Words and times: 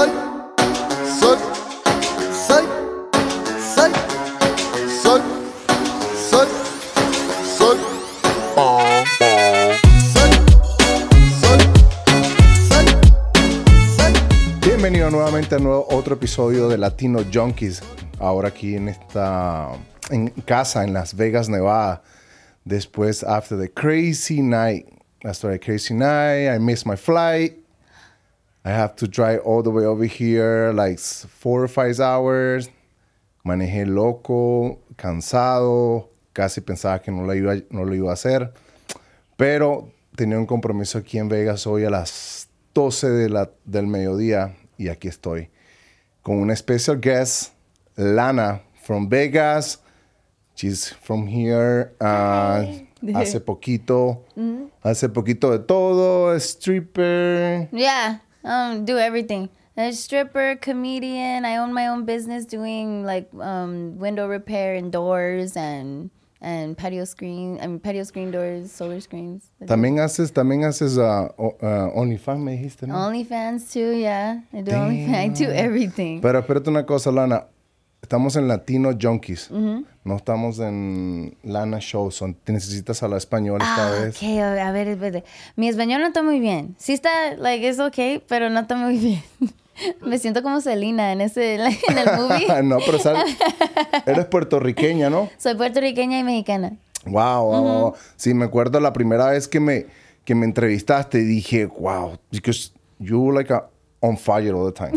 soy. 0.00 1.38
Bienvenido 14.64 15.10
nuevamente 15.10 15.56
a 15.56 15.58
nuevo, 15.58 15.86
otro 15.90 16.14
episodio 16.14 16.68
de 16.68 16.78
Latino 16.78 17.20
Junkies, 17.32 17.82
ahora 18.18 18.48
aquí 18.48 18.76
en 18.76 18.88
esta 18.88 19.68
en 20.10 20.28
casa 20.28 20.84
en 20.84 20.94
Las 20.94 21.14
Vegas, 21.14 21.48
Nevada. 21.48 22.02
Después, 22.64 23.22
after 23.22 23.58
the 23.58 23.70
crazy 23.70 24.40
night, 24.42 24.86
after 25.24 25.50
the 25.50 25.58
crazy 25.58 25.94
night, 25.94 26.48
I 26.48 26.58
missed 26.58 26.86
my 26.86 26.96
flight. 26.96 27.59
I 28.64 28.70
have 28.70 28.94
to 28.96 29.06
drive 29.08 29.40
all 29.44 29.62
the 29.62 29.70
way 29.70 29.84
over 29.84 30.04
here, 30.04 30.72
like 30.72 30.98
four 30.98 31.62
or 31.62 31.68
five 31.68 31.98
hours. 32.00 32.68
Manejé 33.44 33.86
loco, 33.86 34.80
cansado, 34.96 36.10
casi 36.34 36.60
pensaba 36.60 37.00
que 37.02 37.10
no 37.10 37.24
lo 37.24 37.32
iba, 37.34 37.54
no 37.70 37.84
lo 37.84 37.94
iba 37.94 38.10
a 38.10 38.14
hacer. 38.14 38.52
Pero 39.36 39.90
tenía 40.14 40.38
un 40.38 40.44
compromiso 40.46 40.98
aquí 40.98 41.18
en 41.18 41.28
Vegas 41.28 41.66
hoy 41.66 41.84
a 41.84 41.90
las 41.90 42.48
12 42.74 43.08
de 43.08 43.28
la, 43.30 43.50
del 43.64 43.86
mediodía 43.86 44.54
y 44.76 44.88
aquí 44.88 45.08
estoy 45.08 45.48
con 46.22 46.36
una 46.36 46.54
special 46.54 47.00
guest, 47.00 47.52
Lana 47.96 48.60
from 48.82 49.08
Vegas. 49.08 49.80
She's 50.54 50.92
from 51.02 51.26
here. 51.26 51.94
uh, 52.00 52.62
hace 53.14 53.40
poquito, 53.40 54.26
hace 54.82 55.08
poquito 55.08 55.50
de 55.50 55.60
todo, 55.60 56.34
stripper. 56.38 57.70
Yeah, 57.72 58.20
um, 58.44 58.84
do 58.84 58.98
everything. 58.98 59.48
A 59.76 59.92
stripper, 59.92 60.56
comedian. 60.56 61.44
I 61.44 61.56
own 61.56 61.72
my 61.72 61.86
own 61.86 62.04
business 62.04 62.44
doing 62.44 63.04
like 63.04 63.28
um, 63.40 63.98
window 63.98 64.28
repair 64.28 64.74
and 64.74 64.92
doors 64.92 65.56
and 65.56 66.10
and 66.42 66.76
patio 66.76 67.04
screen. 67.04 67.58
I 67.62 67.66
mean 67.66 67.80
patio 67.80 68.02
screen 68.04 68.30
doors, 68.30 68.72
solar 68.72 69.00
screens. 69.00 69.50
También 69.64 69.98
haces, 69.98 70.32
también 70.32 70.64
haces 70.64 70.98
uh, 70.98 71.28
uh, 71.38 71.90
OnlyFans, 71.94 72.40
me 72.40 72.52
dijiste, 72.52 72.86
¿no? 72.86 72.94
OnlyFans 72.94 73.72
too. 73.72 73.92
Yeah, 73.92 74.40
I 74.52 74.60
do 74.62 74.72
OnlyFans. 74.72 75.14
I 75.14 75.28
do 75.28 75.50
everything. 75.50 76.20
Pero 76.20 76.40
espérate 76.40 76.68
una 76.68 76.84
cosa, 76.84 77.10
Lana. 77.10 77.46
Estamos 78.02 78.36
en 78.36 78.48
Latino 78.48 78.92
Junkies. 78.98 79.50
No 80.10 80.16
estamos 80.16 80.58
en 80.58 81.36
Lana 81.44 81.78
Show. 81.78 82.10
Son, 82.10 82.34
te 82.34 82.52
necesitas 82.52 83.00
hablar 83.04 83.18
español 83.18 83.60
esta 83.62 83.86
Ah, 83.86 84.00
vez. 84.00 84.16
ok, 84.16 84.22
a 84.60 84.72
ver, 84.72 84.88
espérate. 84.88 85.24
Mi 85.54 85.68
español 85.68 86.00
no 86.00 86.08
está 86.08 86.20
muy 86.24 86.40
bien. 86.40 86.74
Sí 86.78 86.92
está, 86.94 87.36
like, 87.38 87.68
es 87.68 87.78
ok, 87.78 88.24
pero 88.26 88.50
no 88.50 88.58
está 88.58 88.74
muy 88.74 88.98
bien. 88.98 89.22
Me 90.04 90.18
siento 90.18 90.42
como 90.42 90.60
Selena 90.60 91.12
en 91.12 91.20
ese, 91.20 91.54
en 91.88 91.98
el 91.98 92.16
movie. 92.16 92.62
no, 92.64 92.78
pero 92.84 92.98
sal- 92.98 93.24
eres 94.04 94.24
puertorriqueña, 94.26 95.10
¿no? 95.10 95.30
Soy 95.38 95.54
puertorriqueña 95.54 96.18
y 96.18 96.24
mexicana. 96.24 96.72
Wow, 97.06 97.44
wow, 97.44 97.62
wow. 97.62 97.94
Sí, 98.16 98.34
me 98.34 98.46
acuerdo 98.46 98.80
la 98.80 98.92
primera 98.92 99.26
vez 99.30 99.46
que 99.46 99.60
me, 99.60 99.86
que 100.24 100.34
me 100.34 100.44
entrevistaste 100.44 101.18
dije, 101.18 101.66
wow, 101.66 102.18
because 102.32 102.72
you 102.98 103.20
were 103.20 103.38
like 103.38 103.52
a, 103.54 103.64
on 104.00 104.16
fire 104.18 104.52
all 104.56 104.72
the 104.72 104.76
time. 104.76 104.92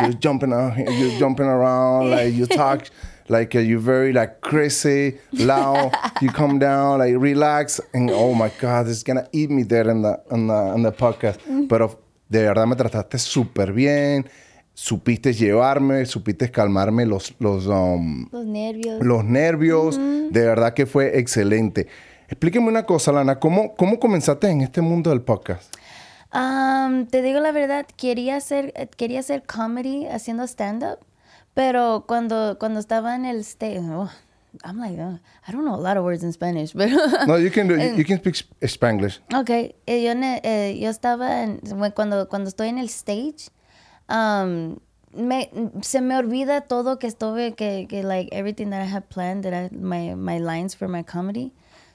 You're 0.00 0.18
jumping 0.18 0.54
out, 0.54 0.78
you're 0.78 1.18
jumping 1.18 1.44
around, 1.46 2.10
like 2.10 2.34
you 2.34 2.46
talk, 2.46 2.84
like 3.30 3.54
uh, 3.54 3.60
you're 3.62 3.78
very 3.80 4.12
like 4.12 4.40
crazy, 4.42 5.18
loud. 5.32 5.92
you 6.20 6.30
come 6.32 6.58
down, 6.58 6.98
like 6.98 7.14
relax, 7.16 7.80
and 7.94 8.10
oh 8.10 8.34
my 8.34 8.50
God, 8.60 8.88
it's 8.88 9.02
gonna 9.02 9.26
eat 9.32 9.50
me 9.50 9.62
there 9.62 9.88
in 9.90 10.02
the, 10.02 10.20
in 10.30 10.48
the, 10.48 10.72
in 10.74 10.82
the 10.82 10.92
podcast. 10.92 11.38
Pero 11.68 11.98
de 12.28 12.42
verdad 12.42 12.66
me 12.66 12.76
trataste 12.76 13.18
súper 13.18 13.72
bien. 13.72 14.28
Supiste 14.74 15.32
llevarme, 15.34 16.06
supiste 16.06 16.50
calmarme 16.50 17.04
los, 17.04 17.34
los, 17.38 17.66
um, 17.66 18.28
Los 18.32 18.46
nervios. 18.46 19.04
los 19.04 19.24
nervios. 19.24 19.96
De 19.98 20.40
verdad 20.40 20.72
que 20.74 20.86
fue 20.86 21.18
excelente. 21.18 21.86
Explíqueme 22.28 22.68
una 22.68 22.84
cosa, 22.86 23.12
Lana. 23.12 23.38
¿Cómo, 23.38 23.74
¿Cómo 23.74 23.98
comenzaste 23.98 24.48
en 24.48 24.60
este 24.62 24.80
mundo 24.80 25.10
del 25.10 25.20
podcast? 25.22 25.74
Am, 26.30 27.06
te 27.06 27.22
digo 27.22 27.40
la 27.40 27.50
verdad, 27.52 27.86
quería 27.96 28.36
hacer, 28.36 28.72
quería 28.96 29.18
hacer 29.20 29.42
comedy 29.42 30.06
haciendo 30.06 30.44
stand-up, 30.44 30.98
pero 31.54 32.04
cuando, 32.06 32.56
cuando 32.58 32.80
estaba 32.80 33.14
en 33.14 33.24
el 33.24 33.40
stage, 33.40 33.80
I'm 34.64 34.78
like, 34.78 34.98
oh, 35.00 35.18
I 35.46 35.52
don't 35.52 35.64
know 35.64 35.74
a 35.74 35.80
lot 35.80 35.96
of 35.96 36.04
words 36.04 36.22
in 36.22 36.32
Spanish, 36.32 36.72
pero... 36.76 36.96
No, 37.26 37.36
you 37.36 37.50
can, 37.50 37.68
do, 37.68 37.76
you, 37.76 37.96
you 37.96 38.04
can 38.04 38.18
speak 38.18 38.34
Sp- 38.36 38.52
Spanglish. 38.62 39.20
Ok, 39.34 39.50
eh, 39.50 39.74
yo, 40.02 40.12
eh, 40.42 40.78
yo 40.80 40.90
estaba, 40.90 41.42
en- 41.42 41.60
cuando, 41.94 42.28
cuando 42.28 42.48
estoy 42.48 42.68
en 42.68 42.78
el 42.78 42.88
stage, 42.88 43.50
um, 44.08 44.76
me, 45.12 45.50
se 45.82 46.00
me 46.00 46.16
olvida 46.16 46.62
todo 46.62 46.98
que 46.98 47.06
estuve, 47.06 47.54
que, 47.54 47.86
que 47.88 48.02
like 48.02 48.28
everything 48.32 48.70
that 48.70 48.82
I 48.82 48.86
had 48.92 49.04
planned, 49.08 49.44
that 49.44 49.52
I, 49.54 49.74
my, 49.74 50.14
my 50.14 50.38
lines 50.38 50.74
for 50.76 50.88
my 50.88 51.02
comedy. 51.02 51.52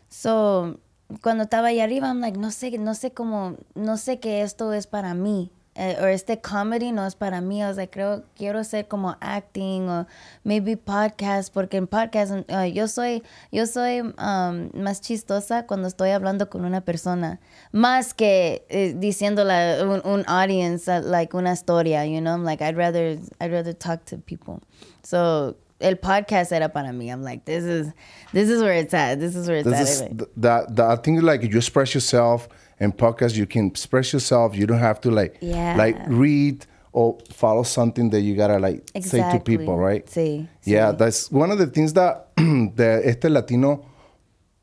So, 0.10 0.80
cuando 1.22 1.44
estaba 1.44 1.68
ahí 1.68 1.80
arriba, 1.80 2.08
I'm 2.08 2.20
like, 2.22 2.38
no 2.38 2.52
sé, 2.52 2.78
no 2.78 2.94
sé 2.94 3.12
cómo, 3.14 3.58
no 3.76 3.98
sé 3.98 4.20
que 4.20 4.42
esto 4.42 4.74
es 4.74 4.88
para 4.88 5.14
mí. 5.14 5.52
Eh, 5.76 5.98
o 6.02 6.06
este 6.06 6.40
comedy 6.40 6.92
no 6.92 7.06
es 7.06 7.16
para 7.16 7.42
mí. 7.42 7.64
O 7.64 7.74
sea, 7.74 7.88
creo, 7.88 8.24
quiero 8.36 8.60
hacer 8.60 8.88
como 8.88 9.18
acting 9.20 9.90
o 9.90 10.08
maybe 10.44 10.78
podcast, 10.78 11.54
porque 11.54 11.78
en 11.78 11.88
podcast 11.88 12.32
uh, 12.32 12.64
yo 12.74 12.88
soy, 12.88 13.24
yo 13.52 13.66
soy 13.66 14.00
um, 14.02 14.70
más 14.74 15.02
chistosa 15.02 15.66
cuando 15.68 15.88
estoy 15.88 16.12
hablando 16.12 16.50
con 16.50 16.64
una 16.66 16.82
persona, 16.82 17.40
más 17.72 18.14
que 18.14 18.66
eh, 18.70 18.94
diciéndole 18.98 19.84
un, 19.84 20.02
un 20.06 20.24
audience, 20.28 20.88
uh, 20.90 21.02
like 21.04 21.36
una 21.36 21.52
historia, 21.54 22.06
you 22.06 22.22
know? 22.22 22.34
I'm 22.34 22.44
like, 22.46 22.62
I'd 22.64 22.78
rather, 22.78 23.18
I'd 23.42 23.52
rather 23.52 23.74
talk 23.74 24.06
to 24.06 24.18
people. 24.18 24.62
So, 25.04 25.58
el 25.82 25.98
podcast 25.98 26.54
era 26.54 26.70
para 26.70 26.94
mí. 26.94 27.12
I'm 27.12 27.22
like, 27.22 27.44
this 27.44 27.66
is, 27.66 27.92
this 28.32 28.50
is 28.50 28.62
where 28.62 28.74
it's 28.80 28.94
at. 28.94 29.20
This 29.20 29.36
is 29.36 29.48
where 29.50 29.58
it's 29.58 29.68
This 29.70 29.76
at. 29.78 29.88
is 29.88 30.02
anyway. 30.02 30.18
th- 30.20 30.30
that, 30.38 30.76
that 30.78 30.90
I 30.90 30.96
think 30.96 31.22
like 31.22 31.44
you 31.44 31.58
express 31.58 31.94
yourself 31.94 32.48
in 32.80 32.92
podcast, 32.92 33.36
you 33.36 33.46
can 33.46 33.68
express 33.68 34.12
yourself. 34.14 34.56
You 34.56 34.66
don't 34.68 34.80
have 34.80 35.00
to 35.02 35.12
like 35.12 35.38
Yeah. 35.42 35.76
like 35.78 35.98
read 36.08 36.66
or 36.92 37.18
follow 37.32 37.64
something 37.64 38.10
that 38.12 38.22
you 38.22 38.36
gotta 38.36 38.58
like 38.60 38.90
say 39.02 39.20
to 39.32 39.40
people, 39.40 39.78
right? 39.78 40.06
Sí, 40.08 40.48
Yeah, 40.64 40.92
sí. 40.94 40.98
that's 40.98 41.32
one 41.32 41.52
of 41.52 41.58
the 41.58 41.68
things 41.68 41.94
that 41.94 42.28
the 42.38 43.02
este 43.04 43.26
Latino 43.30 43.86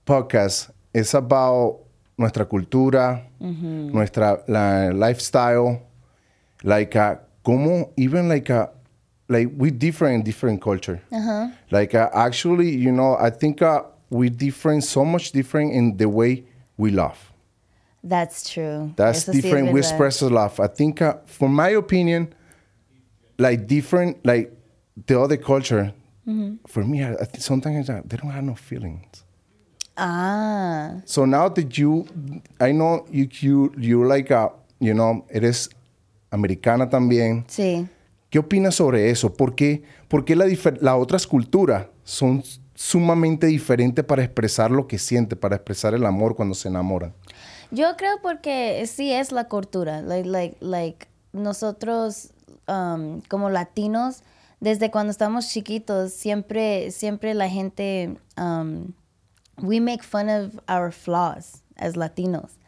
podcast 0.06 0.70
is 0.94 1.14
about 1.14 1.80
nuestra 2.18 2.44
cultura, 2.46 3.22
nuestra 3.40 4.42
la, 4.48 4.90
lifestyle, 4.92 5.80
like 6.64 6.94
uh, 6.96 7.16
como 7.44 7.90
even 7.96 8.28
like 8.28 8.50
uh, 8.50 8.66
like 9.28 9.48
we 9.56 9.70
different 9.70 10.14
in 10.16 10.22
different 10.22 10.60
culture. 10.60 11.00
Like 11.70 11.94
uh, 11.94 12.10
actually, 12.12 12.70
you 12.70 12.92
know, 12.92 13.16
I 13.18 13.30
think 13.30 13.62
uh, 13.62 13.82
we 14.10 14.28
different 14.28 14.84
so 14.84 15.04
much 15.04 15.32
different 15.32 15.72
in 15.72 15.96
the 15.96 16.08
way 16.08 16.44
we 16.76 16.90
love. 16.90 17.31
That's 18.04 18.42
true. 18.52 18.92
That's 18.96 19.22
Eso 19.28 19.32
sí 19.32 19.42
different. 19.42 19.68
we 19.72 19.80
verdad. 19.80 19.90
express 19.90 20.22
love. 20.22 20.58
I 20.60 20.66
think, 20.68 21.00
uh, 21.00 21.14
for 21.24 21.48
my 21.48 21.70
opinion, 21.76 22.34
like 23.38 23.66
different, 23.66 24.16
like 24.24 24.50
the 25.06 25.18
other 25.20 25.36
culture, 25.38 25.92
Mm-hmm. 26.26 26.58
for 26.68 26.84
me, 26.84 27.02
I, 27.02 27.14
I 27.14 27.24
think 27.24 27.42
sometimes 27.42 27.90
uh, 27.90 28.00
they 28.06 28.16
don't 28.16 28.30
have 28.30 28.44
no 28.44 28.54
feelings. 28.54 29.24
Ah, 29.96 31.00
So 31.04 31.24
now 31.26 31.48
that 31.48 31.76
you, 31.76 32.06
I 32.60 32.70
know 32.72 33.04
you, 33.10 33.28
you, 33.40 33.72
you 33.76 34.04
like, 34.04 34.30
uh, 34.30 34.48
you 34.78 34.94
know, 34.94 35.24
eres 35.30 35.68
americana 36.30 36.88
también. 36.88 37.44
sí. 37.48 37.88
¿Qué 38.30 38.38
opinas 38.38 38.76
sobre 38.76 39.10
eso? 39.10 39.30
¿Por 39.34 39.54
qué, 39.54 39.82
por 40.08 40.24
qué 40.24 40.34
la 40.36 40.96
otras 40.96 41.26
culturas 41.26 41.86
son 42.02 42.42
sumamente 42.74 43.46
diferentes 43.48 44.02
para 44.04 44.22
expresar 44.24 44.70
lo 44.70 44.86
que 44.86 44.98
siente, 44.98 45.36
para 45.36 45.56
expresar 45.56 45.92
el 45.92 46.06
amor 46.06 46.34
cuando 46.34 46.54
se 46.54 46.68
enamoran? 46.68 47.12
Yo 47.72 47.96
creo 47.96 48.20
porque 48.20 48.86
sí 48.86 49.12
es 49.12 49.32
la 49.32 49.48
cultura, 49.48 50.02
like, 50.02 50.28
like, 50.28 50.56
like 50.60 51.08
nosotros 51.32 52.28
um, 52.68 53.22
como 53.30 53.48
latinos, 53.48 54.22
desde 54.60 54.90
cuando 54.90 55.10
estamos 55.10 55.48
chiquitos, 55.48 56.12
siempre, 56.12 56.90
siempre 56.90 57.32
la 57.32 57.48
gente, 57.48 58.14
um, 58.36 58.92
we 59.56 59.80
make 59.80 60.02
fun 60.02 60.28
of 60.28 60.60
our 60.68 60.92
flaws 60.92 61.62
as 61.76 61.96
latinos. 61.96 62.58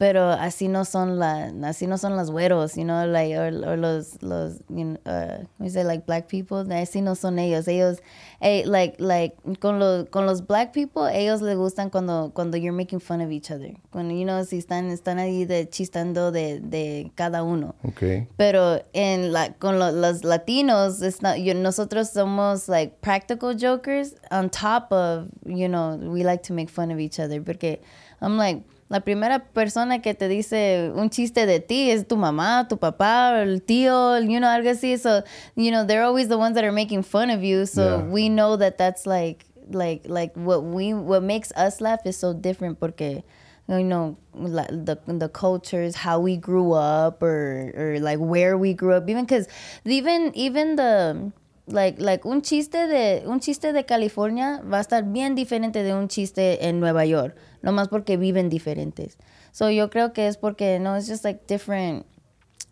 Pero 0.00 0.30
así 0.30 0.66
no 0.68 0.86
son 0.86 1.18
la, 1.18 1.52
así 1.64 1.86
no 1.86 1.98
son 1.98 2.16
los 2.16 2.30
güeros, 2.30 2.74
you 2.74 2.84
know, 2.84 3.04
like, 3.06 3.36
or, 3.36 3.52
or 3.68 3.76
los, 3.76 4.22
los, 4.22 4.54
you 4.70 4.84
know, 4.84 4.96
uh, 5.04 5.44
we 5.58 5.68
say 5.68 5.84
like 5.84 6.06
black 6.06 6.26
people, 6.26 6.64
así 6.72 7.02
no 7.02 7.14
son 7.14 7.38
ellos. 7.38 7.68
Ellos, 7.68 7.98
eh, 8.40 8.62
like, 8.64 8.96
like, 8.98 9.36
con 9.60 9.78
los, 9.78 10.06
con 10.08 10.24
los 10.24 10.40
black 10.46 10.72
people, 10.72 11.02
ellos 11.12 11.42
les 11.42 11.54
gustan 11.54 11.90
cuando, 11.90 12.30
cuando 12.32 12.56
you're 12.56 12.72
making 12.74 12.98
fun 12.98 13.20
of 13.20 13.30
each 13.30 13.50
other. 13.50 13.74
Cuando, 13.92 14.14
you 14.14 14.24
know, 14.24 14.42
si 14.42 14.56
están, 14.56 14.88
están 14.90 15.18
ahí 15.18 15.44
de 15.44 15.68
chistando 15.68 16.32
de, 16.32 16.60
de 16.60 17.12
cada 17.14 17.42
uno. 17.42 17.74
Okay. 17.86 18.26
Pero 18.38 18.80
en 18.94 19.34
la, 19.34 19.52
con 19.58 19.78
lo- 19.78 19.92
los 19.92 20.24
latinos, 20.24 21.02
it's 21.02 21.20
not, 21.20 21.36
you- 21.36 21.52
nosotros 21.52 22.08
somos 22.08 22.70
like 22.70 23.02
practical 23.02 23.52
jokers 23.54 24.14
on 24.30 24.48
top 24.48 24.90
of, 24.92 25.26
you 25.44 25.68
know, 25.68 25.96
we 26.10 26.24
like 26.24 26.42
to 26.44 26.54
make 26.54 26.70
fun 26.70 26.90
of 26.90 26.98
each 26.98 27.20
other. 27.20 27.42
Porque 27.42 27.80
I'm 28.22 28.38
like, 28.38 28.62
La 28.90 29.00
primera 29.00 29.38
persona 29.54 30.02
que 30.02 30.14
te 30.14 30.26
dice 30.26 30.90
un 30.96 31.10
chiste 31.10 31.46
de 31.46 31.60
ti 31.60 31.92
es 31.92 32.08
tu 32.08 32.16
mamá, 32.16 32.66
tu 32.68 32.76
papá, 32.76 33.40
el 33.40 33.62
tío, 33.62 34.18
you 34.18 34.40
know, 34.40 34.48
algo 34.48 34.68
así. 34.70 34.98
So, 34.98 35.22
you 35.54 35.70
know, 35.70 35.84
they're 35.84 36.02
always 36.02 36.26
the 36.26 36.36
ones 36.36 36.56
that 36.56 36.64
are 36.64 36.72
making 36.72 37.04
fun 37.04 37.30
of 37.30 37.44
you. 37.44 37.66
So 37.66 37.98
Yeah. 37.98 38.02
we 38.10 38.28
know 38.28 38.56
that 38.56 38.78
that's 38.78 39.06
like, 39.06 39.44
like, 39.70 40.02
like 40.08 40.32
what 40.34 40.64
we, 40.64 40.92
what 40.92 41.22
makes 41.22 41.52
us 41.52 41.80
laugh 41.80 42.00
is 42.04 42.16
so 42.16 42.32
different 42.34 42.80
porque, 42.80 43.22
you 43.68 43.84
know, 43.84 44.16
la- 44.34 44.66
the 44.66 44.98
the 45.06 45.28
cultures, 45.28 45.94
how 45.94 46.18
we 46.18 46.36
grew 46.36 46.72
up, 46.72 47.22
or 47.22 47.70
or 47.76 48.00
like 48.00 48.18
where 48.18 48.58
we 48.58 48.74
grew 48.74 48.94
up. 48.94 49.08
Even 49.08 49.24
because 49.24 49.46
even 49.84 50.32
even 50.34 50.74
the 50.74 51.30
like 51.72 52.00
like 52.00 52.26
un 52.26 52.42
chiste 52.42 52.86
de 52.86 53.22
un 53.26 53.40
chiste 53.40 53.72
de 53.72 53.84
California 53.84 54.60
va 54.62 54.78
a 54.78 54.80
estar 54.80 55.04
bien 55.04 55.34
diferente 55.34 55.82
de 55.82 55.94
un 55.94 56.08
chiste 56.08 56.66
en 56.68 56.80
Nueva 56.80 57.04
York, 57.06 57.36
nomás 57.62 57.88
porque 57.88 58.16
viven 58.16 58.48
diferentes. 58.48 59.16
So 59.52 59.70
yo 59.70 59.90
creo 59.90 60.12
que 60.12 60.26
es 60.28 60.36
porque 60.36 60.78
no, 60.78 60.96
it's 60.96 61.08
just 61.08 61.24
like 61.24 61.40
different. 61.48 62.04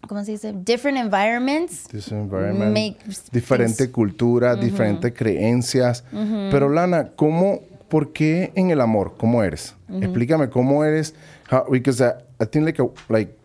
¿Cómo 0.07 0.25
se 0.25 0.31
dice? 0.33 0.53
Different 0.55 0.97
environments. 0.99 1.89
This 1.89 2.13
environment, 2.13 2.73
Makes 2.73 3.31
diferente 3.33 3.85
things- 3.87 3.93
cultura, 3.93 4.55
diferentes 4.55 5.13
creencias. 5.13 6.05
Pero 6.51 6.69
Lana, 6.69 7.11
¿cómo, 7.17 7.61
por 7.89 8.13
qué 8.13 8.53
en 8.55 8.71
el 8.71 8.81
amor? 8.81 9.15
¿Cómo 9.19 9.43
eres? 9.43 9.75
Explícame 9.93 10.49
cómo 10.51 10.85
eres. 10.85 11.15
How, 11.51 11.65
because 11.71 12.01
I, 12.03 12.13
I 12.41 12.47
think 12.47 12.65
like 12.67 12.81
a- 12.81 12.89
like 13.13 13.37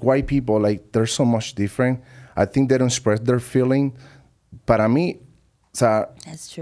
white 0.00 0.26
people 0.26 0.60
like 0.60 0.82
they're 0.92 1.06
so 1.08 1.24
much 1.24 1.54
different. 1.54 2.00
I 2.36 2.44
think 2.46 2.68
they 2.68 2.78
don't 2.78 2.88
express 2.88 3.20
their 3.22 3.40
feeling. 3.40 3.92
Para 4.66 4.88
mí, 4.88 5.16
o 5.74 5.76
sea, 5.76 6.08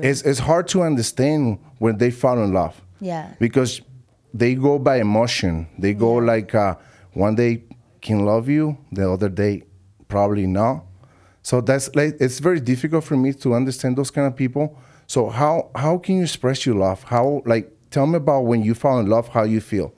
it's 0.03 0.23
it's 0.23 0.39
hard 0.41 0.67
to 0.69 0.83
understand 0.83 1.59
when 1.79 1.99
they 1.99 2.11
fall 2.11 2.43
in 2.43 2.53
love. 2.53 2.81
Yeah. 3.01 3.35
because 3.39 3.81
they 4.35 4.55
go 4.55 4.79
by 4.79 5.01
emotion. 5.01 5.67
They 5.79 5.95
go 5.95 6.15
like 6.15 6.55
uh, 6.55 6.75
one 7.15 7.35
day 7.35 7.65
can 8.03 8.25
love 8.27 8.49
you, 8.49 8.77
the 8.93 9.11
other 9.11 9.29
day 9.29 9.63
probably 10.09 10.47
not. 10.47 10.85
So 11.43 11.61
that's 11.63 11.95
like 11.97 12.17
it's 12.21 12.39
very 12.41 12.61
difficult 12.61 13.05
for 13.05 13.17
me 13.17 13.33
to 13.33 13.55
understand 13.55 13.97
those 13.97 14.11
kind 14.11 14.27
of 14.27 14.37
people. 14.37 14.77
So 15.07 15.29
how 15.31 15.71
how 15.75 15.99
can 15.99 16.17
you 16.19 16.23
express 16.23 16.65
your 16.67 16.77
love? 16.77 17.03
How 17.05 17.43
like 17.47 17.73
tell 17.91 18.07
me 18.07 18.17
about 18.17 18.43
when 18.45 18.63
you 18.63 18.75
fall 18.75 19.01
in 19.01 19.07
love, 19.09 19.29
how 19.29 19.45
you 19.45 19.61
feel? 19.61 19.93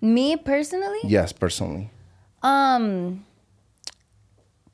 Me 0.00 0.36
personally, 0.36 0.98
Yes, 1.04 1.32
personally. 1.32 1.90
um, 2.42 3.24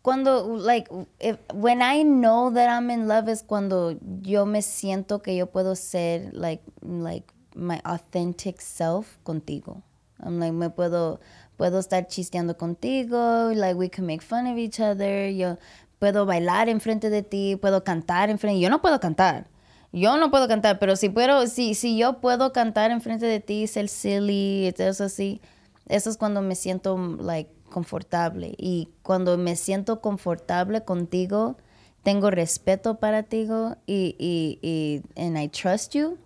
cuando 0.03 0.57
like 0.57 0.89
if, 1.21 1.39
when 1.53 1.83
I 1.83 2.03
know 2.03 2.51
that 2.51 2.69
I'm 2.69 2.91
in 2.91 3.09
love 3.09 3.29
es 3.29 3.43
cuando 3.43 3.99
yo 4.23 4.47
me 4.47 4.63
siento 4.63 5.23
que 5.23 5.37
yo 5.37 5.47
puedo 5.47 5.75
ser 5.75 6.31
like 6.33 6.63
like 6.83 7.33
my 7.55 7.81
authentic 7.85 8.61
self 8.61 9.19
contigo. 9.25 9.83
I'm 10.21 10.39
like 10.39 10.53
me 10.53 10.69
puedo 10.71 11.21
puedo 11.57 11.79
estar 11.79 12.07
chisteando 12.07 12.57
contigo, 12.57 13.53
like 13.55 13.77
we 13.77 13.89
can 13.89 14.07
make 14.07 14.23
fun 14.23 14.47
of 14.47 14.57
each 14.57 14.81
other. 14.81 15.31
Yo 15.31 15.59
puedo 15.99 16.27
bailar 16.27 16.69
enfrente 16.69 17.11
de 17.11 17.23
ti, 17.23 17.57
puedo 17.57 17.85
cantar 17.85 18.31
enfrente. 18.31 18.61
Yo 18.61 18.71
no 18.71 18.81
puedo 18.81 19.01
cantar. 19.01 19.47
Yo 19.93 20.17
no 20.19 20.31
puedo 20.31 20.49
cantar, 20.49 20.79
pero 20.79 20.97
si 20.97 21.09
puedo, 21.09 21.47
si, 21.47 21.75
si 21.75 21.97
yo 21.97 22.21
puedo 22.21 22.53
cantar 22.53 22.91
enfrente 22.91 23.25
de 23.25 23.41
ti, 23.41 23.67
ser 23.67 23.89
silly, 23.89 24.73
eso 24.77 25.05
así, 25.05 25.41
eso 25.89 26.11
es 26.11 26.19
cuando 26.19 26.43
me 26.43 26.55
siento 26.55 26.99
like 27.21 27.51
confortable. 27.79 28.55
Y 28.59 28.89
cuando 29.03 29.39
me 29.39 29.55
siento 29.55 30.01
confortable 30.01 30.85
contigo, 30.85 31.57
tengo 32.03 32.31
respeto 32.31 32.99
para 32.99 33.23
ti 33.23 33.47
y, 33.87 34.17
y, 34.19 34.59
y 34.63 35.03
and 35.17 35.39
I 35.39 35.49
trust 35.49 35.95
you, 35.95 36.17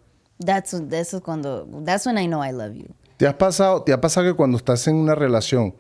that's, 0.45 0.73
es 0.73 1.15
cuando, 1.23 1.67
that's 1.85 2.07
when 2.07 2.17
I 2.19 2.27
know 2.27 2.43
I 2.43 2.53
love 2.53 2.75
you. 2.75 2.87
¿Te 3.19 3.27
has 3.27 3.35
pasado, 3.35 3.83
te 3.83 3.93
ha 3.93 4.01
pasado 4.01 4.27
que 4.27 4.35
cuando 4.35 4.57
estás 4.57 4.87
en 4.89 4.97
una 4.97 5.15
relación 5.15 5.75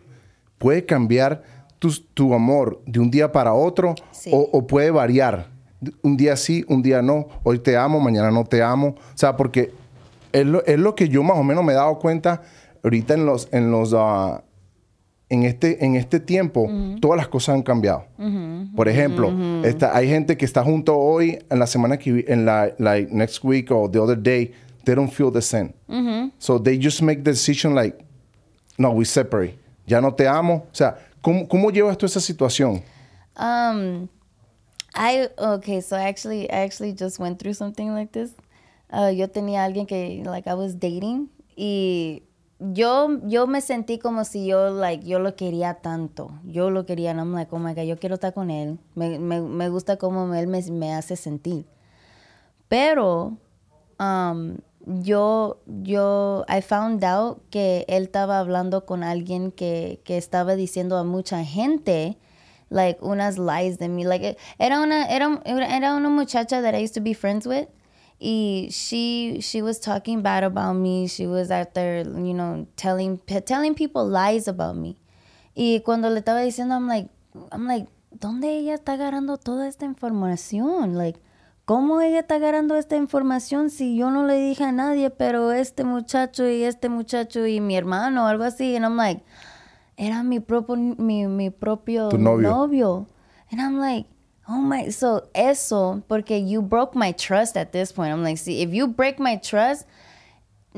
puede 0.58 0.84
cambiar 0.84 1.42
tu, 1.78 1.90
tu 2.14 2.34
amor 2.34 2.80
de 2.86 3.00
un 3.00 3.10
día 3.10 3.32
para 3.32 3.52
otro 3.54 3.94
Sí. 4.12 4.30
o, 4.32 4.48
o 4.52 4.66
puede 4.66 4.90
variar? 4.90 5.50
Un 6.02 6.16
día 6.16 6.36
sí, 6.36 6.64
un 6.68 6.82
día 6.82 7.02
no. 7.02 7.26
Hoy 7.42 7.58
te 7.58 7.76
amo, 7.76 7.98
mañana 7.98 8.30
no 8.30 8.44
te 8.44 8.62
amo. 8.62 8.88
O 8.88 9.16
sea, 9.16 9.36
porque 9.36 9.72
es 10.32 10.46
lo, 10.46 10.64
es 10.64 10.78
lo 10.78 10.94
que 10.94 11.08
yo 11.08 11.22
más 11.24 11.36
o 11.36 11.42
menos 11.42 11.64
me 11.64 11.72
he 11.72 11.76
dado 11.76 11.98
cuenta 11.98 12.42
ahorita 12.84 13.14
en 13.14 13.26
los, 13.26 13.48
en 13.50 13.70
los, 13.72 13.92
ah, 13.96 14.44
en 15.32 15.42
este, 15.44 15.84
en 15.84 15.96
este 15.96 16.20
tiempo, 16.20 16.68
todas 17.00 17.16
las 17.16 17.28
cosas 17.28 17.54
han 17.54 17.62
cambiado. 17.62 18.04
Por 18.76 18.88
ejemplo, 18.88 19.30
esta- 19.64 19.96
hay 19.96 20.08
gente 20.08 20.36
que 20.36 20.44
está 20.44 20.62
junto 20.62 20.96
hoy, 20.98 21.38
en 21.50 21.58
la 21.58 21.66
semana 21.66 21.96
que 21.98 22.24
en 22.28 22.44
la 22.44 22.72
like 22.78 23.12
next 23.12 23.42
week 23.44 23.70
or 23.70 23.90
the 23.90 23.98
other 23.98 24.16
day, 24.20 24.52
they 24.84 24.94
don't 24.94 25.10
feel 25.10 25.30
the 25.32 25.40
same. 25.42 25.72
So 26.38 26.58
they 26.60 26.78
just 26.80 27.02
make 27.02 27.22
the 27.22 27.30
decision 27.32 27.74
like, 27.74 27.96
no, 28.78 28.90
we 28.92 29.04
separate. 29.04 29.54
Ya 29.86 30.00
no 30.00 30.12
te 30.14 30.26
amo. 30.28 30.66
O 30.70 30.74
sea, 30.74 30.96
¿cómo, 31.20 31.46
cómo 31.48 31.70
llevas 31.70 31.96
tú 31.98 32.06
esa 32.06 32.20
situación? 32.20 32.82
Um, 33.36 34.08
I 34.94 35.28
okay, 35.38 35.80
so 35.80 35.96
actually, 35.96 36.44
I 36.50 36.64
actually 36.64 36.92
just 36.94 37.18
went 37.18 37.38
through 37.38 37.54
something 37.54 37.94
like 37.94 38.12
this. 38.12 38.34
Uh, 38.92 39.10
yo 39.10 39.28
tenía 39.28 39.64
alguien 39.64 39.86
que 39.86 40.22
like 40.24 40.46
I 40.46 40.54
was 40.54 40.74
dating 40.78 41.30
y 41.56 42.22
yo 42.72 43.18
yo 43.24 43.46
me 43.46 43.60
sentí 43.60 43.98
como 43.98 44.24
si 44.24 44.46
yo 44.46 44.70
like 44.70 45.04
yo 45.04 45.18
lo 45.18 45.34
quería 45.34 45.74
tanto. 45.74 46.30
Yo 46.44 46.70
lo 46.70 46.86
quería, 46.86 47.10
and 47.10 47.20
I'm 47.20 47.32
like, 47.34 47.50
oh 47.52 47.82
yo 47.82 47.98
quiero 47.98 48.14
estar 48.14 48.32
con 48.32 48.50
él. 48.50 48.78
Me, 48.94 49.18
me, 49.18 49.40
me 49.40 49.68
gusta 49.68 49.96
cómo 49.96 50.32
él 50.34 50.46
me, 50.46 50.62
me 50.70 50.94
hace 50.94 51.16
sentir. 51.16 51.66
Pero 52.68 53.36
um, 53.98 54.56
yo, 54.86 55.58
yo, 55.66 56.44
I 56.48 56.60
found 56.62 57.04
out 57.04 57.42
que 57.50 57.84
él 57.88 58.04
estaba 58.04 58.38
hablando 58.38 58.86
con 58.86 59.02
alguien 59.04 59.52
que, 59.52 60.00
que 60.04 60.16
estaba 60.16 60.54
diciendo 60.56 60.96
a 60.96 61.04
mucha 61.04 61.44
gente, 61.44 62.18
like, 62.70 62.98
unas 63.02 63.38
lies 63.38 63.78
de 63.78 63.88
mí. 63.88 64.04
Like, 64.04 64.36
era 64.58 64.80
una, 64.80 65.06
era, 65.06 65.40
era 65.44 65.94
una 65.94 66.08
muchacha 66.08 66.62
that 66.62 66.74
I 66.74 66.82
used 66.82 66.94
to 66.94 67.00
be 67.00 67.14
friends 67.14 67.46
with. 67.46 67.68
Y 68.24 68.68
she, 68.70 69.40
she 69.40 69.62
was 69.62 69.80
talking 69.80 70.22
bad 70.22 70.44
about 70.44 70.76
me. 70.76 71.08
She 71.08 71.26
was 71.26 71.50
out 71.50 71.74
there, 71.74 72.04
you 72.04 72.32
know, 72.32 72.68
telling, 72.76 73.18
telling 73.46 73.74
people 73.74 74.06
lies 74.06 74.46
about 74.46 74.76
me. 74.76 74.96
Y 75.56 75.80
cuando 75.80 76.08
le 76.08 76.20
estaba 76.20 76.40
diciendo, 76.40 76.74
I'm 76.74 76.86
like, 76.86 77.10
I'm 77.50 77.66
like, 77.66 77.88
¿dónde 78.12 78.56
ella 78.56 78.74
está 78.74 78.92
agarrando 78.92 79.38
toda 79.38 79.66
esta 79.66 79.86
información? 79.86 80.96
Like, 80.96 81.18
¿cómo 81.64 82.00
ella 82.00 82.20
está 82.20 82.36
agarrando 82.36 82.76
esta 82.76 82.96
información 82.96 83.70
si 83.70 83.96
yo 83.96 84.10
no 84.12 84.24
le 84.24 84.36
dije 84.36 84.62
a 84.62 84.72
nadie, 84.72 85.10
pero 85.10 85.50
este 85.50 85.82
muchacho 85.82 86.46
y 86.48 86.62
este 86.62 86.88
muchacho 86.88 87.44
y 87.46 87.60
mi 87.60 87.76
hermano, 87.76 88.28
algo 88.28 88.44
así? 88.44 88.76
And 88.76 88.84
I'm 88.84 88.96
like, 88.96 89.24
era 89.96 90.22
mi 90.22 90.38
propio, 90.38 90.76
mi, 90.76 91.26
mi 91.26 91.50
propio 91.50 92.08
novio. 92.12 92.48
novio. 92.48 93.06
And 93.50 93.60
I'm 93.60 93.78
like, 93.78 94.06
oh 94.52 94.60
my, 94.60 94.90
so 94.90 95.28
eso, 95.34 96.02
porque 96.08 96.38
you 96.38 96.62
broke 96.62 96.94
my 96.94 97.12
trust 97.12 97.56
at 97.56 97.72
this 97.72 97.92
point. 97.92 98.12
I'm 98.12 98.22
like, 98.22 98.38
see, 98.38 98.62
if 98.62 98.72
you 98.72 98.86
break 98.86 99.18
my 99.18 99.36
trust, 99.36 99.86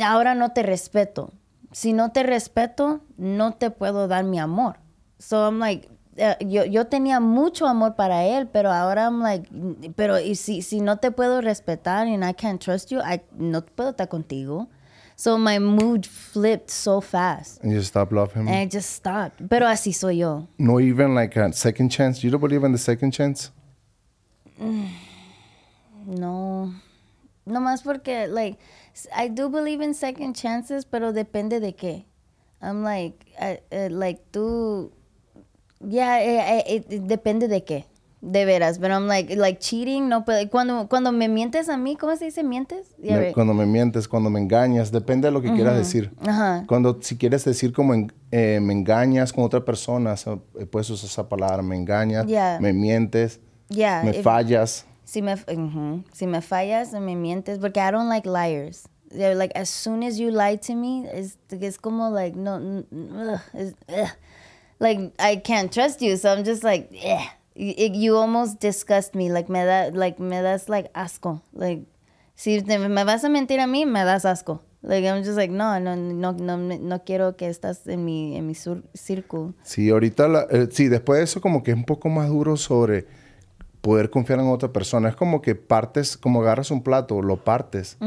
ahora 0.00 0.34
no 0.34 0.48
te 0.48 0.62
respeto. 0.62 1.32
Si 1.72 1.92
no 1.92 2.10
te 2.10 2.22
respeto, 2.22 3.00
no 3.18 3.52
te 3.52 3.70
puedo 3.70 4.06
dar 4.06 4.22
mi 4.22 4.38
amor. 4.38 4.76
So 5.18 5.46
I'm 5.46 5.58
like, 5.58 5.88
eh, 6.16 6.36
yo, 6.40 6.64
yo 6.64 6.84
tenía 6.84 7.20
mucho 7.20 7.66
amor 7.66 7.96
para 7.96 8.24
él, 8.24 8.48
pero 8.52 8.70
ahora 8.70 9.06
I'm 9.06 9.20
like, 9.20 9.48
pero 9.96 10.20
y 10.20 10.36
si, 10.36 10.62
si 10.62 10.80
no 10.80 10.98
te 10.98 11.10
puedo 11.10 11.40
respetar 11.40 12.06
and 12.06 12.24
I 12.24 12.32
can't 12.32 12.60
trust 12.60 12.92
you, 12.92 13.00
I, 13.00 13.22
no 13.36 13.62
puedo 13.62 13.90
estar 13.90 14.08
contigo. 14.08 14.68
So 15.16 15.38
my 15.38 15.58
mood 15.58 16.06
flipped 16.06 16.70
so 16.70 17.00
fast. 17.00 17.62
And 17.62 17.72
you 17.72 17.82
stop 17.82 18.12
loving 18.12 18.42
him? 18.42 18.48
And 18.48 18.56
I 18.56 18.66
just 18.66 18.90
stopped. 18.90 19.48
Pero 19.48 19.66
así 19.66 19.92
soy 19.92 20.18
yo. 20.18 20.48
no 20.58 20.80
even 20.80 21.14
like 21.14 21.36
a 21.36 21.52
second 21.52 21.90
chance? 21.90 22.22
You 22.24 22.30
don't 22.30 22.40
believe 22.40 22.64
in 22.64 22.72
the 22.72 22.78
second 22.78 23.12
chance? 23.12 23.50
No. 26.06 26.74
No 27.46 27.60
más 27.60 27.82
porque, 27.82 28.26
like, 28.26 28.58
I 29.16 29.28
do 29.28 29.50
believe 29.50 29.82
in 29.84 29.94
second 29.94 30.34
chances, 30.34 30.84
pero 30.86 31.12
depende 31.12 31.60
de 31.60 31.74
qué. 31.74 32.06
I'm 32.62 32.82
like, 32.82 33.26
I- 33.38 33.60
eh, 33.70 33.90
like, 33.90 34.22
tú, 34.30 34.92
yeah, 35.86 36.22
eh, 36.22 36.64
it- 36.66 36.90
it 36.92 37.02
depende 37.02 37.48
de 37.48 37.64
qué. 37.64 37.84
De 38.22 38.46
veras, 38.46 38.78
pero 38.78 38.94
I'm 38.94 39.06
like, 39.06 39.36
like, 39.36 39.58
cheating, 39.60 40.08
no 40.08 40.24
puedo. 40.24 40.48
Cuando, 40.48 40.88
cuando 40.88 41.12
me 41.12 41.28
mientes 41.28 41.68
a 41.68 41.76
mí, 41.76 41.94
¿cómo 41.96 42.16
se 42.16 42.24
dice 42.24 42.42
mientes? 42.42 42.94
Cuando 43.34 43.52
me 43.52 43.66
mientes, 43.66 44.08
cuando 44.08 44.30
me 44.30 44.40
engañas, 44.40 44.90
depende 44.90 45.28
de 45.28 45.32
lo 45.32 45.42
que 45.42 45.52
quieras 45.52 45.76
decir. 45.76 46.10
Cuando 46.66 46.98
si 47.02 47.18
quieres 47.18 47.44
decir 47.44 47.74
como 47.74 47.92
en- 47.92 48.10
eh, 48.30 48.60
me 48.62 48.72
engañas 48.72 49.30
con 49.34 49.44
otra 49.44 49.62
persona, 49.62 50.16
so, 50.16 50.42
eh, 50.58 50.64
puedes 50.64 50.88
usar 50.88 51.10
esa 51.10 51.28
palabra, 51.28 51.62
me 51.62 51.76
engañas, 51.76 52.24
Yeah. 52.26 52.58
me 52.62 52.72
mientes, 52.72 53.40
Yeah, 53.74 54.02
me 54.04 54.10
if- 54.18 54.22
fallas. 54.24 54.84
Si 55.04 55.20
me, 55.22 55.34
ujú. 55.34 56.02
si 56.12 56.26
me 56.26 56.40
fallas 56.40 56.92
me 56.92 57.14
mientes, 57.14 57.58
porque 57.58 57.76
I 57.78 57.90
don't 57.90 58.08
like 58.08 58.26
liars. 58.26 58.88
They're 59.10 59.34
like, 59.36 59.52
as 59.54 59.68
soon 59.68 60.02
as 60.02 60.18
you 60.18 60.30
lie 60.30 60.56
to 60.56 60.74
me, 60.74 61.06
es, 61.12 61.36
es 61.50 61.76
como 61.78 62.10
like, 62.10 62.34
no, 62.34 62.82
ugh, 62.90 63.40
ugh. 63.88 64.08
like, 64.80 65.12
I 65.20 65.36
can't 65.36 65.70
trust 65.72 66.00
you. 66.02 66.16
So 66.16 66.32
I'm 66.32 66.42
just 66.44 66.64
like, 66.64 66.88
yeah. 66.90 67.22
You, 67.56 68.16
almost 68.16 68.58
disgust 68.58 69.14
me. 69.14 69.30
Like, 69.30 69.48
me 69.48 69.60
da, 69.60 69.90
like, 69.92 70.18
me 70.18 70.40
das 70.42 70.68
like 70.68 70.92
asco. 70.94 71.40
Like, 71.52 71.84
si 72.34 72.60
te- 72.60 72.78
me 72.78 73.04
vas 73.04 73.22
a 73.22 73.28
mentir 73.28 73.60
a 73.60 73.66
mí, 73.68 73.86
me 73.86 74.02
das 74.04 74.24
asco. 74.24 74.60
Like, 74.82 75.04
I'm 75.06 75.22
just 75.22 75.36
like, 75.36 75.52
no, 75.52 75.78
no, 75.78 75.94
no, 75.94 76.32
no, 76.32 76.56
no 76.56 76.98
quiero 77.04 77.36
que 77.36 77.46
estás 77.48 77.86
en 77.86 78.04
mi, 78.04 78.36
en 78.36 78.48
mi 78.48 78.54
círculo. 78.54 79.54
Sí, 79.62 79.88
ahorita, 79.90 80.26
la- 80.26 80.46
eh, 80.50 80.66
sí, 80.72 80.88
después 80.88 81.18
de 81.18 81.24
eso 81.24 81.40
como 81.40 81.62
que 81.62 81.70
es 81.70 81.76
un 81.76 81.84
poco 81.84 82.08
más 82.08 82.28
duro 82.28 82.56
sobre 82.56 83.06
poder 83.84 84.08
confiar 84.08 84.40
en 84.40 84.48
otra 84.48 84.72
persona. 84.72 85.10
Es 85.10 85.14
como 85.14 85.42
que 85.42 85.54
partes, 85.54 86.16
como 86.16 86.40
agarras 86.40 86.70
un 86.70 86.82
plato, 86.82 87.20
lo 87.20 87.44
partes 87.44 87.98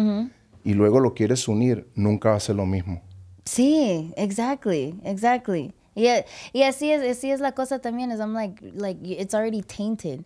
y 0.63 0.73
luego 0.73 0.99
lo 0.99 1.13
quieres 1.13 1.47
unir, 1.47 1.87
nunca 1.93 2.31
va 2.31 2.35
a 2.35 2.39
ser 2.39 2.55
lo 2.55 2.65
mismo. 2.65 3.03
Sí, 3.45 4.11
exactly, 4.17 4.99
exactly. 5.03 5.73
Y, 5.95 6.07
y 6.51 6.63
así 6.63 6.91
es, 6.91 7.17
así 7.17 7.29
es 7.29 7.39
la 7.39 7.51
cosa 7.51 7.79
también. 7.79 8.11
Es 8.11 8.19
I'm 8.19 8.33
like, 8.33 8.59
like 8.73 8.99
it's 9.03 9.35
already 9.35 9.61
tainted. 9.61 10.25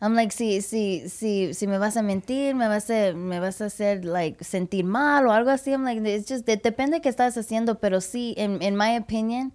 I'm 0.00 0.14
like, 0.14 0.32
si, 0.32 0.60
si, 0.62 1.08
si, 1.08 1.54
si 1.54 1.66
me 1.68 1.78
vas 1.78 1.96
a 1.96 2.02
mentir, 2.02 2.56
me 2.56 2.66
vas 2.68 2.90
a, 2.90 3.12
me 3.14 3.38
vas 3.40 3.60
a 3.60 3.66
hacer 3.66 4.04
like 4.04 4.44
sentir 4.44 4.84
mal 4.84 5.26
o 5.26 5.32
algo 5.32 5.50
así. 5.50 5.72
I'm 5.72 5.84
like, 5.84 6.00
it's 6.04 6.28
just 6.28 6.44
de- 6.44 6.56
depende 6.56 6.96
de 6.96 7.00
qué 7.00 7.08
estás 7.08 7.36
haciendo, 7.36 7.78
pero 7.80 8.00
sí, 8.00 8.34
in, 8.36 8.60
in 8.62 8.76
my 8.76 8.96
opinion, 8.96 9.52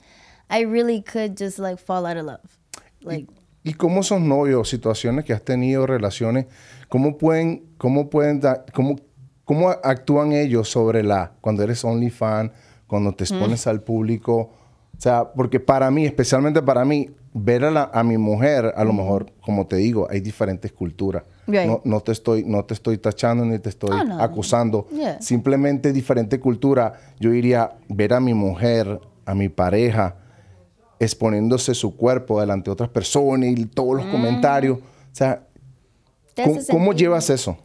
I 0.50 0.64
really 0.64 1.02
could 1.02 1.38
just 1.38 1.60
like 1.60 1.78
fall 1.78 2.06
out 2.06 2.18
of 2.18 2.26
love. 2.26 2.60
Like, 3.02 3.28
¿Y 3.30 3.43
cómo 3.72 4.04
son 4.04 4.28
novios, 4.28 4.68
situaciones 4.68 5.24
que 5.24 5.32
has 5.32 5.42
tenido, 5.42 5.88
relaciones? 5.88 6.48
¿Cómo 6.90 7.18
pueden, 7.18 7.64
cómo 7.78 8.10
pueden, 8.10 8.42
da- 8.42 8.66
cómo, 8.74 8.98
cómo 9.46 9.70
actúan 9.70 10.34
ellos 10.34 10.68
sobre 10.70 11.02
la, 11.04 11.32
cuando 11.40 11.64
eres 11.64 11.86
OnlyFan, 11.86 12.52
cuando 12.88 13.14
te 13.14 13.24
expones 13.24 13.66
al 13.66 13.82
público? 13.82 14.52
O 14.98 15.00
sea, 15.02 15.32
porque 15.34 15.62
para 15.62 15.90
mí, 15.92 16.06
especialmente 16.06 16.62
para 16.62 16.84
mí, 16.84 17.10
ver 17.34 17.64
a, 17.64 17.72
la- 17.72 17.90
a 17.94 18.04
mi 18.04 18.18
mujer, 18.18 18.74
a 18.76 18.84
lo 18.84 18.92
mejor, 18.94 19.32
como 19.42 19.66
te 19.66 19.78
digo, 19.78 20.08
hay 20.10 20.20
diferentes 20.20 20.72
culturas. 20.74 21.24
Right. 21.48 21.66
No, 21.66 21.82
no 21.86 22.00
te 22.02 22.12
estoy, 22.12 22.44
no 22.46 22.64
te 22.66 22.74
estoy 22.74 22.98
tachando 23.00 23.44
ni 23.46 23.60
te 23.60 23.70
estoy 23.70 23.90
Oh, 23.92 24.04
no. 24.04 24.22
acusando. 24.22 24.88
Yeah. 24.92 25.22
Simplemente 25.22 25.92
diferente 25.94 26.40
cultura. 26.40 26.94
Yo 27.20 27.32
diría, 27.32 27.72
ver 27.90 28.14
a 28.14 28.20
mi 28.20 28.34
mujer, 28.34 29.00
a 29.26 29.34
mi 29.34 29.50
pareja, 29.50 30.16
exponiéndose 31.00 31.74
su 31.74 31.96
cuerpo 31.96 32.40
delante 32.40 32.66
de 32.66 32.74
otras 32.74 32.90
personas 32.90 33.50
y 33.50 33.66
todos 33.66 33.98
los 33.98 34.06
comentarios. 34.08 34.80
O 34.80 35.16
sea, 35.16 35.48
¿cómo, 36.70 36.94
llevas 36.94 37.30
eso? 37.30 37.58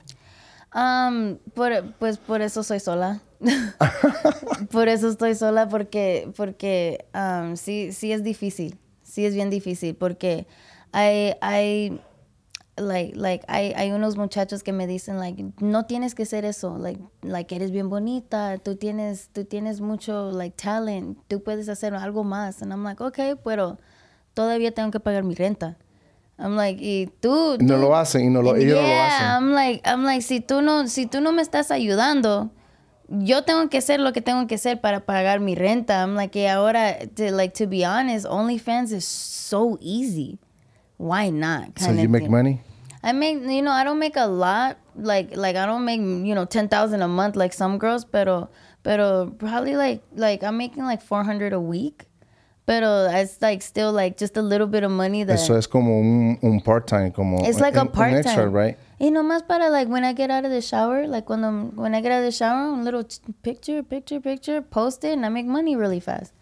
Um, 0.74 1.36
por, 1.54 1.94
pues 1.98 2.18
por 2.18 2.42
eso 2.42 2.62
soy 2.62 2.80
sola. 2.80 3.20
por 4.70 4.88
eso 4.88 5.08
estoy 5.08 5.34
sola 5.34 5.68
porque 5.68 6.28
porque 6.36 7.06
um, 7.14 7.56
sí 7.56 7.92
sí 7.92 8.12
es 8.12 8.22
difícil. 8.22 8.78
Sí 9.02 9.24
es 9.24 9.34
bien 9.34 9.48
difícil 9.48 9.94
porque 9.94 10.46
hay 10.92 11.34
hay 11.40 12.00
like 12.80 13.16
like 13.16 13.44
hay, 13.48 13.72
hay 13.74 13.92
unos 13.92 14.16
muchachos 14.16 14.62
que 14.62 14.72
me 14.72 14.86
dicen 14.86 15.18
like 15.18 15.42
no 15.60 15.84
tienes 15.86 16.14
que 16.14 16.24
ser 16.26 16.44
eso, 16.44 16.78
like 16.78 17.00
like 17.22 17.54
eres 17.54 17.70
bien 17.70 17.88
bonita, 17.88 18.58
tú 18.58 18.76
tienes 18.76 19.28
tú 19.32 19.44
tienes 19.44 19.80
mucho 19.80 20.30
like 20.32 20.54
talent, 20.56 21.18
tú 21.28 21.42
puedes 21.42 21.68
hacer 21.68 21.94
algo 21.94 22.24
más. 22.24 22.62
And 22.62 22.72
I'm 22.72 22.84
like, 22.84 23.02
"Okay, 23.02 23.34
pero 23.44 23.78
todavía 24.34 24.72
tengo 24.72 24.90
que 24.90 25.00
pagar 25.00 25.24
mi 25.24 25.34
renta." 25.34 25.76
I'm 26.38 26.56
like, 26.56 26.80
"Y 26.80 27.06
tú 27.20 27.56
no 27.60 27.74
tú- 27.74 27.80
lo 27.80 27.96
hacen 27.96 28.24
y 28.26 28.30
no 28.30 28.42
lo, 28.42 28.54
ellos 28.54 28.76
no 28.76 28.82
lo 28.82 28.88
Yeah, 28.88 29.06
hacen. 29.08 29.26
I'm 29.28 29.52
like, 29.54 29.82
I'm 29.84 30.04
like, 30.04 30.22
si 30.22 30.40
tú 30.40 30.62
no, 30.62 30.86
si 30.86 31.06
tú 31.06 31.20
no 31.20 31.32
me 31.32 31.42
estás 31.42 31.70
ayudando, 31.72 32.50
yo 33.08 33.42
tengo 33.42 33.68
que 33.70 33.78
hacer 33.78 33.98
lo 34.00 34.12
que 34.12 34.20
tengo 34.20 34.46
que 34.46 34.54
hacer 34.54 34.80
para 34.80 35.00
pagar 35.00 35.40
mi 35.40 35.54
renta. 35.56 36.02
I'm 36.02 36.14
like, 36.14 36.38
y 36.38 36.46
ahora, 36.46 36.96
to, 37.16 37.30
like, 37.32 37.54
to 37.58 37.66
be 37.68 37.84
honest, 37.84 38.24
OnlyFans 38.26 38.92
is 38.92 39.04
so 39.04 39.78
easy. 39.80 40.38
Why 40.98 41.30
not? 41.30 41.78
So 41.78 41.90
you 41.92 42.08
make 42.08 42.28
money? 42.28 42.60
I 43.02 43.12
make, 43.12 43.40
you 43.42 43.62
know, 43.62 43.70
I 43.70 43.84
don't 43.84 43.98
make 43.98 44.16
a 44.16 44.26
lot. 44.26 44.78
Like, 44.96 45.36
like 45.36 45.56
I 45.56 45.66
don't 45.66 45.84
make, 45.84 46.00
you 46.00 46.34
know, 46.34 46.44
ten 46.44 46.68
thousand 46.68 47.02
a 47.02 47.08
month 47.08 47.36
like 47.36 47.52
some 47.52 47.78
girls, 47.78 48.04
pero, 48.04 48.48
pero 48.82 49.26
probably 49.38 49.76
like, 49.76 50.02
like 50.14 50.42
I'm 50.42 50.56
making 50.56 50.84
like 50.84 51.02
four 51.02 51.22
hundred 51.24 51.52
a 51.52 51.60
week. 51.60 52.06
Pero 52.66 53.06
it's 53.10 53.40
like 53.40 53.62
still 53.62 53.92
like 53.92 54.18
just 54.18 54.36
a 54.36 54.42
little 54.42 54.66
bit 54.66 54.84
of 54.84 54.90
money 54.90 55.24
that 55.24 55.38
Eso 55.38 55.54
es 55.54 55.66
como 55.66 56.00
un, 56.00 56.38
un 56.42 56.60
part-time, 56.60 57.12
como 57.12 57.38
it's 57.48 57.60
like 57.60 57.76
a 57.76 57.80
un- 57.80 57.86
un 57.86 57.92
part 57.92 58.12
extra, 58.12 58.44
time, 58.44 58.52
right? 58.52 58.78
You 59.00 59.06
Y 59.06 59.10
nomás 59.10 59.46
para 59.46 59.70
like 59.70 59.88
when 59.88 60.04
I 60.04 60.12
get 60.12 60.30
out 60.30 60.44
of 60.44 60.50
the 60.50 60.60
shower, 60.60 61.06
like 61.06 61.30
when 61.30 61.44
I'm 61.44 61.74
when 61.76 61.94
I 61.94 62.02
get 62.02 62.12
out 62.12 62.18
of 62.18 62.24
the 62.24 62.32
shower, 62.32 62.74
a 62.78 62.82
little 62.82 63.04
picture, 63.42 63.82
picture, 63.82 64.20
picture, 64.20 64.60
post 64.60 65.02
it, 65.04 65.12
and 65.12 65.24
I 65.24 65.30
make 65.30 65.46
money 65.46 65.76
really 65.76 66.00
fast. 66.00 66.34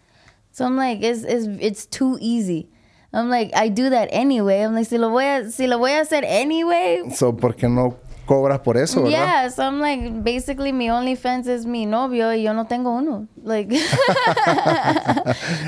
So 0.51 0.65
I'm 0.65 0.75
like, 0.75 1.01
it's 1.01 1.23
it's 1.23 1.45
it's 1.61 1.85
too 1.85 2.17
easy. 2.19 2.67
I'm 3.13 3.29
like, 3.29 3.51
I 3.55 3.69
do 3.69 3.89
that 3.89 4.09
anyway. 4.11 4.61
I'm 4.61 4.75
like, 4.75 4.87
si 4.87 4.97
lo 4.97 5.09
voy 5.09 5.23
a 5.23 5.49
si 5.49 5.67
lo 5.67 5.77
voy 5.79 5.91
a 5.91 6.01
hacer 6.01 6.23
anyway. 6.25 7.09
So, 7.15 7.33
¿por 7.33 7.55
qué 7.55 7.69
no 7.69 7.95
cobras 8.27 8.59
por 8.59 8.77
eso, 8.77 9.01
verdad? 9.01 9.11
Yeah, 9.11 9.49
so 9.49 9.63
I'm 9.63 9.79
like, 9.79 10.23
basically, 10.23 10.71
mi 10.73 10.89
OnlyFans 10.89 11.47
es 11.47 11.65
mi 11.65 11.85
novio 11.85 12.33
y 12.33 12.43
yo 12.43 12.53
no 12.53 12.65
tengo 12.65 12.91
uno. 12.91 13.27
Like, 13.43 13.71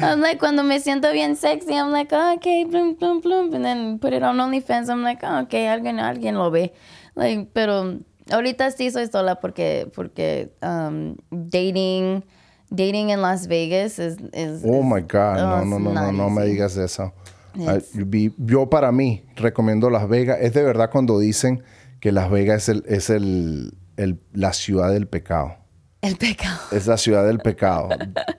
I'm 0.02 0.22
like, 0.22 0.38
cuando 0.40 0.64
me 0.64 0.80
siento 0.80 1.12
bien 1.14 1.36
sexy, 1.36 1.74
I'm 1.74 1.92
like, 1.92 2.12
oh, 2.12 2.34
okay, 2.36 2.66
plum, 2.66 2.96
plum, 2.96 3.22
plum, 3.22 3.54
and 3.54 3.64
then 3.64 4.00
put 4.00 4.14
it 4.14 4.22
on 4.22 4.38
OnlyFans. 4.38 4.90
I'm 4.90 5.04
like, 5.04 5.20
oh, 5.24 5.44
okay, 5.44 5.66
alguien, 5.68 6.00
alguien 6.00 6.36
lo 6.36 6.52
ve. 6.52 6.74
Like, 7.16 7.48
pero 7.54 8.00
ahorita 8.30 8.70
sí 8.72 8.92
soy 8.92 9.08
sola 9.08 9.40
porque, 9.40 9.90
porque 9.96 10.52
um, 10.62 11.16
dating, 11.32 12.24
dating 12.70 13.10
in 13.10 13.22
Las 13.22 13.48
Vegas 13.48 13.98
is, 13.98 14.18
is 14.34 14.64
Oh 14.66 14.84
my 14.84 15.02
God, 15.02 15.40
oh, 15.40 15.64
no, 15.64 15.80
no, 15.80 15.80
no, 15.80 15.94
no, 15.94 16.12
no 16.12 16.30
me 16.30 16.44
digas 16.44 16.78
eso. 16.78 17.14
Yes. 17.60 17.92
Ah, 17.96 18.32
Yo 18.38 18.70
para 18.70 18.92
mí 18.92 19.26
recomiendo 19.36 19.90
Las 19.90 20.08
Vegas. 20.10 20.38
Es 20.42 20.54
de 20.54 20.64
verdad 20.64 20.90
cuando 20.92 21.20
dicen 21.20 21.64
que 22.00 22.12
Las 22.12 22.30
Vegas 22.32 22.64
es, 22.64 22.70
el, 22.70 22.84
es 22.88 23.10
el, 23.10 23.74
el- 23.98 24.20
la 24.34 24.54
ciudad 24.54 24.92
del 24.92 25.08
pecado. 25.08 25.56
El 26.02 26.16
pecado. 26.16 26.58
Es 26.72 26.88
la 26.88 26.96
ciudad 26.98 27.26
del 27.28 27.40
pecado. 27.40 27.90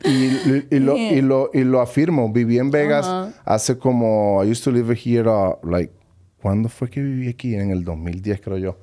y, 0.05 0.09
y- 0.75 0.79
lo, 0.81 0.97
y, 0.97 1.21
lo, 1.21 1.51
y 1.53 1.63
lo 1.65 1.81
afirmo. 1.83 2.33
Viví 2.33 2.59
en 2.59 2.71
Vegas 2.71 3.07
hace 3.45 3.77
como... 3.77 4.43
I 4.43 4.51
used 4.51 4.65
to 4.65 4.71
live 4.71 4.95
here, 4.95 5.29
uh, 5.29 5.57
like... 5.63 5.93
¿Cuándo 6.41 6.71
fue 6.71 6.89
que 6.89 7.03
viví 7.03 7.29
aquí? 7.29 7.55
En 7.55 7.71
el 7.71 7.85
2010, 7.85 8.41
creo 8.41 8.57
yo. 8.57 8.79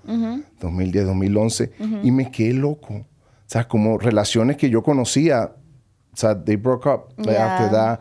2010, 0.61 1.05
2011. 1.07 1.71
Y 2.03 2.11
me 2.11 2.29
quedé 2.29 2.53
loco. 2.53 2.93
O 2.93 3.05
sea, 3.49 3.67
como 3.67 3.97
relaciones 3.97 4.57
que 4.57 4.69
yo 4.69 4.83
conocía. 4.83 5.53
O 6.13 6.15
sea, 6.15 6.39
they 6.43 6.55
broke 6.55 6.85
up. 6.87 7.13
Like, 7.17 7.31
Yeah. 7.31 7.55
after 7.55 7.71
that, 7.71 7.99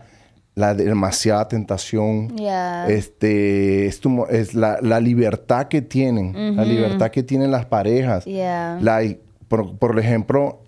la 0.57 0.75
demasiada 0.75 1.47
tentación. 1.49 2.35
Yeah. 2.35 2.89
Este, 2.89 3.87
es, 3.87 4.01
tu- 4.01 4.25
es 4.25 4.55
la, 4.55 4.79
la 4.81 4.99
libertad 5.01 5.69
que 5.69 5.83
tienen. 5.83 6.57
La 6.57 6.65
libertad 6.65 7.11
que 7.11 7.23
tienen 7.23 7.51
las 7.51 7.67
parejas. 7.67 8.25
Yeah. 8.25 8.79
Like, 8.81 9.21
por, 9.49 9.77
por 9.79 9.99
ejemplo, 10.01 10.61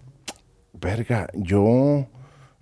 verga, 0.79 1.29
yo, 1.35 2.07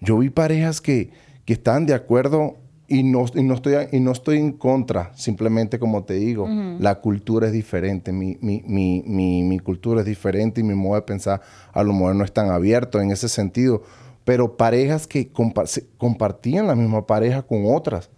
yo 0.01 0.19
vi 0.19 0.31
parejas 0.31 0.81
que, 0.81 1.11
que 1.45 1.53
estaban 1.55 1.85
de 1.85 1.95
acuerdo 1.95 2.59
y 2.87 3.03
no, 3.03 3.25
y, 3.35 3.43
no 3.43 3.55
estoy, 3.55 3.75
y 3.91 3.99
no 3.99 4.13
estoy 4.13 4.39
en 4.39 4.53
contra, 4.53 5.11
simplemente 5.17 5.81
como 5.81 6.05
te 6.05 6.15
digo, 6.15 6.49
la 6.79 6.95
cultura 7.01 7.49
es 7.49 7.53
diferente, 7.53 8.13
mi, 8.13 8.39
mi, 8.41 8.63
mi, 8.65 9.03
mi, 9.05 9.43
mi 9.43 9.59
cultura 9.59 10.03
es 10.03 10.07
diferente 10.07 10.61
y 10.61 10.65
mi 10.65 10.77
modo 10.77 10.95
de 10.95 11.03
pensar 11.03 11.41
a 11.73 11.83
lo 11.83 11.93
mejor 11.93 12.15
no 12.15 12.23
es 12.25 12.33
tan 12.33 12.49
abierto 12.51 13.01
en 13.01 13.11
ese 13.11 13.29
sentido, 13.29 13.83
pero 14.27 14.57
parejas 14.59 15.07
que 15.07 15.33
compa- 15.33 15.65
compartían 15.97 16.67
la 16.67 16.75
misma 16.75 17.07
pareja 17.07 17.41
con 17.43 17.65
otras. 17.75 18.11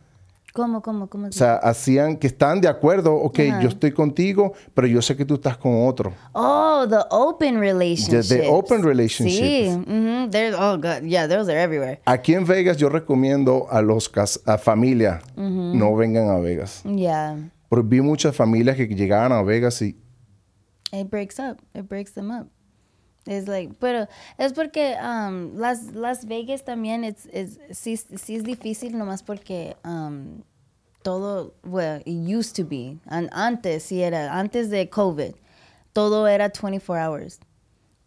¿Cómo, 0.55 0.81
cómo, 0.83 1.09
cómo? 1.09 1.29
O 1.29 1.33
sea, 1.33 1.57
hacían 1.57 2.17
que 2.17 2.27
estaban 2.27 2.61
de 2.61 2.67
acuerdo, 2.67 3.15
ok, 3.15 3.38
Ajá. 3.50 3.61
yo 3.61 3.69
estoy 3.69 3.93
contigo, 3.93 4.55
pero 4.75 4.88
yo 4.88 5.00
sé 5.03 5.15
que 5.15 5.25
tú 5.25 5.35
estás 5.35 5.57
con 5.59 5.87
otro. 5.87 6.12
Oh, 6.33 6.85
the 6.88 6.97
open 7.11 7.61
relationships. 7.61 8.33
open 8.50 8.83
relationships. 8.83 9.38
Sí. 9.38 9.69
mhm, 9.87 10.31
There's, 10.31 10.57
oh, 10.59 10.77
God. 10.79 11.03
Yeah, 11.07 11.29
those 11.29 11.49
are 11.53 11.62
everywhere. 11.62 12.00
Aquí 12.07 12.35
en 12.35 12.45
Vegas 12.47 12.79
yo 12.79 12.88
recomiendo 12.88 13.67
a 13.71 13.83
los 13.83 14.09
cas- 14.09 14.41
a 14.47 14.57
familia 14.59 15.21
no 15.37 15.95
vengan 15.95 16.31
a 16.31 16.38
Vegas. 16.38 16.83
Yeah. 16.85 17.37
Porque 17.69 17.87
vi 17.87 18.00
muchas 18.00 18.35
familias 18.35 18.77
que 18.77 18.87
llegaban 18.88 19.31
a 19.31 19.43
Vegas 19.43 19.81
y 19.83 19.97
It 20.91 21.09
breaks 21.11 21.38
up. 21.38 21.59
It 21.75 21.87
breaks 21.87 22.15
them 22.15 22.31
up. 22.31 22.49
It's 23.27 23.47
like, 23.47 23.75
pero 23.79 24.07
es 24.39 24.53
porque 24.55 24.97
um, 25.03 25.55
Las, 25.59 25.93
Las 25.95 26.25
Vegas 26.27 26.65
también 26.65 27.05
it's, 27.05 27.27
it's, 27.33 27.59
sí, 27.73 27.97
sí 27.97 28.37
es 28.37 28.45
difícil 28.45 28.97
nomás 28.97 29.23
porque 29.23 29.77
um, 29.85 30.43
todo, 31.03 31.53
well, 31.65 32.01
it 32.07 32.15
used 32.27 32.57
to 32.57 32.65
be. 32.65 32.97
An- 33.07 33.29
antes, 33.33 33.83
sí 33.85 34.03
era, 34.03 34.33
antes 34.39 34.71
de 34.71 34.89
COVID, 34.89 35.35
todo 35.93 36.27
era 36.27 36.49
24 36.49 36.95
hours. 36.97 37.39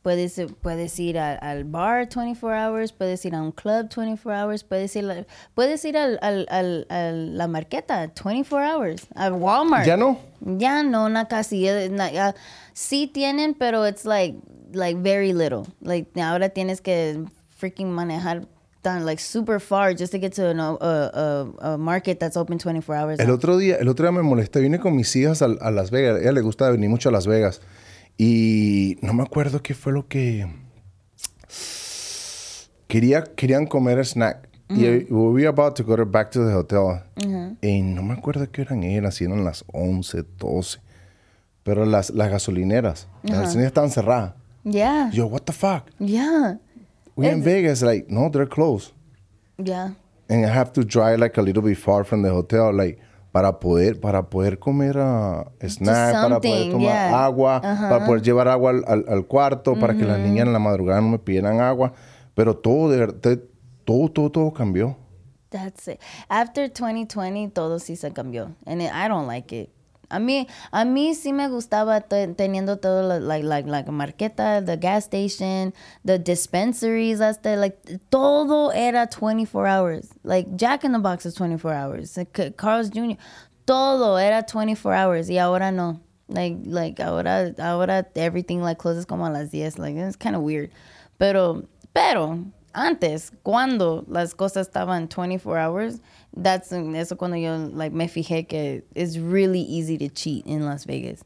Puedes, 0.01 0.41
puedes 0.63 0.99
ir 0.99 1.19
a- 1.19 1.35
al 1.35 1.63
bar 1.65 2.07
24 2.09 2.49
hours, 2.55 2.91
puedes 2.91 3.23
ir 3.23 3.35
a 3.35 3.41
un 3.43 3.51
club 3.51 3.87
24 3.95 4.31
hours, 4.33 4.63
puedes 4.63 4.95
ir, 4.95 5.27
puedes 5.53 5.85
ir 5.85 5.95
al, 5.95 6.17
al, 6.23 6.47
al, 6.49 6.87
a 6.89 7.11
la 7.11 7.47
marqueta 7.47 8.07
24 8.07 8.57
hours, 8.65 9.05
a 9.15 9.29
Walmart. 9.31 9.85
ya 9.85 9.95
no. 9.97 10.17
Ya 10.39 10.81
no, 10.81 11.07
na 11.09 11.27
casi. 11.27 11.67
eh, 11.67 11.89
na- 11.91 12.09
ya, 12.11 12.33
sí 12.73 13.05
tienen, 13.05 13.53
pero 13.53 13.85
it's 13.87 14.03
like, 14.05 14.39
like 14.73 14.97
very 14.97 15.33
little. 15.33 15.67
Like 15.81 16.07
ahora 16.19 16.49
tienes 16.49 16.81
que 16.81 17.25
freaking 17.59 17.91
manejar 17.91 18.47
tan 18.81 19.05
like 19.05 19.21
super 19.21 19.59
far 19.59 19.93
just 19.93 20.11
to 20.11 20.19
get 20.19 20.33
to 20.33 20.49
an, 20.49 20.59
a, 20.59 20.73
a, 20.81 21.73
a 21.73 21.77
market 21.77 22.19
that's 22.19 22.35
open 22.35 22.57
24 22.57 22.95
hours. 22.95 23.19
El 23.19 23.29
otro 23.29 23.57
día, 23.57 23.77
el 23.79 23.87
otro 23.87 24.05
día 24.05 24.11
me 24.11 24.23
molesté, 24.23 24.59
vine 24.59 24.79
con 24.79 24.95
mis 24.95 25.15
hijas 25.15 25.41
a, 25.41 25.45
a 25.45 25.71
Las 25.71 25.91
Vegas. 25.91 26.17
A 26.17 26.21
ella 26.21 26.31
le 26.31 26.41
gusta 26.41 26.69
venir 26.69 26.89
mucho 26.89 27.09
a 27.09 27.11
Las 27.11 27.27
Vegas. 27.27 27.61
Y 28.17 28.97
no 29.01 29.13
me 29.13 29.23
acuerdo 29.23 29.61
qué 29.61 29.73
fue 29.73 29.93
lo 29.93 30.07
que... 30.07 30.47
quería, 32.87 33.23
querían 33.23 33.65
comer 33.65 34.05
snack. 34.05 34.49
Y 34.69 35.05
we 35.09 35.33
were 35.33 35.47
about 35.47 35.75
to 35.75 35.83
go 35.83 35.97
back 36.05 36.31
to 36.31 36.45
the 36.47 36.53
hotel. 36.53 37.01
Y 37.61 37.81
no 37.81 38.03
me 38.03 38.13
acuerdo 38.13 38.49
qué 38.51 38.61
eran, 38.61 38.83
eran, 38.83 39.11
si 39.11 39.25
eran 39.25 39.43
las 39.43 39.65
11, 39.73 40.23
12. 40.37 40.79
Pero 41.63 41.85
las, 41.85 42.09
las 42.11 42.29
gasolineras, 42.29 43.07
las 43.23 43.39
gasolineras 43.39 43.67
estaban 43.71 43.89
cerradas. 43.91 44.33
Yeah. 44.63 45.09
Yo, 45.11 45.25
what 45.27 45.45
the 45.45 45.53
fuck? 45.53 45.89
Yeah. 45.99 46.55
We 47.15 47.27
in 47.27 47.41
Vegas, 47.43 47.81
like, 47.81 48.09
no, 48.09 48.29
they're 48.29 48.45
closed. 48.45 48.91
Yeah. 49.57 49.91
And 50.29 50.45
I 50.45 50.49
have 50.49 50.71
to 50.73 50.83
drive 50.83 51.19
like 51.19 51.37
a 51.37 51.41
little 51.41 51.61
bit 51.61 51.77
far 51.77 52.03
from 52.03 52.21
the 52.21 52.29
hotel, 52.29 52.71
like, 52.73 52.99
para 53.33 53.51
poder, 53.59 53.95
para 53.99 54.23
poder 54.23 54.57
comer 54.57 54.97
uh, 54.97 55.43
snack, 55.67 56.13
para 56.13 56.39
poder 56.39 56.71
tomar 56.71 56.81
yeah. 56.81 57.25
agua, 57.25 57.59
para 57.61 58.05
poder 58.05 58.21
llevar 58.21 58.47
agua 58.47 58.71
al, 58.71 58.83
al- 58.87 59.05
al 59.09 59.25
cuarto, 59.27 59.75
para 59.79 59.93
que 59.95 60.05
las 60.05 60.19
niñas 60.19 60.47
en 60.47 60.53
la 60.53 60.59
madrugada 60.59 61.01
no 61.01 61.09
me 61.09 61.19
pidieran 61.19 61.59
agua. 61.59 61.93
Pero 62.33 62.55
todo, 62.55 62.89
de 62.89 63.37
todo, 63.85 64.09
todo, 64.09 64.29
todo 64.31 64.51
cambió. 64.53 64.95
That's 65.49 65.87
it. 65.89 65.99
After 66.29 66.69
2020, 66.69 67.49
todo 67.53 67.79
sí 67.79 67.95
se 67.97 68.11
cambió. 68.11 68.55
And 68.65 68.81
it- 68.81 68.91
I 68.93 69.07
don't 69.09 69.27
like 69.27 69.51
it. 69.53 69.69
A 70.11 70.19
mí, 70.19 70.47
a 70.71 70.85
mí 70.85 71.15
sí 71.15 71.33
me 71.33 71.47
gustaba 71.47 72.01
teniendo 72.01 72.77
todo, 72.77 73.01
lo- 73.07 73.19
like, 73.19 73.43
like, 73.45 73.67
like, 73.67 73.89
marqueta, 73.91 74.61
the 74.65 74.77
gas 74.77 75.05
station, 75.05 75.73
the 76.05 76.19
dispensaries, 76.19 77.21
hasta, 77.21 77.55
like, 77.55 77.77
todo 78.09 78.71
era 78.71 79.07
24 79.07 79.67
hours. 79.67 80.09
Like, 80.23 80.55
Jack 80.55 80.83
in 80.83 80.91
the 80.91 80.99
Box 80.99 81.25
is 81.25 81.33
24 81.35 81.73
hours. 81.73 82.17
Like, 82.17 82.55
Carl's 82.57 82.89
Jr., 82.89 83.15
todo 83.65 84.17
era 84.17 84.43
24 84.43 84.93
hours. 84.93 85.29
Y 85.29 85.37
ahora 85.37 85.71
no. 85.71 85.99
Like, 86.27 86.57
like, 86.65 86.99
ahora, 86.99 87.53
ahora 87.59 88.05
everything, 88.15 88.61
like, 88.61 88.77
closes 88.77 89.05
como 89.05 89.25
a 89.25 89.29
las 89.29 89.49
10. 89.51 89.77
Like, 89.79 89.95
it's 89.95 90.15
kind 90.15 90.35
of 90.35 90.43
weird. 90.43 90.71
Pero, 91.17 91.63
pero, 91.93 92.39
antes, 92.73 93.31
cuando 93.43 94.05
las 94.07 94.33
cosas 94.33 94.67
estaban 94.67 95.07
24 95.07 95.57
hours, 95.57 96.01
that's 96.35 96.71
eso 96.71 97.17
cuando 97.17 97.37
yo 97.37 97.57
like 97.73 97.93
me 97.93 98.07
fijé 98.07 98.47
que 98.47 98.83
it's 98.95 99.17
really 99.17 99.61
easy 99.61 99.97
to 99.97 100.07
cheat 100.09 100.45
in 100.45 100.65
Las 100.65 100.85
Vegas. 100.85 101.23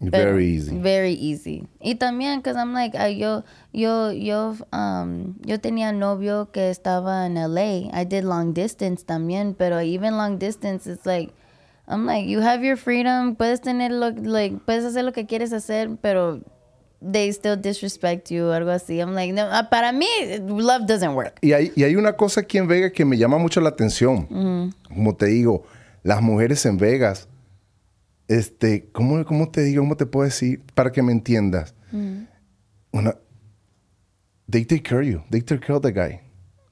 Very 0.00 0.46
easy. 0.46 0.76
Very 0.76 1.12
easy. 1.12 1.66
Y 1.80 1.94
también, 1.94 2.38
because 2.38 2.56
I'm 2.56 2.72
like, 2.72 2.94
ah, 2.94 3.08
yo, 3.08 3.44
yo, 3.72 4.10
yo, 4.10 4.56
um, 4.72 5.36
yo 5.46 5.58
tenía 5.58 5.92
novio 5.92 6.50
que 6.52 6.70
estaba 6.70 7.26
en 7.26 7.34
LA. 7.36 7.90
I 7.92 8.04
did 8.04 8.24
long 8.24 8.52
distance 8.52 9.04
también, 9.04 9.56
pero 9.56 9.80
even 9.80 10.16
long 10.16 10.38
distance, 10.38 10.86
it's 10.86 11.06
like, 11.06 11.32
I'm 11.86 12.06
like, 12.06 12.26
you 12.26 12.40
have 12.40 12.62
your 12.64 12.76
freedom, 12.76 13.36
puedes 13.36 13.60
tener 13.60 13.90
lo, 13.90 14.10
like, 14.10 14.64
puedes 14.66 14.84
hacer 14.84 15.04
lo 15.04 15.12
que 15.12 15.26
quieres 15.26 15.52
hacer, 15.52 15.96
pero 16.00 16.40
they 17.00 17.30
still 17.32 17.56
disrespect 17.56 18.30
you, 18.30 18.50
algo 18.50 18.70
así. 18.70 19.00
I'm 19.00 19.14
like, 19.14 19.32
no, 19.32 19.48
ah, 19.50 19.68
para 19.70 19.92
mí, 19.92 20.06
love 20.40 20.86
doesn't 20.86 21.14
work. 21.14 21.38
Y 21.42 21.52
hay, 21.52 21.72
y 21.76 21.84
hay 21.84 21.96
una 21.96 22.14
cosa 22.16 22.40
aquí 22.40 22.58
en 22.58 22.66
Vegas 22.66 22.92
que 22.92 23.04
me 23.04 23.16
llama 23.16 23.38
mucho 23.38 23.60
la 23.60 23.68
atención. 23.70 24.72
Como 24.88 25.16
te 25.16 25.26
digo, 25.26 25.64
las 26.02 26.22
mujeres 26.22 26.64
en 26.66 26.78
Vegas, 26.78 27.28
este, 28.28 28.88
¿cómo, 28.92 29.24
cómo 29.24 29.50
te 29.50 29.62
digo? 29.62 29.82
¿Cómo 29.82 29.96
te 29.96 30.06
puedo 30.06 30.24
decir? 30.24 30.62
Para 30.74 30.92
que 30.92 31.02
me 31.02 31.12
entiendas. 31.12 31.74
Una, 32.92 33.16
they 34.48 34.64
take 34.64 34.82
care 34.82 35.00
of 35.00 35.06
you. 35.06 35.22
They 35.30 35.40
take 35.42 35.60
care 35.60 35.76
of 35.76 35.82
the 35.82 35.92
guy. 35.92 36.20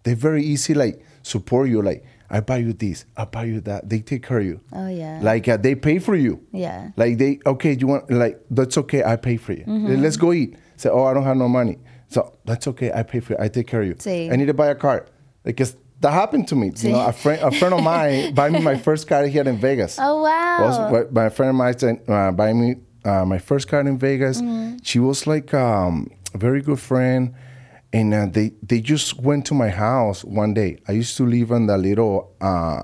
They 0.02 0.14
very 0.14 0.44
easy, 0.44 0.74
like, 0.74 1.00
support 1.22 1.68
you. 1.68 1.82
Like, 1.82 2.04
I 2.32 2.40
buy 2.40 2.56
you 2.56 2.72
this, 2.72 3.04
I 3.16 3.26
buy 3.26 3.44
you 3.44 3.60
that. 3.60 3.88
They 3.90 4.00
take 4.00 4.22
care 4.26 4.38
of 4.38 4.46
you. 4.46 4.60
Oh, 4.72 4.88
yeah. 4.88 5.20
Like, 5.22 5.46
uh, 5.48 5.58
they 5.58 5.74
pay 5.74 5.98
for 5.98 6.16
you. 6.16 6.40
Yeah. 6.50 6.90
Like 6.96 7.18
they, 7.18 7.38
okay, 7.44 7.76
you 7.78 7.86
want, 7.86 8.10
like, 8.10 8.40
that's 8.50 8.78
okay, 8.78 9.04
I 9.04 9.16
pay 9.16 9.36
for 9.36 9.52
you. 9.52 9.64
Let's 9.66 10.16
go 10.16 10.32
eat. 10.32 10.56
Say, 10.76 10.88
oh, 10.88 11.04
I 11.04 11.12
don't 11.12 11.24
have 11.24 11.36
no 11.36 11.48
money. 11.48 11.78
So, 12.08 12.38
that's 12.46 12.66
okay, 12.68 12.90
I 12.90 13.02
pay 13.02 13.20
for 13.20 13.34
you, 13.34 13.38
I 13.38 13.48
take 13.48 13.66
care 13.66 13.82
of 13.82 13.88
you. 13.88 13.94
Sí. 13.96 14.32
I 14.32 14.36
need 14.36 14.46
to 14.46 14.54
buy 14.54 14.68
a 14.68 14.74
car. 14.74 15.06
Because 15.44 15.76
that 16.00 16.12
happened 16.12 16.48
to 16.48 16.56
me. 16.56 16.72
You 16.76 16.92
know, 16.92 17.06
a 17.06 17.12
friend, 17.12 17.40
a 17.42 17.50
friend 17.50 17.74
of 17.74 17.82
mine 17.82 18.34
buy 18.40 18.48
me 18.48 18.60
my 18.60 18.76
first 18.76 19.06
car 19.06 19.26
here 19.26 19.46
in 19.46 19.58
Vegas. 19.58 19.98
Oh, 20.00 20.22
wow. 20.22 20.90
Was, 20.90 21.12
my 21.12 21.28
friend 21.28 21.50
of 21.50 21.56
mine 21.56 21.78
said, 21.78 22.02
uh, 22.08 22.32
buy 22.32 22.52
me 22.54 22.76
uh, 23.04 23.24
my 23.24 23.38
first 23.38 23.68
car 23.68 23.80
in 23.80 23.98
Vegas. 23.98 24.40
Mm-hmm. 24.40 24.78
She 24.82 24.98
was 24.98 25.26
like 25.26 25.52
um, 25.54 26.10
a 26.34 26.38
very 26.38 26.62
good 26.62 26.80
friend. 26.80 27.34
And 27.92 28.14
uh, 28.14 28.26
they, 28.26 28.52
they 28.62 28.80
just 28.80 29.20
went 29.20 29.44
to 29.46 29.54
my 29.54 29.68
house 29.68 30.24
one 30.24 30.54
day. 30.54 30.78
I 30.88 30.92
used 30.92 31.16
to 31.18 31.26
live 31.26 31.50
in 31.50 31.66
the 31.66 31.76
little, 31.76 32.34
uh, 32.40 32.82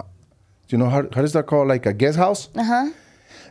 you 0.68 0.76
know, 0.76 0.88
how, 0.88 1.06
how 1.14 1.22
is 1.22 1.32
that 1.32 1.46
called? 1.46 1.68
Like 1.68 1.86
a 1.86 1.94
guest 1.94 2.18
house? 2.18 2.48
Uh-huh. 2.54 2.90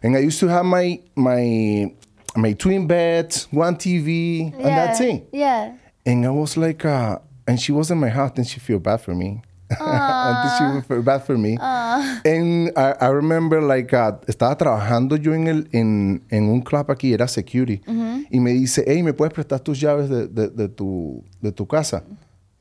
And 0.03 0.15
I 0.15 0.19
used 0.19 0.39
to 0.41 0.47
have 0.47 0.65
my 0.65 1.01
my 1.15 1.91
my 2.35 2.53
twin 2.53 2.85
beds, 2.85 3.47
one 3.49 3.75
TV, 3.75 4.53
and 4.53 4.63
that's 4.63 4.99
it. 5.01 5.27
Yeah. 5.31 5.75
And 6.05 6.25
I 6.25 6.29
was 6.29 6.55
like, 6.55 6.85
uh, 6.85 7.17
and 7.47 7.59
she 7.59 7.71
was 7.71 7.89
in 7.89 7.97
my 7.97 8.09
house, 8.09 8.33
and 8.37 8.47
she 8.47 8.59
feel 8.59 8.79
bad 8.79 9.01
for 9.01 9.15
me. 9.15 9.41
Then 9.69 10.57
she 10.57 10.63
would 10.73 10.85
feel 10.85 11.01
bad 11.01 11.23
for 11.23 11.37
me. 11.37 11.57
And 11.59 12.71
I, 12.75 12.95
I 12.99 13.07
remember 13.09 13.61
like 13.61 13.93
uh, 13.93 14.13
estaba 14.27 14.57
trabajando 14.57 15.17
yo 15.17 15.33
en 15.33 15.47
el 15.47 15.67
en, 15.71 16.23
en 16.29 16.49
un 16.49 16.61
club 16.61 16.89
aquí, 16.89 17.13
era 17.13 17.27
security, 17.27 17.81
y 18.29 18.39
me 18.39 18.51
dice, 18.51 18.83
hey, 18.87 19.03
¿me 19.03 19.13
puedes 19.13 19.33
prestar 19.33 19.59
tus 19.59 19.79
llaves 19.79 20.09
de, 20.09 20.27
de, 20.27 20.49
de 20.49 20.69
tu 20.69 21.23
de 21.41 21.51
tu 21.51 21.67
casa? 21.67 22.03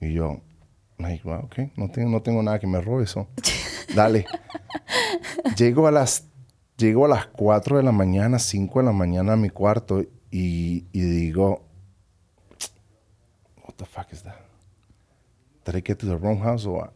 Y 0.01 0.13
yo, 0.13 0.41
like, 0.99 1.27
well, 1.27 1.41
okay, 1.45 1.73
no 1.77 1.89
tengo 1.91 2.11
no 2.11 2.21
tengo 2.23 2.43
nada 2.43 2.59
que 2.59 2.67
me 2.67 2.81
robe 2.81 3.05
eso. 3.05 3.27
Dale. 3.95 4.27
Llego 5.57 5.87
a 5.87 5.91
las 5.91 6.25
llego 6.77 7.07
a 7.07 7.09
las 7.09 7.27
4 7.27 7.79
de 7.79 7.83
la 7.83 7.93
mañana, 7.93 8.39
5 8.39 8.81
de 8.81 8.85
la 8.85 8.93
mañana 8.93 9.33
a 9.33 9.37
mi 9.37 9.49
cuarto 9.49 10.03
y, 10.31 10.85
y 10.93 11.01
digo, 11.01 11.63
what 13.65 13.75
the 13.77 13.85
fuck 13.87 14.13
is 14.13 14.23
that? 14.23 14.46
I 15.75 15.83
get 15.85 15.97
to 15.99 16.07
the 16.07 16.17
wrong 16.17 16.39
house 16.41 16.67
what? 16.67 16.91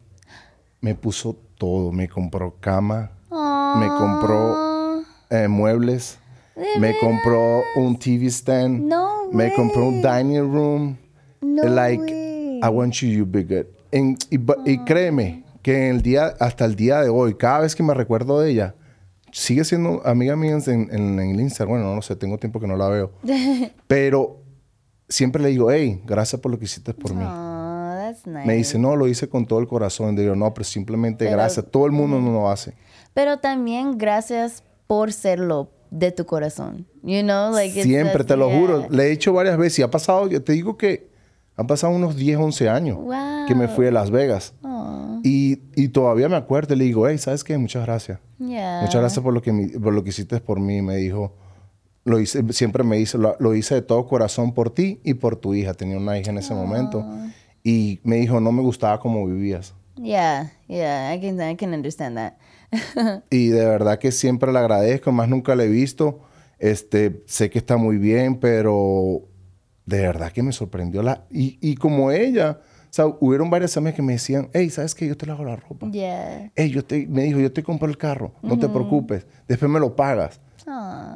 Me 0.81 0.95
puso 0.95 1.37
todo, 1.59 1.93
me 1.93 2.09
compró 2.09 2.55
cama, 2.61 3.11
me 3.31 3.89
compró 3.89 5.03
eh, 5.31 5.47
muebles, 5.49 6.19
me 6.79 6.95
compró 7.01 7.63
un 7.77 7.99
TV 7.99 8.27
stand, 8.31 8.83
No 8.89 9.31
me 9.33 9.53
compró 9.55 9.87
un 9.89 10.03
way. 10.03 10.23
dining 10.25 10.53
room. 10.53 10.97
No 11.43 11.65
like, 11.65 12.03
way. 12.03 12.61
I 12.63 12.69
want 12.69 12.95
you, 13.03 13.09
you 13.09 13.27
be 13.27 13.43
good. 13.45 13.67
En- 13.93 14.17
y, 14.31 14.39
y 14.71 14.79
créeme 14.85 15.45
que 15.63 15.89
en 15.89 15.97
el 15.97 16.03
día, 16.03 16.35
hasta 16.41 16.65
el 16.65 16.77
día 16.77 17.01
de 17.03 17.09
hoy, 17.11 17.35
cada 17.35 17.61
vez 17.61 17.75
que 17.75 17.83
me 17.83 17.93
recuerdo 17.95 18.41
de 18.41 18.51
ella, 18.51 18.75
sigue 19.33 19.65
siendo 19.65 20.01
amiga 20.07 20.35
mía 20.37 20.57
en, 20.67 20.89
en, 20.91 21.19
en 21.21 21.31
el 21.31 21.41
Instagram. 21.41 21.77
Bueno, 21.79 21.95
no 21.95 22.03
sé, 22.03 22.17
tengo 22.17 22.39
tiempo 22.39 22.59
que 22.61 22.67
no 22.67 22.77
la 22.77 22.89
veo. 22.89 23.13
Pero 23.87 24.39
siempre 25.09 25.43
le 25.43 25.51
digo, 25.51 25.71
hey, 25.71 26.03
gracias 26.07 26.41
por 26.41 26.51
lo 26.51 26.59
que 26.59 26.65
hiciste 26.65 26.95
por 26.95 27.15
mí. 27.15 27.25
That's 28.13 28.27
nice. 28.27 28.47
Me 28.47 28.55
dice, 28.55 28.79
no, 28.79 28.97
lo 28.97 29.07
hice 29.09 29.29
con 29.29 29.47
todo 29.47 29.59
el 29.61 29.67
corazón. 29.69 30.17
Digo, 30.17 30.35
no, 30.37 30.53
pero 30.55 30.65
simplemente 30.65 31.25
Pero- 31.25 31.37
gracias. 31.37 31.67
Todo 31.71 31.87
el 31.87 31.93
mundo 31.93 32.21
no 32.21 32.33
lo 32.33 32.51
hace. 32.51 32.75
Pero 33.15 33.39
también 33.39 33.99
gracias 33.99 34.63
por 34.87 35.13
serlo 35.13 35.71
de 35.91 36.13
tu 36.13 36.25
corazón. 36.27 36.87
You 37.03 37.23
know, 37.23 37.53
like 37.53 37.83
Siempre, 37.83 38.25
te 38.25 38.37
lo 38.37 38.49
yeah. 38.49 38.59
juro. 38.61 38.87
Le 38.91 39.05
he 39.09 39.13
hecho 39.13 39.33
varias 39.33 39.57
veces 39.59 39.81
y 39.81 39.83
ha 39.83 39.91
pasado, 39.91 40.29
yo 40.29 40.43
te 40.43 40.53
digo 40.53 40.77
que 40.77 41.09
han 41.57 41.67
pasado 41.67 41.93
unos 41.93 42.17
10, 42.17 42.39
11 42.39 42.69
años 42.69 42.97
Wow. 42.97 43.47
que 43.47 43.55
me 43.55 43.69
fui 43.69 43.87
a 43.87 43.91
Las 43.91 44.11
Vegas. 44.11 44.55
Y, 45.23 45.61
y 45.75 45.89
todavía 45.89 46.29
me 46.31 46.37
acuerdo 46.37 46.73
y 46.75 46.79
le 46.79 46.85
digo, 46.85 47.07
hey, 47.09 47.19
¿sabes 47.19 47.45
qué? 47.45 47.59
Muchas 47.59 47.85
gracias. 47.85 48.19
yeah. 48.39 48.81
Muchas 48.83 49.01
gracias 49.01 49.23
por 49.23 49.35
lo 49.35 49.43
que, 49.43 49.53
mi- 49.53 49.67
por 49.69 49.93
lo 49.93 50.03
que 50.03 50.09
hiciste 50.11 50.41
por 50.41 50.59
mí. 50.61 50.81
Me 50.81 50.97
dijo, 50.97 51.35
lo 52.05 52.19
hice, 52.21 52.43
siempre 52.55 52.83
me 52.85 52.97
dice, 52.97 53.19
lo, 53.19 53.37
lo 53.39 53.55
hice 53.55 53.75
de 53.75 53.83
todo 53.83 54.07
corazón 54.07 54.55
por 54.55 54.71
ti 54.71 55.01
y 55.05 55.15
por 55.15 55.37
tu 55.37 55.53
hija. 55.55 55.75
Tenía 55.75 55.99
una 55.99 56.19
hija 56.19 56.31
en 56.31 56.39
ese 56.39 56.55
momento. 56.55 57.05
Y 57.63 58.01
me 58.05 58.17
dijo, 58.17 58.41
no 58.41 58.53
me 58.53 58.63
gustaba 58.63 58.99
cómo 59.01 59.27
vivías. 59.27 59.75
Yeah, 59.97 60.53
yeah, 60.67 61.15
I 61.15 61.21
can, 61.21 61.51
I 61.51 61.57
can 61.57 61.75
understand 61.75 62.17
that. 62.17 62.35
Y 63.31 63.49
de 63.49 63.67
verdad 63.67 63.99
que 63.99 64.13
siempre 64.13 64.53
le 64.53 64.59
agradezco, 64.59 65.13
más 65.13 65.29
nunca 65.29 65.55
le 65.55 65.65
he 65.65 65.69
visto. 65.69 66.21
Este, 66.59 67.23
sé 67.27 67.51
que 67.51 67.59
está 67.59 67.77
muy 67.77 67.99
bien, 67.99 68.39
pero 68.39 69.23
de 69.87 70.01
verdad 70.01 70.31
que 70.33 70.43
me 70.43 70.53
sorprendió 70.53 71.03
la... 71.03 71.25
Y, 71.31 71.59
y 71.61 71.75
como 71.75 72.11
ella, 72.11 72.61
o 72.63 72.93
sea, 72.93 73.07
hubieron 73.07 73.51
varias 73.51 73.77
amigas 73.77 73.95
que 73.95 74.03
me 74.03 74.13
decían, 74.13 74.49
hey, 74.53 74.71
¿sabes 74.71 74.95
qué? 74.95 75.07
Yo 75.07 75.17
te 75.17 75.27
lavo 75.27 75.45
la 75.45 75.57
ropa. 75.57 75.91
yeah. 75.91 76.51
Hey, 76.55 76.71
yo 76.71 76.85
te, 76.85 77.07
me 77.07 77.25
dijo, 77.25 77.41
yo 77.41 77.53
te 77.53 77.63
compro 77.63 77.89
el 77.89 77.97
carro, 77.99 78.33
no 78.43 78.59
te 78.59 78.69
preocupes, 78.69 79.27
después 79.49 79.71
me 79.71 79.81
lo 79.81 79.97
pagas. 79.97 80.41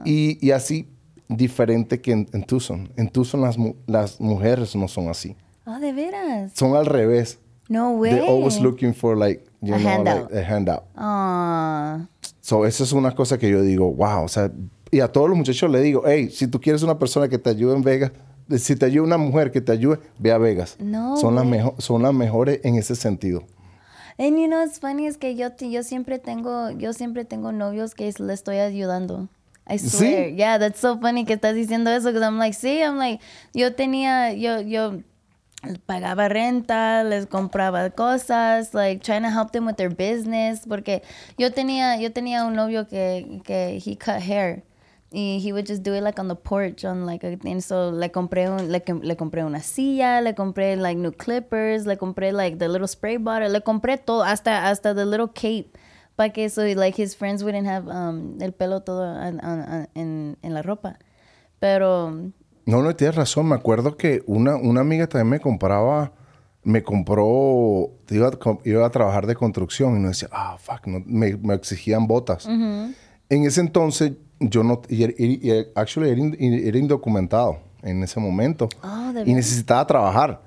Y, 0.05 0.45
y 0.45 0.51
así, 0.51 0.89
diferente 1.29 2.01
que 2.01 2.13
en, 2.13 2.27
en 2.33 2.45
Tucson. 2.45 2.91
En 2.97 3.09
Tucson 3.09 3.41
las, 3.41 3.57
las 3.87 4.21
mujeres 4.21 4.75
no 4.75 4.89
son 4.89 5.09
así. 5.09 5.37
Oh, 5.67 5.79
de 5.79 5.93
veras. 5.93 6.53
Son 6.55 6.75
al 6.77 6.87
revés. 6.87 7.39
No 7.69 7.93
way. 7.93 8.11
They're 8.13 8.29
always 8.29 8.61
looking 8.61 8.93
for 8.95 9.17
like, 9.17 9.43
you 9.63 9.75
A 9.75 9.79
know, 9.79 9.89
handout. 9.89 10.31
like 10.31 10.35
a 10.43 10.45
handout. 10.45 10.83
Aw. 10.97 12.07
So, 12.41 12.67
eso 12.67 12.85
es 12.85 12.93
una 12.93 13.15
cosa 13.15 13.39
que 13.39 13.49
yo 13.51 13.63
digo, 13.63 13.91
wow, 13.93 14.25
o 14.25 14.29
sea, 14.29 14.51
y 14.91 15.01
a 15.01 15.09
todos 15.11 15.29
los 15.31 15.39
muchachos 15.39 15.71
le 15.71 15.81
digo, 15.81 16.03
hey, 16.07 16.29
si 16.31 16.47
tú 16.47 16.61
quieres 16.61 16.83
una 16.83 16.99
persona 16.99 17.29
que 17.29 17.39
te 17.39 17.49
ayude 17.51 17.75
en 17.75 17.83
Vegas, 17.83 18.13
si 18.59 18.77
te 18.77 18.85
ayuda 18.85 19.05
una 19.07 19.17
mujer 19.17 19.51
que 19.51 19.63
te 19.63 19.73
ayude, 19.73 19.99
ve 20.19 20.31
a 20.33 20.39
Vegas. 20.39 20.77
No 20.79 21.17
son, 21.17 21.35
las 21.35 21.47
mejo- 21.47 21.75
son 21.79 22.03
las 22.03 22.13
mejores 22.13 22.61
en 22.65 22.77
ese 22.77 22.95
sentido. 22.95 23.45
And 24.19 24.37
you 24.39 24.47
know 24.47 24.61
what's 24.61 24.79
funny 24.79 25.07
es 25.07 25.17
que 25.17 25.35
yo, 25.35 25.49
yo 25.59 25.83
siempre 25.83 26.19
tengo 26.21 26.71
yo 26.71 26.93
siempre 26.93 27.25
tengo 27.25 27.51
novios 27.51 27.95
que 27.95 28.13
le 28.17 28.33
estoy 28.35 28.59
ayudando. 28.59 29.29
I 29.67 29.79
¿Sí? 29.79 29.89
swear. 29.89 30.29
Yeah, 30.37 30.59
that's 30.59 30.79
so 30.79 30.99
funny 31.01 31.25
que 31.25 31.33
estás 31.33 31.55
diciendo 31.55 31.91
eso 31.91 32.09
because 32.13 32.23
I'm 32.23 32.39
like, 32.39 32.55
sí, 32.55 32.79
I'm 32.81 32.99
like, 32.99 33.21
yo 33.55 33.75
tenía 33.75 34.33
yo 34.35 34.61
yo 34.61 35.01
pagaba 35.87 36.29
renta, 36.29 37.03
les 37.05 37.27
compraba 37.27 37.91
cosas, 37.91 38.75
like 38.75 39.03
trying 39.03 39.23
to 39.23 39.31
help 39.31 39.53
them 39.53 39.67
with 39.67 39.77
their 39.77 39.91
business, 39.91 40.67
porque 40.67 41.03
yo 41.39 41.51
tenía, 41.51 41.97
yo 42.01 42.11
tenía 42.13 42.45
un 42.47 42.55
novio 42.55 42.87
que, 42.87 43.41
que 43.45 43.81
he 43.85 43.97
cut 43.97 44.21
hair. 44.21 44.63
Y 45.17 45.39
he 45.45 45.53
would 45.53 45.65
just 45.65 45.85
do 45.85 45.95
it 45.95 46.03
like 46.03 46.19
on 46.19 46.27
the 46.27 46.35
porch, 46.35 46.85
on 46.85 47.07
like 47.07 47.23
a, 47.23 47.39
and 47.45 47.63
so 47.63 47.91
le 47.91 48.09
compré 48.09 48.49
un, 48.49 48.73
le, 48.73 48.81
com- 48.81 49.01
le 49.01 49.15
compré 49.15 49.45
una 49.45 49.61
silla, 49.61 50.21
le 50.21 50.33
compré 50.35 50.77
like 50.77 50.99
new 50.99 51.13
clippers, 51.13 51.87
le 51.87 51.97
compré 51.97 52.33
like 52.33 52.59
the 52.59 52.69
little 52.69 52.89
spray 52.89 53.17
bottle, 53.17 53.49
le 53.49 53.61
compré 53.61 53.97
todo, 53.97 54.25
hasta 54.25 54.67
hasta 54.69 54.93
the 54.93 55.05
little 55.05 55.29
cape, 55.29 55.79
para 56.17 56.31
que 56.31 56.49
so 56.49 56.63
like 56.75 56.97
his 56.97 57.15
friends 57.15 57.45
wouldn't 57.45 57.65
have 57.69 57.87
um, 57.89 58.39
el 58.43 58.51
pelo 58.51 58.81
todo 58.83 59.05
en, 59.05 59.39
en- 59.95 60.37
en 60.43 60.53
la 60.53 60.63
ropa. 60.63 60.99
Pero 61.61 62.33
No, 62.67 62.83
no, 62.83 62.95
tienes 62.97 63.17
razón. 63.17 63.49
Me 63.49 63.55
acuerdo 63.55 63.97
que 63.97 64.23
una, 64.27 64.57
una 64.57 64.81
amiga 64.81 65.07
también 65.07 65.29
me 65.31 65.41
compraba, 65.41 66.13
me 66.63 66.83
compró, 66.83 67.91
iba, 68.11 68.31
iba 68.65 68.87
a 68.87 68.91
trabajar 68.91 69.27
de 69.27 69.35
construcción 69.35 69.97
y 69.97 70.01
no 70.01 70.09
decía, 70.09 70.29
ah, 70.33 70.57
fuck, 70.59 70.87
no, 70.87 71.03
me, 71.07 71.37
me 71.37 71.55
exigían 71.55 72.07
botas. 72.07 72.47
En 72.47 73.45
ese 73.45 73.61
entonces, 73.61 74.13
yo 74.41 74.63
no, 74.63 74.83
y, 74.89 75.05
y- 75.05 75.51
y- 75.51 75.67
actually, 75.75 76.11
era, 76.11 76.21
in- 76.21 76.37
era 76.67 76.79
indocumentado 76.79 77.59
en 77.83 78.03
ese 78.03 78.19
momento. 78.21 78.69
Oh, 78.83 79.13
¿de 79.13 79.23
y 79.23 79.35
necesitaba 79.35 79.87
trabajar. 79.87 80.43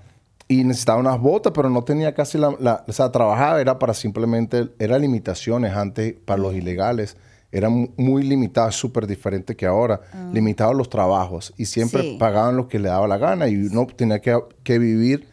Y 0.48 0.64
necesitaba 0.64 1.00
unas 1.00 1.20
botas, 1.20 1.52
pero 1.54 1.70
no 1.70 1.84
tenía 1.84 2.14
casi 2.16 2.38
la, 2.38 2.56
la- 2.60 2.84
O 2.88 2.92
sea, 2.94 3.12
trabajaba 3.12 3.60
era 3.62 3.78
para 3.78 3.94
simplemente... 3.94 4.70
Era 4.80 4.98
limitaciones 4.98 5.74
antes 5.76 6.14
para 6.26 6.42
los 6.42 6.54
ilegales. 6.56 7.18
Era 7.52 7.70
mu- 7.70 7.90
muy 7.98 8.24
limitado, 8.24 8.70
súper 8.72 9.08
diferente 9.08 9.56
que 9.56 9.66
ahora. 9.66 10.02
Limitados 10.34 10.76
los 10.76 10.90
trabajos. 10.90 11.54
Y 11.58 11.66
siempre 11.66 12.02
Sí. 12.02 12.18
pagaban 12.20 12.58
lo 12.58 12.68
que 12.68 12.78
le 12.80 12.90
daba 12.90 13.08
la 13.08 13.18
gana. 13.18 13.48
Y 13.48 13.56
uno 13.68 13.88
tenía 13.88 14.20
que, 14.20 14.38
que 14.64 14.80
vivir 14.80 15.28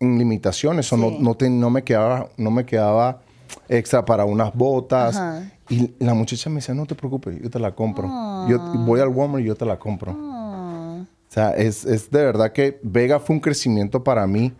en 0.00 0.18
limitaciones. 0.18 0.92
O 0.92 0.96
no, 0.96 1.08
Sí. 1.10 1.16
no, 1.20 1.34
te- 1.34 1.48
no 1.50 1.70
me 1.70 1.82
quedaba, 1.82 2.28
no 2.36 2.50
me 2.50 2.66
quedaba 2.66 3.20
extra 3.68 4.04
para 4.04 4.24
unas 4.26 4.52
botas. 4.54 5.16
Ajá. 5.16 5.50
Y 5.68 5.94
la 5.98 6.14
muchacha 6.14 6.48
me 6.50 6.56
decía, 6.56 6.74
no 6.74 6.86
te 6.86 6.94
preocupes, 6.94 7.40
yo 7.42 7.50
te 7.50 7.58
la 7.58 7.74
compro. 7.74 8.06
Yo 8.48 8.58
voy 8.84 9.00
al 9.00 9.08
Walmart 9.08 9.42
y 9.42 9.46
yo 9.48 9.54
te 9.56 9.64
la 9.64 9.78
compro. 9.78 10.12
oh, 10.16 11.00
O 11.00 11.32
sea, 11.36 11.50
es, 11.50 11.84
es 11.84 12.10
de 12.10 12.22
verdad 12.24 12.52
que 12.52 12.78
Vega 12.82 13.18
fue 13.18 13.34
un 13.34 13.40
crecimiento 13.40 14.04
para 14.04 14.26
mí, 14.28 14.52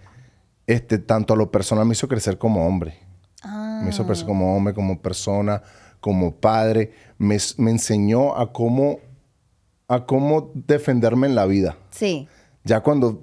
este, 0.66 0.98
tanto 0.98 1.32
a 1.34 1.36
lo 1.36 1.50
personal 1.50 1.86
me 1.86 1.92
hizo 1.92 2.08
crecer 2.08 2.38
como 2.38 2.66
hombre. 2.66 2.98
ah, 3.42 3.80
Me 3.84 3.90
hizo 3.90 4.04
crecer 4.06 4.26
como 4.26 4.56
hombre, 4.56 4.74
como 4.74 4.98
persona, 5.00 5.62
como 6.06 6.36
padre. 6.36 6.92
Me, 7.18 7.36
me 7.56 7.72
enseñó 7.72 8.36
a 8.38 8.52
cómo, 8.52 9.00
a 9.88 10.06
cómo 10.06 10.52
defenderme 10.54 11.26
en 11.26 11.34
la 11.34 11.46
vida. 11.46 11.76
sí. 11.90 12.28
Ya 12.64 12.80
cuando 12.80 13.22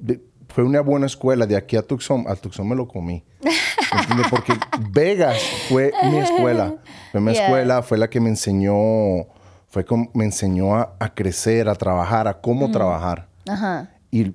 fue 0.49 0.63
una 0.63 0.79
buena 0.81 1.05
escuela, 1.05 1.45
de 1.45 1.57
aquí 1.57 1.75
a 1.77 1.81
Tucson, 1.81 2.25
a 2.29 2.35
Tucson 2.35 2.67
me 2.67 2.75
lo 2.75 2.87
comí. 2.87 3.23
Porque 4.29 4.53
Vegas 4.91 5.37
fue 5.69 5.91
mi 6.09 6.17
escuela. 6.19 6.75
Fue 7.11 7.19
mi 7.21 7.33
Yeah. 7.33 7.43
escuela, 7.43 7.81
fue 7.83 7.97
la 7.97 8.09
que 8.09 8.19
me 8.21 8.29
enseñó, 8.29 9.27
fue 9.67 9.83
como 9.85 10.09
me 10.13 10.23
enseñó 10.25 10.75
a, 10.75 10.95
a 10.99 11.13
crecer, 11.13 11.67
a 11.67 11.75
trabajar, 11.75 12.27
a 12.29 12.39
cómo 12.39 12.71
trabajar. 12.71 13.27
Ajá. 13.49 13.89
Y 14.11 14.33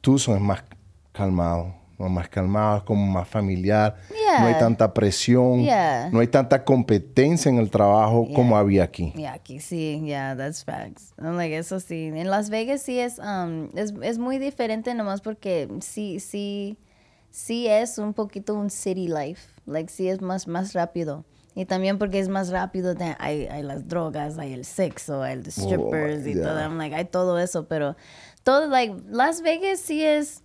Tucson 0.00 0.34
es 0.36 0.40
más 0.42 0.64
calmado, 1.12 1.72
¿no? 2.02 2.08
más 2.08 2.28
calmado, 2.28 2.78
es 2.78 2.82
como 2.82 3.06
más 3.06 3.28
familiar. 3.28 3.96
Yeah. 4.10 4.40
No 4.40 4.46
hay 4.46 4.54
tanta 4.58 4.92
presión, 4.92 5.62
Yeah. 5.62 6.10
no 6.10 6.20
hay 6.20 6.26
tanta 6.26 6.64
competencia 6.64 7.48
en 7.48 7.58
el 7.58 7.70
trabajo 7.70 8.28
como 8.34 8.56
había 8.56 8.84
aquí. 8.84 9.12
Yeah, 9.16 9.34
aquí 9.34 9.60
sí, 9.60 10.00
yeah, 10.04 10.36
that's 10.36 10.64
facts. 10.64 11.14
I'm 11.18 11.36
like, 11.36 11.56
eso 11.56 11.80
sí. 11.80 12.10
En 12.14 12.28
Las 12.30 12.50
Vegas 12.50 12.82
sí 12.82 12.98
es, 12.98 13.18
um, 13.18 13.70
es, 13.74 13.94
es 14.02 14.18
muy 14.18 14.38
diferente 14.38 14.94
nomás 14.94 15.20
porque 15.20 15.68
sí, 15.80 16.20
sí, 16.20 16.78
sí 17.30 17.66
es 17.68 17.98
un 17.98 18.14
poquito 18.14 18.54
un 18.54 18.70
city 18.70 19.08
life. 19.08 19.50
Like, 19.66 19.90
sí 19.90 20.08
es 20.08 20.20
más, 20.20 20.48
más 20.48 20.72
rápido. 20.72 21.24
Y 21.54 21.66
también 21.66 21.98
porque 21.98 22.18
es 22.18 22.28
más 22.28 22.48
rápido, 22.48 22.94
hay, 23.18 23.46
hay 23.46 23.62
las 23.62 23.86
drogas, 23.86 24.38
hay 24.38 24.54
el 24.54 24.64
sexo, 24.64 25.22
hay 25.22 25.34
el 25.34 25.52
strippers 25.52 26.26
y 26.26 26.34
yeah. 26.34 26.44
todo. 26.44 26.58
I'm 26.60 26.78
like, 26.78 26.94
hay 26.94 27.04
todo 27.04 27.38
eso, 27.38 27.68
pero 27.68 27.94
todo, 28.42 28.68
like, 28.68 28.94
Las 29.10 29.42
Vegas 29.42 29.80
sí 29.80 30.02
es, 30.02 30.42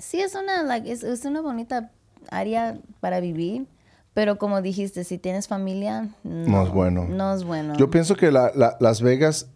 sí 0.00 0.20
es 0.20 0.34
una, 0.34 0.62
like, 0.62 0.90
es, 0.90 1.02
es 1.02 1.24
una 1.24 1.40
bonita 1.40 1.90
área 2.30 2.78
para 3.00 3.20
vivir. 3.20 3.66
Pero 4.14 4.38
como 4.38 4.62
dijiste, 4.62 5.04
si 5.04 5.18
tienes 5.18 5.46
familia, 5.46 6.08
no, 6.24 6.48
No 6.48 6.62
es 6.66 6.70
bueno. 6.72 7.04
No 7.06 7.34
es 7.34 7.44
bueno. 7.44 7.74
Yo 7.76 7.90
pienso 7.90 8.16
que 8.16 8.30
la- 8.32 8.50
la- 8.54 8.76
Las 8.80 9.02
Vegas 9.02 9.48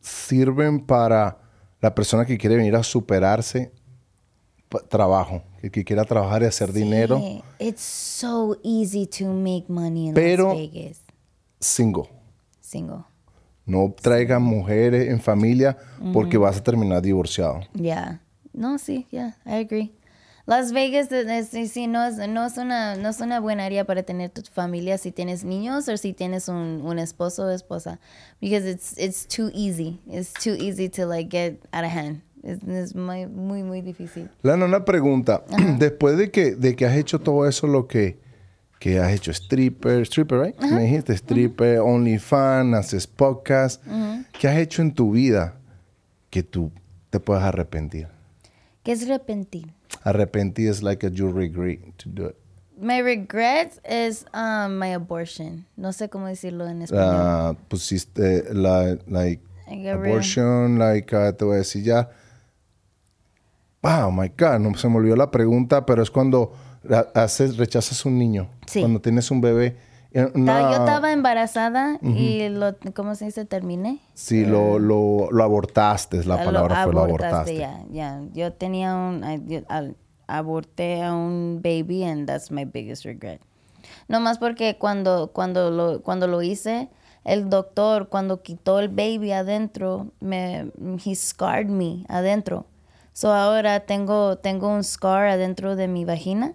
sirven 0.00 0.84
para 0.86 1.38
la 1.80 1.94
persona 1.94 2.24
que 2.24 2.38
quiere 2.38 2.56
venir 2.56 2.76
a 2.76 2.82
superarse 2.84 3.72
trabajo, 4.88 5.42
el 5.62 5.70
que 5.70 5.84
quiera 5.84 6.04
trabajar 6.04 6.42
y 6.42 6.46
hacer 6.46 6.72
dinero 6.72 7.18
Sí, 7.18 7.42
It's 7.58 7.82
so 7.82 8.56
easy 8.64 9.06
to 9.06 9.26
make 9.26 9.64
money 9.68 10.08
in 10.08 10.14
Pero- 10.14 10.48
Las 10.48 10.56
Vegas. 10.56 11.00
single. 11.60 12.04
Single. 12.60 13.00
No 13.66 13.94
traigan 14.00 14.42
mujeres 14.42 15.08
en 15.08 15.20
familia 15.20 15.76
porque 16.12 16.38
vas 16.38 16.56
a 16.56 16.62
terminar 16.62 17.02
divorciado. 17.02 17.60
Yeah. 17.74 18.20
No, 18.52 18.78
sí, 18.78 19.06
yeah, 19.10 19.36
I 19.46 19.64
agree. 19.64 19.92
Las 20.44 20.72
Vegas 20.72 21.08
sí, 21.48 21.68
sí, 21.68 21.86
no, 21.86 22.04
es, 22.04 22.16
no, 22.28 22.44
es 22.44 22.58
una, 22.58 22.96
no 22.96 23.08
es 23.10 23.20
una 23.20 23.38
buena 23.38 23.64
área 23.64 23.84
para 23.84 24.02
tener 24.02 24.30
tu 24.30 24.42
familia 24.42 24.98
si 24.98 25.12
tienes 25.12 25.44
niños 25.44 25.88
o 25.88 25.96
si 25.96 26.12
tienes 26.12 26.48
un, 26.48 26.82
un 26.84 26.98
esposo 26.98 27.44
o 27.44 27.50
esposa. 27.50 28.00
Because 28.40 28.68
it's, 28.68 28.98
it's 28.98 29.24
too 29.24 29.50
easy. 29.54 30.00
It's 30.10 30.32
too 30.32 30.54
easy 30.54 30.88
to 30.90 31.06
like 31.06 31.30
get 31.30 31.64
out 31.72 31.84
of 31.84 31.92
hand. 31.92 32.22
Es, 32.42 32.60
es 32.64 32.96
muy, 32.96 33.26
muy, 33.26 33.62
muy 33.62 33.82
difícil. 33.82 34.28
Lana, 34.42 34.64
una 34.64 34.84
pregunta. 34.84 35.44
Después 35.78 36.18
de 36.18 36.32
que, 36.32 36.56
de 36.56 36.74
que 36.74 36.86
has 36.86 36.96
hecho 36.96 37.20
todo 37.20 37.46
eso, 37.46 37.68
lo 37.68 37.86
que, 37.86 38.18
que 38.80 38.98
has 38.98 39.12
hecho 39.12 39.30
stripper, 39.30 40.02
stripper, 40.02 40.40
right? 40.40 40.60
Me 40.60 40.82
dijiste 40.82 41.12
stripper, 41.12 41.78
OnlyFans, 41.78 42.74
haces 42.74 43.06
podcast. 43.06 43.80
¿Qué 44.40 44.48
has 44.48 44.56
hecho 44.56 44.82
en 44.82 44.92
tu 44.92 45.12
vida 45.12 45.54
que 46.30 46.42
tú 46.42 46.72
te 47.10 47.20
puedas 47.20 47.44
arrepentir? 47.44 48.08
¿Qué 48.82 48.92
es 48.92 49.06
repentir? 49.06 49.72
Arrepentir 50.02 50.68
es 50.68 50.82
like 50.82 51.06
a 51.06 51.10
you 51.10 51.30
regret 51.30 51.80
to 51.98 52.10
do 52.10 52.28
it. 52.28 52.36
My 52.76 53.00
regret 53.00 53.80
is 53.88 54.24
um, 54.34 54.78
my 54.78 54.92
abortion. 54.92 55.66
No 55.76 55.92
sé 55.92 56.08
cómo 56.08 56.26
decirlo 56.26 56.66
en 56.66 56.82
español. 56.82 57.14
Ah, 57.14 57.56
pusiste 57.68 58.52
la, 58.52 58.96
like, 59.06 59.40
abortion, 59.88 60.78
like, 60.78 61.14
ah, 61.14 61.32
te 61.32 61.44
voy 61.44 61.54
a 61.54 61.58
decir 61.58 61.84
ya. 61.84 62.10
Wow, 63.82 64.10
my 64.10 64.28
God, 64.36 64.58
no 64.58 64.74
se 64.74 64.88
me 64.88 64.96
olvidó 64.96 65.14
la 65.16 65.30
pregunta, 65.30 65.86
pero 65.86 66.02
es 66.02 66.10
cuando 66.10 66.52
haces, 67.14 67.56
rechazas 67.56 68.04
un 68.04 68.18
niño. 68.18 68.50
Sí. 68.66 68.80
Cuando 68.80 69.00
tienes 69.00 69.30
un 69.30 69.40
bebé. 69.40 69.76
Eh, 70.14 70.30
una- 70.34 70.60
Yo 70.62 70.76
estaba 70.78 71.12
embarazada 71.12 71.98
y 72.02 72.48
lo, 72.48 72.74
¿cómo 72.94 73.14
se 73.14 73.26
dice? 73.26 73.44
Terminé. 73.44 74.00
Sí, 74.14 74.44
lo, 74.44 74.78
lo, 74.78 75.30
lo 75.30 75.44
abortaste, 75.44 76.18
es 76.18 76.26
la 76.26 76.36
palabra 76.44 76.84
fue 76.84 76.92
lo 76.92 77.00
abortaste. 77.02 77.56
Ya, 77.56 77.84
ya. 77.90 78.20
Yo 78.32 78.52
tenía 78.52 78.94
un, 78.94 79.24
I- 79.24 79.64
al- 79.68 79.96
aborté 80.26 81.02
a 81.02 81.14
un 81.14 81.60
baby 81.62 82.04
and 82.04 82.26
that's 82.26 82.50
my 82.50 82.64
biggest 82.64 83.04
regret. 83.04 83.40
No 84.08 84.20
más 84.20 84.38
porque 84.38 84.76
cuando, 84.78 85.30
cuando, 85.32 85.70
lo, 85.70 86.02
cuando 86.02 86.26
lo 86.26 86.42
hice, 86.42 86.88
el 87.24 87.48
doctor, 87.50 88.08
cuando 88.08 88.42
quitó 88.42 88.80
el 88.80 88.88
baby 88.88 89.32
adentro, 89.32 90.08
me, 90.20 90.70
he 91.04 91.14
scarred 91.14 91.68
me 91.68 92.04
adentro. 92.08 92.66
So 93.12 93.32
ahora 93.32 93.80
tengo, 93.80 94.38
tengo 94.38 94.68
un 94.68 94.84
scar 94.84 95.26
adentro 95.28 95.76
de 95.76 95.86
mi 95.88 96.04
vagina 96.04 96.54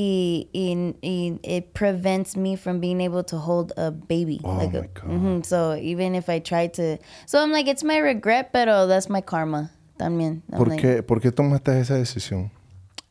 y, 0.00 0.48
y, 0.52 0.94
y 1.02 1.40
it 1.42 1.74
prevents 1.74 2.36
me 2.36 2.54
from 2.54 2.78
being 2.78 3.00
able 3.00 3.24
to 3.24 3.36
hold 3.36 3.72
a 3.76 3.90
baby. 3.90 4.40
Oh 4.44 4.52
like 4.56 4.72
a- 4.78 4.82
my 4.82 4.88
God. 4.94 5.10
Mhm, 5.10 5.44
So 5.44 5.74
even 5.74 6.14
if 6.14 6.28
I 6.28 6.38
try 6.38 6.68
to, 6.68 6.98
so 7.26 7.40
I'm 7.42 7.50
like, 7.50 7.66
it's 7.66 7.82
my 7.82 7.98
regret, 7.98 8.52
pero 8.52 8.86
that's 8.86 9.08
my 9.08 9.20
karma 9.20 9.72
también. 9.98 10.42
I'm 10.52 10.58
¿Por 10.58 10.68
like, 10.68 10.80
qué, 10.80 11.02
¿Por 11.02 11.20
qué 11.20 11.32
tomaste 11.32 11.80
esa 11.80 11.94
decisión? 11.94 12.52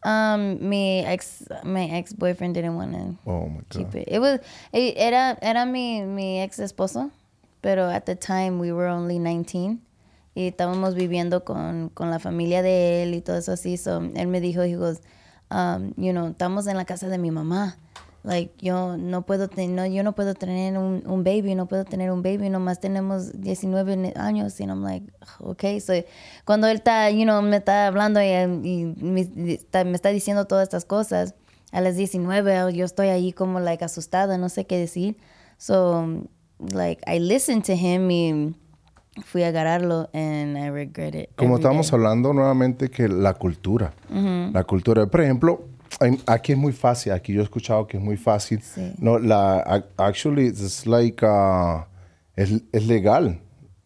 Um, 0.05 0.69
mi 0.69 1.03
ex, 1.05 1.43
my 1.65 1.89
ex 1.91 2.13
boyfriend 2.13 2.53
didn't 2.55 2.75
want 2.77 2.93
to 2.93 3.15
Oh 3.29 3.49
my 3.49 3.61
keep 3.69 3.93
it. 3.95 4.07
It 4.07 4.19
was, 4.19 4.39
eh, 4.71 4.93
era, 4.95 5.37
era 5.41 5.65
mi, 5.65 6.03
mi 6.03 6.39
ex 6.39 6.59
esposo, 6.59 7.11
pero 7.61 7.89
at 7.89 8.05
the 8.05 8.15
time 8.15 8.59
we 8.59 8.71
were 8.71 8.87
only 8.87 9.19
19 9.19 9.79
y 10.35 10.47
estábamos 10.51 10.95
viviendo 10.95 11.43
con, 11.43 11.89
con 11.89 12.09
la 12.11 12.19
familia 12.19 12.61
de 12.61 13.03
él 13.03 13.15
y 13.15 13.21
todo 13.21 13.37
eso 13.37 13.51
así. 13.51 13.75
So 13.75 13.99
él 14.15 14.27
me 14.27 14.39
dijo, 14.39 14.61
he 14.61 14.75
goes, 14.77 15.01
um, 15.51 15.93
you 15.97 16.11
know, 16.11 16.27
estamos 16.27 16.67
en 16.67 16.77
la 16.77 16.85
casa 16.85 17.07
de 17.07 17.17
mi 17.17 17.31
mamá. 17.31 17.77
Like, 18.23 18.53
yo 18.57 18.97
no 18.97 19.25
puedo, 19.25 19.47
no, 19.55 19.85
yo 19.85 20.03
no 20.03 20.13
puedo 20.13 20.33
tener 20.33 20.77
un, 20.77 21.01
un 21.07 21.23
baby, 21.23 21.55
no 21.55 21.67
puedo 21.67 21.85
tener 21.85 22.11
un 22.11 22.21
baby, 22.23 22.49
nomás 22.49 22.81
tenemos 22.81 23.39
19 23.39 23.95
ne- 23.95 24.13
años. 24.17 24.59
Y 24.59 24.65
I'm 24.65 24.83
like, 24.83 25.09
okay. 25.39 25.79
So, 25.79 25.93
cuando 26.43 26.67
él 26.67 26.77
está, 26.77 27.09
you 27.09 27.23
know, 27.23 27.41
me 27.41 27.57
está 27.57 27.87
hablando 27.87 28.21
y, 28.21 28.27
y 28.27 28.95
me, 29.01 29.21
está, 29.53 29.85
me 29.85 29.93
está 29.93 30.09
diciendo 30.09 30.45
todas 30.45 30.63
estas 30.63 30.83
cosas, 30.83 31.35
a 31.71 31.79
las 31.79 31.95
19 31.95 32.73
yo 32.73 32.85
estoy 32.85 33.07
ahí 33.07 33.31
como, 33.31 33.61
like, 33.61 33.85
asustada, 33.85 34.37
no 34.37 34.49
sé 34.49 34.65
qué 34.65 34.77
decir. 34.77 35.17
So, 35.57 36.23
like, 36.59 37.01
I 37.07 37.19
listened 37.19 37.63
to 37.65 37.73
him 37.73 38.11
y 38.11 38.55
fui 39.25 39.43
a 39.43 39.47
agarrarlo 39.49 40.09
and 40.13 40.57
I 40.57 40.69
regret 40.69 41.15
it. 41.15 41.29
Como 41.35 41.55
estábamos 41.57 41.91
hablando 41.93 42.33
nuevamente 42.33 42.89
que 42.89 43.07
la 43.07 43.33
cultura, 43.33 43.93
la 44.09 44.63
cultura, 44.63 45.05
por 45.07 45.21
ejemplo, 45.21 45.65
en- 46.01 46.19
aquí 46.27 46.51
es 46.51 46.57
muy 46.57 46.73
fácil, 46.73 47.11
aquí 47.13 47.33
yo 47.33 47.41
he 47.41 47.43
escuchado 47.43 47.87
que 47.87 47.97
es 47.97 48.03
muy 48.03 48.17
fácil. 48.17 48.61
Sí. 48.61 48.93
No, 48.99 49.17
la 49.19 49.63
ac- 49.65 49.85
actually 49.97 50.47
it's 50.47 50.85
like 50.85 51.25
uh, 51.25 51.83
es, 52.35 52.61
es 52.71 52.87
legal. 52.87 53.39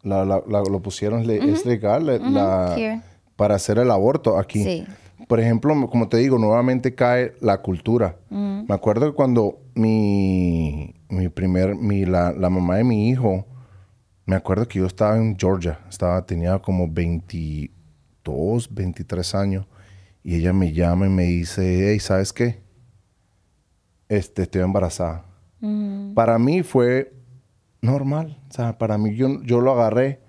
La, 0.04 0.26
la- 0.26 0.42
la- 0.48 0.64
lo 0.64 0.82
pusieron 0.82 1.26
le- 1.28 1.52
es 1.52 1.66
legal 1.66 2.06
la- 2.08 2.18
la- 2.18 3.04
para 3.36 3.56
hacer 3.56 3.78
el 3.78 3.92
aborto 3.92 4.38
aquí. 4.38 4.64
Sí. 4.64 4.86
Por 5.28 5.40
ejemplo, 5.40 5.74
como 5.90 6.10
te 6.10 6.18
digo, 6.18 6.38
nuevamente 6.38 6.94
cae 6.96 7.34
la 7.40 7.62
cultura. 7.62 8.18
Me 8.30 8.74
acuerdo 8.76 9.10
que 9.10 9.16
cuando 9.16 9.60
mi, 9.76 10.94
mi 11.10 11.30
primer, 11.30 11.76
mi, 11.76 12.06
la, 12.06 12.32
la 12.34 12.50
mamá 12.50 12.78
de 12.78 12.84
mi 12.84 13.10
hijo, 13.10 13.46
me 14.26 14.36
acuerdo 14.36 14.68
que 14.68 14.80
yo 14.80 14.86
estaba 14.86 15.18
en 15.18 15.38
Georgia, 15.38 15.80
estaba, 15.90 16.26
tenía 16.26 16.60
como 16.60 16.88
22, 16.88 18.74
23 18.74 19.36
años, 19.36 19.66
y 20.24 20.36
ella 20.36 20.54
me 20.54 20.72
llama 20.72 21.08
y 21.08 21.10
me 21.10 21.24
dice, 21.24 21.90
hey, 21.92 22.00
¿sabes 22.00 22.32
qué? 22.32 22.62
Este, 24.08 24.44
estoy 24.44 24.62
embarazada. 24.62 25.26
Para 26.16 26.40
mí 26.40 26.64
fue 26.64 27.14
normal, 27.82 28.40
o 28.50 28.54
sea, 28.54 28.78
para 28.78 28.98
mí 28.98 29.16
yo, 29.16 29.42
yo 29.44 29.62
lo 29.62 29.72
agarré, 29.74 30.20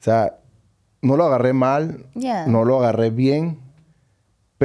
o 0.00 0.02
sea, 0.04 0.38
no 1.02 1.16
lo 1.16 1.24
agarré 1.24 1.52
mal, 1.52 2.06
Yeah. 2.14 2.46
no 2.46 2.64
lo 2.64 2.78
agarré 2.80 3.10
bien, 3.10 3.58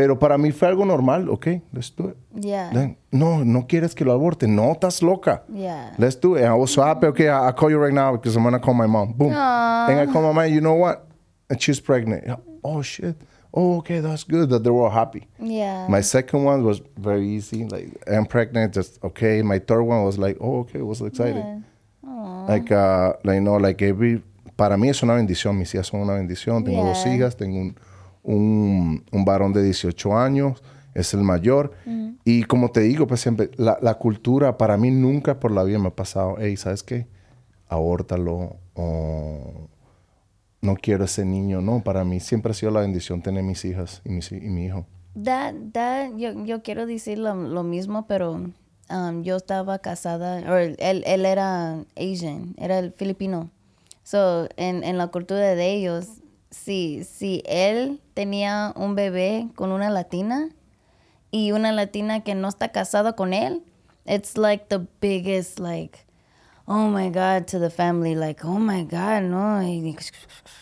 pero 0.02 0.18
para 0.18 0.38
mí 0.38 0.52
fue 0.54 0.70
algo 0.70 0.86
normal, 0.86 1.28
ok, 1.30 1.48
let's 1.74 1.94
do 1.94 2.08
it. 2.08 2.16
Yeah. 2.34 2.70
Then, 2.72 2.96
no, 3.12 3.44
no 3.44 3.68
quieres 3.68 3.94
que 3.94 4.06
lo 4.06 4.14
aborte, 4.14 4.48
no, 4.48 4.72
estás 4.72 5.02
loca. 5.02 5.44
Yeah. 5.54 5.94
Let's 5.98 6.16
do 6.18 6.36
it. 6.38 6.44
And 6.44 6.54
I 6.54 6.56
was 6.56 6.72
so 6.72 6.82
happy. 6.82 7.08
Okay, 7.08 7.28
I- 7.28 7.48
I'll 7.48 7.54
call 7.54 7.70
you 7.70 7.78
right 7.78 7.94
now 7.94 8.14
because 8.14 8.38
I'm 8.38 8.44
gonna 8.44 8.60
call 8.62 8.74
my 8.74 8.88
mom. 8.88 9.12
Boom. 9.12 9.34
And 9.34 10.00
I 10.00 10.06
call 10.06 10.22
my 10.22 10.32
mom. 10.32 10.54
You 10.54 10.62
know 10.62 10.76
what? 10.76 11.06
And 11.50 11.62
she's 11.62 11.82
pregnant. 11.82 12.24
Oh 12.64 12.82
shit. 12.82 13.18
Oh, 13.54 13.80
okay, 13.80 14.00
that's 14.00 14.24
good. 14.24 14.50
That 14.52 14.64
they 14.64 14.70
were 14.70 14.84
all 14.84 14.90
happy. 14.90 15.28
Yeah. 15.38 15.88
My 15.90 16.00
second 16.02 16.46
one 16.46 16.64
was 16.64 16.82
very 16.98 17.28
easy. 17.28 17.66
Like 17.66 17.90
I'm 18.08 18.26
pregnant, 18.26 18.74
just 18.76 19.04
okay. 19.04 19.42
My 19.42 19.60
third 19.60 19.84
one 19.84 20.06
was 20.06 20.18
like, 20.18 20.38
oh, 20.40 20.60
okay, 20.62 20.82
was 20.82 21.02
excited. 21.02 21.44
Yeah. 21.44 21.60
Aw. 22.08 22.46
Like, 22.48 22.72
uh, 22.72 23.14
like, 23.26 23.36
you 23.36 23.42
know, 23.42 23.58
like 23.58 23.82
every. 23.82 24.24
Para 24.56 24.78
mí 24.78 24.88
es 24.90 25.04
una 25.04 25.16
bendición. 25.16 25.58
Mis 25.58 25.74
hijas 25.74 25.88
son 25.88 26.00
una 26.02 26.14
bendición. 26.14 26.64
Tengo 26.64 26.86
dos 26.86 27.06
hijas. 27.06 27.36
Tengo 27.36 27.60
un, 27.60 27.76
un, 28.24 29.04
un 29.12 29.26
varón 29.26 29.54
de 29.54 29.64
18 29.64 30.18
años. 30.18 30.64
Es 30.94 31.14
el 31.14 31.22
mayor. 31.22 31.74
Y 32.26 32.44
como 32.44 32.72
te 32.72 32.82
digo, 32.82 33.08
pues 33.08 33.22
siempre, 33.22 33.52
la, 33.58 33.78
la 33.82 33.96
cultura 33.96 34.58
para 34.58 34.76
mí 34.76 34.92
nunca 34.92 35.40
por 35.40 35.52
la 35.52 35.64
vida 35.64 35.80
me 35.80 35.88
ha 35.88 35.96
pasado. 35.96 36.36
Hey, 36.40 36.58
¿sabes 36.58 36.84
qué? 36.84 37.08
Abórtalo. 37.68 38.58
O 38.74 39.70
no 40.62 40.76
quiero 40.76 41.06
ese 41.06 41.26
niño. 41.26 41.62
No, 41.62 41.84
para 41.84 42.04
mí 42.04 42.20
siempre 42.20 42.52
ha 42.52 42.54
sido 42.56 42.72
la 42.72 42.82
bendición 42.82 43.22
tener 43.22 43.44
mis 43.44 43.64
hijas 43.66 44.02
y, 44.04 44.10
mis, 44.10 44.32
y 44.32 44.40
mi 44.42 44.66
hijo. 44.66 44.86
That, 45.24 45.56
that, 45.74 46.16
yo, 46.18 46.46
yo 46.46 46.62
quiero 46.62 46.86
decir 46.86 47.18
lo, 47.18 47.34
lo 47.36 47.64
mismo, 47.64 48.08
pero 48.08 48.34
um, 48.90 49.24
yo 49.24 49.38
estaba 49.38 49.80
casada, 49.80 50.52
o 50.52 50.56
él, 50.56 50.76
él 50.80 51.26
era 51.26 51.84
Asian, 51.96 52.56
era 52.58 52.80
el 52.80 52.94
filipino. 52.94 53.50
So, 54.04 54.48
en, 54.58 54.84
en 54.84 54.98
la 54.98 55.08
cultura 55.08 55.56
de 55.56 55.74
ellos, 55.74 56.08
si, 56.52 57.04
si 57.04 57.44
él 57.46 58.00
tenía 58.14 58.74
un 58.76 58.96
bebé 58.96 59.50
con 59.56 59.72
una 59.72 59.90
latina 59.90 60.50
y 61.32 61.52
una 61.52 61.72
latina 61.72 62.22
que 62.24 62.36
no 62.36 62.48
está 62.48 62.72
casada 62.72 63.14
con 63.14 63.34
él, 63.34 63.64
it's 64.06 64.38
like 64.38 64.68
the 64.70 64.80
biggest, 65.00 65.60
like, 65.60 66.06
oh 66.68 66.88
my 66.88 67.10
God, 67.10 67.48
to 67.48 67.60
the 67.60 67.70
family, 67.70 68.16
like, 68.16 68.44
oh 68.44 68.60
my 68.60 68.84
God, 68.84 69.24
no, 69.24 69.62
y, 69.62 69.96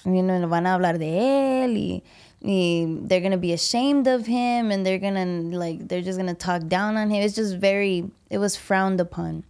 you 0.06 0.21
know, 0.21 0.47
van 0.47 0.65
a 0.65 0.73
hablar 0.73 1.00
de 1.00 1.63
él 1.63 1.78
y, 1.78 2.04
y 2.41 2.86
they're 3.08 3.21
gonna 3.21 3.38
be 3.38 3.54
ashamed 3.54 4.08
of 4.08 4.26
him 4.26 4.71
and 4.71 4.86
they're 4.86 5.00
gonna, 5.00 5.26
like, 5.58 5.88
they're 5.88 6.02
just 6.02 6.17
gonna 6.17 6.34
talk 6.34 6.67
down 6.67 6.97
on 6.97 7.10
him. 7.10 7.21
It's 7.21 7.36
just 7.36 7.56
very, 7.58 8.10
it 8.30 8.38
was 8.38 8.56
frowned 8.56 9.00
upon, 9.00 9.43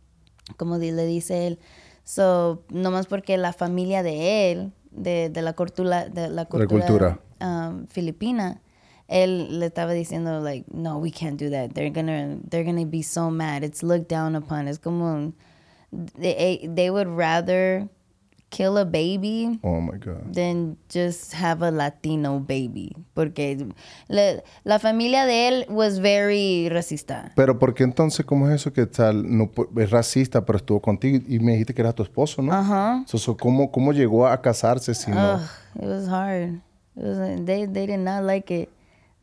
como 0.57 0.77
le 0.77 0.91
dice 0.91 1.31
él. 1.31 1.57
So, 2.03 2.63
nomás 2.69 3.07
porque 3.07 3.37
la 3.37 3.51
familia 3.51 4.01
de 4.01 4.51
él, 4.51 4.71
de, 4.97 5.29
de 5.29 5.41
la 5.41 5.53
cultura, 5.53 6.09
de 6.09 6.27
la 6.29 6.45
cultura, 6.45 6.85
cultura. 6.85 7.19
um, 7.39 7.85
filipina, 7.87 8.61
él 9.07 9.59
le 9.59 9.67
estaba 9.67 9.93
diciendo 9.93 10.41
like, 10.41 10.65
no, 10.73 10.97
we 10.97 11.11
can't 11.11 11.39
do 11.39 11.49
that. 11.49 11.73
They're 11.73 11.89
gonna, 11.91 12.39
they're 12.49 12.65
gonna 12.65 12.85
be 12.85 13.01
so 13.03 13.29
mad. 13.29 13.63
It's 13.63 13.81
looked 13.83 14.09
down 14.09 14.35
upon. 14.35 14.67
Es 14.67 14.79
como, 14.79 15.33
they, 16.19 16.67
they 16.67 16.89
would 16.89 17.07
rather 17.07 17.87
kill 18.49 18.77
a 18.77 18.85
baby 18.85 19.59
Oh 19.61 19.81
my 19.81 19.97
God. 19.97 20.31
than 20.33 20.77
just 20.89 21.33
have 21.33 21.61
a 21.65 21.69
Latino 21.71 22.39
baby. 22.39 22.95
Porque 23.13 23.67
le- 24.07 24.43
la 24.63 24.79
familia 24.79 25.25
de 25.25 25.47
él 25.49 25.65
was 25.69 25.99
very 25.99 26.69
racista. 26.69 27.31
Pero 27.35 27.59
¿por 27.59 27.73
qué 27.73 27.83
entonces 27.83 28.25
cómo 28.25 28.47
es 28.49 28.55
eso 28.55 28.71
que 28.71 28.85
tal 28.85 29.23
no 29.37 29.51
es 29.77 29.89
racista 29.91 30.45
pero 30.45 30.57
estuvo 30.57 30.81
contigo 30.81 31.19
y 31.27 31.39
me 31.39 31.51
dijiste 31.53 31.73
que 31.73 31.81
era 31.81 31.93
tu 31.93 32.03
esposo, 32.03 32.41
¿no? 32.41 32.53
Ajá. 32.53 33.03
So, 33.07 33.17
so, 33.17 33.35
¿cómo, 33.35 33.71
¿Cómo 33.71 33.91
llegó 33.91 34.27
a 34.27 34.41
casarse 34.41 34.93
si 34.95 35.11
no? 35.11 35.35
Ugh, 35.35 35.41
it 35.81 35.85
was 35.87 36.07
hard. 36.07 36.61
It 36.95 37.03
was, 37.03 37.17
they, 37.45 37.67
they 37.67 37.85
did 37.85 37.99
not 37.99 38.23
like 38.23 38.49
it. 38.53 38.69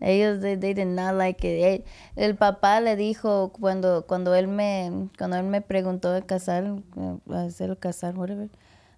Ellos, 0.01 0.41
they, 0.43 0.57
they 0.57 0.75
did 0.75 0.87
not 0.89 1.15
like 1.15 1.43
it. 1.47 1.85
El, 2.17 2.25
el 2.31 2.35
papá 2.37 2.81
le 2.81 2.95
dijo 2.95 3.53
cuando, 3.59 4.05
cuando 4.07 4.35
él 4.35 4.49
me, 4.49 5.09
cuando 5.17 5.37
él 5.39 5.45
me 5.45 5.63
preguntó 5.63 6.13
de 6.13 6.23
casar, 6.23 6.65
eh, 6.97 7.17
hacer 7.33 7.77
casar, 7.79 8.15
whatever, 8.19 8.51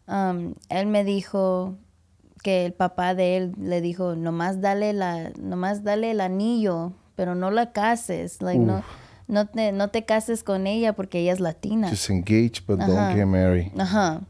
um, 0.08 0.54
él 0.68 0.86
me 0.86 1.04
dijo 1.04 1.76
que 2.42 2.66
el 2.66 2.72
papá 2.72 3.14
de 3.14 3.36
él 3.36 3.54
le 3.58 3.80
dijo, 3.80 4.14
nomás 4.14 4.60
dale 4.60 4.92
la, 4.92 5.30
nomás 5.40 5.82
dale 5.82 6.12
el 6.12 6.20
anillo, 6.20 6.92
pero 7.16 7.34
no 7.34 7.50
la 7.50 7.72
cases, 7.72 8.40
like, 8.42 8.60
no, 8.60 8.82
no 9.26 9.46
te, 9.46 9.72
no 9.72 9.88
te 9.88 10.04
cases 10.04 10.44
con 10.44 10.66
ella 10.66 10.92
porque 10.92 11.20
ella 11.20 11.32
es 11.32 11.40
latina. 11.40 11.88
Just 11.88 12.10
engage 12.10 12.62
but 12.66 12.80
Ajá. 12.80 12.86
don't 12.86 13.16
get 13.16 13.26
married. 13.26 13.72
Ajá. 13.78 14.20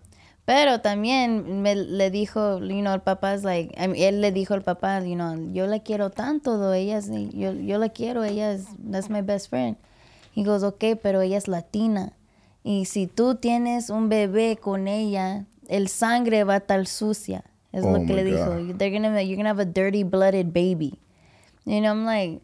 Pero 0.47 0.81
también 0.81 1.61
me 1.61 1.75
le 1.75 2.11
dijo, 2.11 2.61
you 2.61 2.81
know, 2.81 2.95
el 2.95 3.01
papá 3.01 3.35
es 3.35 3.43
like, 3.43 3.75
I 3.77 3.89
mean, 3.89 3.97
él 3.97 4.21
le 4.21 4.31
dijo 4.31 4.55
al 4.55 4.63
papá, 4.63 5.01
you 5.01 5.17
know, 5.17 5.53
yo 5.53 5.67
la 5.67 5.81
quiero 5.81 6.11
tanto, 6.11 6.73
ella 6.73 6.99
es, 6.99 7.11
yo, 7.11 7.53
yo 7.53 7.79
la 7.79 7.89
quiero, 7.89 8.23
ella 8.23 8.53
es, 8.53 8.67
that's 8.91 9.11
my 9.11 9.23
best 9.23 9.51
friend. 9.51 9.77
He 10.37 10.45
goes, 10.45 10.63
okay, 10.63 10.95
pero 10.95 11.21
ella 11.21 11.37
es 11.37 11.49
latina. 11.49 12.13
Y 12.63 12.85
si 12.85 13.09
tú 13.09 13.35
tienes 13.35 13.91
un 13.91 14.09
bebé 14.09 14.57
con 14.57 14.87
ella, 14.87 15.47
el 15.69 15.89
sangre 15.89 16.45
va 16.45 16.55
a 16.55 16.57
estar 16.59 16.87
sucia. 16.87 17.45
Es 17.73 17.85
Oh 17.85 17.93
lo 17.93 18.07
que 18.07 18.15
le 18.15 18.25
dijo. 18.25 18.47
God. 18.47 18.77
They're 18.77 18.91
gonna, 18.91 19.21
you're 19.23 19.37
gonna 19.37 19.51
have 19.51 19.61
a 19.61 19.67
dirty 19.67 20.03
blooded 20.03 20.53
baby. 20.53 20.99
You 21.65 21.81
know, 21.81 21.91
I'm 21.91 22.05
like, 22.05 22.41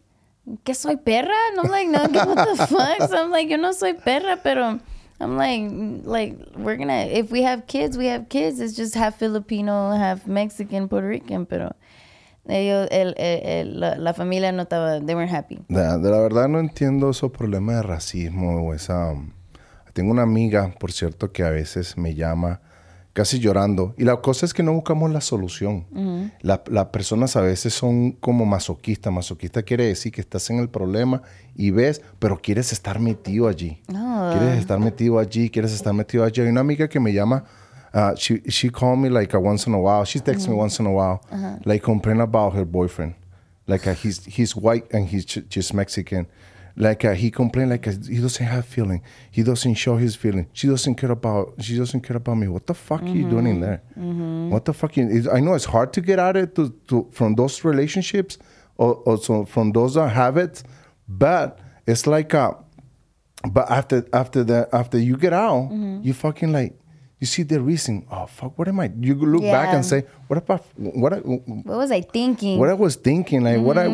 ¿qué 0.65 0.75
soy 0.75 0.97
perra? 0.97 1.35
No, 1.55 1.63
I'm 1.63 1.71
like, 1.71 1.89
no, 1.89 2.01
¿qué- 2.09 2.27
what 2.27 2.47
the 2.49 2.67
fuck? 2.67 3.09
So 3.09 3.17
I'm 3.17 3.31
like, 3.31 3.49
yo 3.49 3.57
no 3.57 3.73
soy 3.73 3.95
perra, 3.95 4.39
pero 4.43 4.79
I'm 5.21 5.37
like, 5.37 5.71
like, 6.05 6.37
we're 6.57 6.77
gonna, 6.77 7.07
if 7.07 7.31
we 7.31 7.43
have 7.43 7.67
kids, 7.67 7.97
we 7.97 8.07
have 8.07 8.29
kids. 8.29 8.61
It's 8.61 8.75
just 8.77 8.95
half 8.95 9.17
Filipino, 9.19 9.93
half 9.97 10.27
Mexican, 10.27 10.89
Puerto 10.89 11.07
Rican, 11.09 11.47
pero 11.47 11.75
ellos, 12.49 12.89
el, 12.91 13.15
el, 13.17 13.41
el- 13.47 13.81
la, 13.81 13.95
la 13.97 14.13
familia 14.15 14.51
no 14.53 14.63
estaba, 14.65 14.99
they 15.01 15.15
weren't 15.15 15.31
happy. 15.33 15.61
De, 15.69 15.81
de 15.81 16.11
la 16.11 16.19
verdad 16.21 16.49
no 16.49 16.59
entiendo 16.59 17.11
esos 17.11 17.31
problemas 17.31 17.77
de 17.77 17.83
racismo 17.83 18.61
o 18.69 18.75
esa... 18.75 19.15
Tengo 19.93 20.11
una 20.11 20.23
amiga, 20.23 20.75
por 20.81 20.91
cierto, 20.91 21.31
que 21.33 21.45
a 21.45 21.51
veces 21.51 21.97
me 21.97 22.15
llama 22.15 22.61
casi 23.13 23.39
llorando. 23.39 23.95
Y 23.99 24.05
la 24.05 24.17
cosa 24.17 24.47
es 24.47 24.55
que 24.55 24.63
no 24.63 24.73
buscamos 24.73 25.11
la 25.11 25.21
solución. 25.21 25.87
La- 26.41 26.63
las 26.71 26.87
personas 26.87 27.37
a 27.37 27.41
veces 27.43 27.75
son 27.75 28.13
como 28.13 28.47
masoquistas. 28.47 29.13
Masoquista 29.13 29.63
quiere 29.63 29.85
decir 29.87 30.13
que 30.13 30.21
estás 30.23 30.49
en 30.51 30.59
el 30.59 30.69
problema 30.69 31.23
y 31.55 31.71
ves, 31.71 32.01
pero 32.19 32.41
quieres 32.41 32.73
estar 32.73 32.99
metido 33.01 33.49
allí. 33.49 33.83
No. 33.89 34.33
Quieres 34.37 34.59
estar 34.59 34.79
metido 34.79 35.19
allí, 35.19 35.51
quieres 35.51 35.73
estar 35.73 35.93
metido 35.93 36.25
allí. 36.25 36.41
Hay 36.43 36.49
una 36.49 36.61
amiga 36.63 36.89
que 36.89 36.99
me 37.01 37.13
llama, 37.13 37.45
uh, 37.95 38.15
she, 38.17 38.43
she 38.49 38.71
called 38.71 38.99
me 38.99 39.11
like 39.11 39.37
a 39.37 39.39
once 39.39 39.69
in 39.69 39.75
a 39.75 39.79
while. 39.79 40.05
She 40.07 40.19
texts 40.21 40.49
me 40.49 40.55
once 40.55 40.81
in 40.81 40.87
a 40.87 40.91
while, 40.91 41.21
like 41.65 41.83
complain 41.85 42.21
about 42.21 42.55
her 42.55 42.65
boyfriend. 42.65 43.15
Like 43.67 43.87
uh, 43.87 43.95
he's, 43.95 44.25
he's 44.25 44.57
white 44.57 44.87
and 44.93 45.07
he's 45.09 45.25
just 45.25 45.73
Mexican. 45.75 46.27
Like 46.77 47.05
uh, 47.05 47.13
he 47.15 47.31
complained 47.31 47.71
like 47.71 47.87
uh, 47.87 47.93
he 48.09 48.19
doesn't 48.21 48.47
have 48.47 48.65
feeling. 48.65 49.03
He 49.31 49.43
doesn't 49.43 49.75
show 49.75 49.97
his 49.97 50.15
feeling. 50.17 50.47
She 50.53 50.69
doesn't 50.69 50.95
care 50.95 51.11
about. 51.11 51.55
She 51.61 51.77
doesn't 51.77 52.01
care 52.01 52.17
about 52.17 52.37
me. 52.37 52.49
What 52.49 52.67
the 52.67 52.75
fuck 52.75 53.03
are 53.03 53.07
you 53.09 53.29
doing 53.31 53.47
in 53.47 53.61
there? 53.61 53.83
What 54.51 54.65
the 54.65 54.73
fuck? 54.73 54.97
You, 54.97 55.09
it- 55.09 55.29
I 55.33 55.41
know 55.41 55.55
it's 55.55 55.67
hard 55.67 55.93
to 55.93 56.01
get 56.01 56.19
out 56.19 56.37
of 56.37 56.43
it 56.45 56.55
to, 56.57 56.71
to 56.89 57.09
from 57.13 57.35
those 57.35 57.63
relationships 57.65 58.39
or, 58.79 58.95
or 59.07 59.19
so 59.19 59.45
from 59.45 59.73
those 59.73 59.97
uh, 59.97 60.09
habits, 60.09 60.65
but 61.09 61.59
it's 61.87 62.07
like 62.07 62.33
uh, 62.35 62.53
but 63.51 63.71
after 63.71 64.07
after 64.13 64.45
that 64.45 64.69
after 64.73 64.99
you 64.99 65.17
get 65.17 65.33
out, 65.33 65.71
you 66.03 66.13
fucking 66.15 66.53
like 66.53 66.79
you 67.23 67.27
see 67.27 67.45
the 67.45 67.61
reason. 67.71 68.05
Oh 68.11 68.27
fuck! 68.27 68.59
What 68.59 68.67
am 68.67 68.81
I? 68.81 68.91
You 68.99 69.15
look 69.15 69.43
back 69.43 69.73
and 69.77 69.85
say, 69.87 70.01
what 70.27 70.39
about 70.43 70.65
what? 70.77 71.13
I, 71.13 71.19
What 71.71 71.79
was 71.83 71.91
I 71.99 72.01
thinking? 72.01 72.59
what 72.59 72.69
I 72.69 72.75
was 72.75 72.97
thinking, 72.97 73.41
like 73.49 73.61
what 73.69 73.79
I 73.79 73.87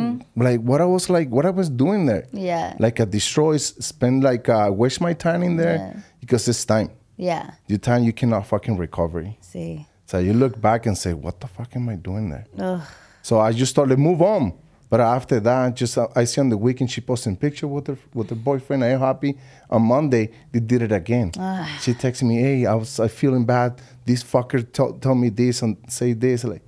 like, 0.47 0.61
what 0.71 0.81
I 0.81 0.87
was 0.87 1.11
like, 1.11 1.29
what 1.29 1.45
I 1.45 1.51
was 1.51 1.69
doing 1.69 2.07
there. 2.07 2.25
Yeah. 2.33 2.75
Like 2.79 2.97
I 3.01 3.05
destroy, 3.05 3.59
spend 3.59 4.25
like 4.25 4.49
uh, 4.49 4.71
waste 4.73 5.01
my 5.03 5.13
time 5.13 5.43
in 5.49 5.57
there 5.63 5.77
Yeah. 5.77 6.01
because 6.21 6.49
it's 6.49 6.65
time. 6.65 6.89
yeah, 7.19 7.51
Your 7.67 7.79
time 7.89 8.03
you 8.09 8.15
cannot 8.21 8.47
fucking 8.47 8.77
recover. 8.79 9.21
See. 9.43 9.85
So 10.07 10.17
you 10.27 10.33
look 10.33 10.55
back 10.59 10.87
and 10.87 10.97
say, 10.97 11.13
what 11.13 11.39
the 11.41 11.49
fuck 11.49 11.77
am 11.77 11.87
I 11.91 11.97
doing 11.97 12.31
there? 12.31 12.47
Ugh. 12.59 12.81
So 13.21 13.41
I 13.41 13.53
just 13.53 13.71
started 13.77 13.97
to 13.97 14.01
move 14.01 14.23
on. 14.23 14.53
But 14.91 15.01
after 15.01 15.39
that, 15.41 15.77
just 15.77 15.99
uh, 15.99 16.09
I 16.17 16.25
see 16.25 16.41
on 16.41 16.49
the 16.49 16.57
weekend 16.57 16.91
she 16.91 17.01
posting 17.03 17.37
picture 17.37 17.69
with 17.69 17.87
her 17.89 17.99
with 18.15 18.31
her 18.31 18.37
boyfriend. 18.37 18.83
I'm 18.85 18.99
happy. 18.99 19.37
On 19.71 19.83
Monday 19.83 20.31
they 20.53 20.61
did 20.61 20.81
it 20.83 20.93
again. 20.93 21.33
She 21.81 21.93
texted 21.95 22.23
me, 22.23 22.37
"Hey, 22.41 22.65
I 22.67 22.75
was 22.75 22.99
I 22.99 23.09
feeling 23.09 23.45
bad. 23.45 23.81
This 24.07 24.25
fucker 24.25 24.61
told 24.73 25.03
told 25.03 25.19
me 25.19 25.29
this 25.29 25.61
and 25.63 25.77
say 25.89 26.15
this. 26.15 26.45
Like, 26.45 26.63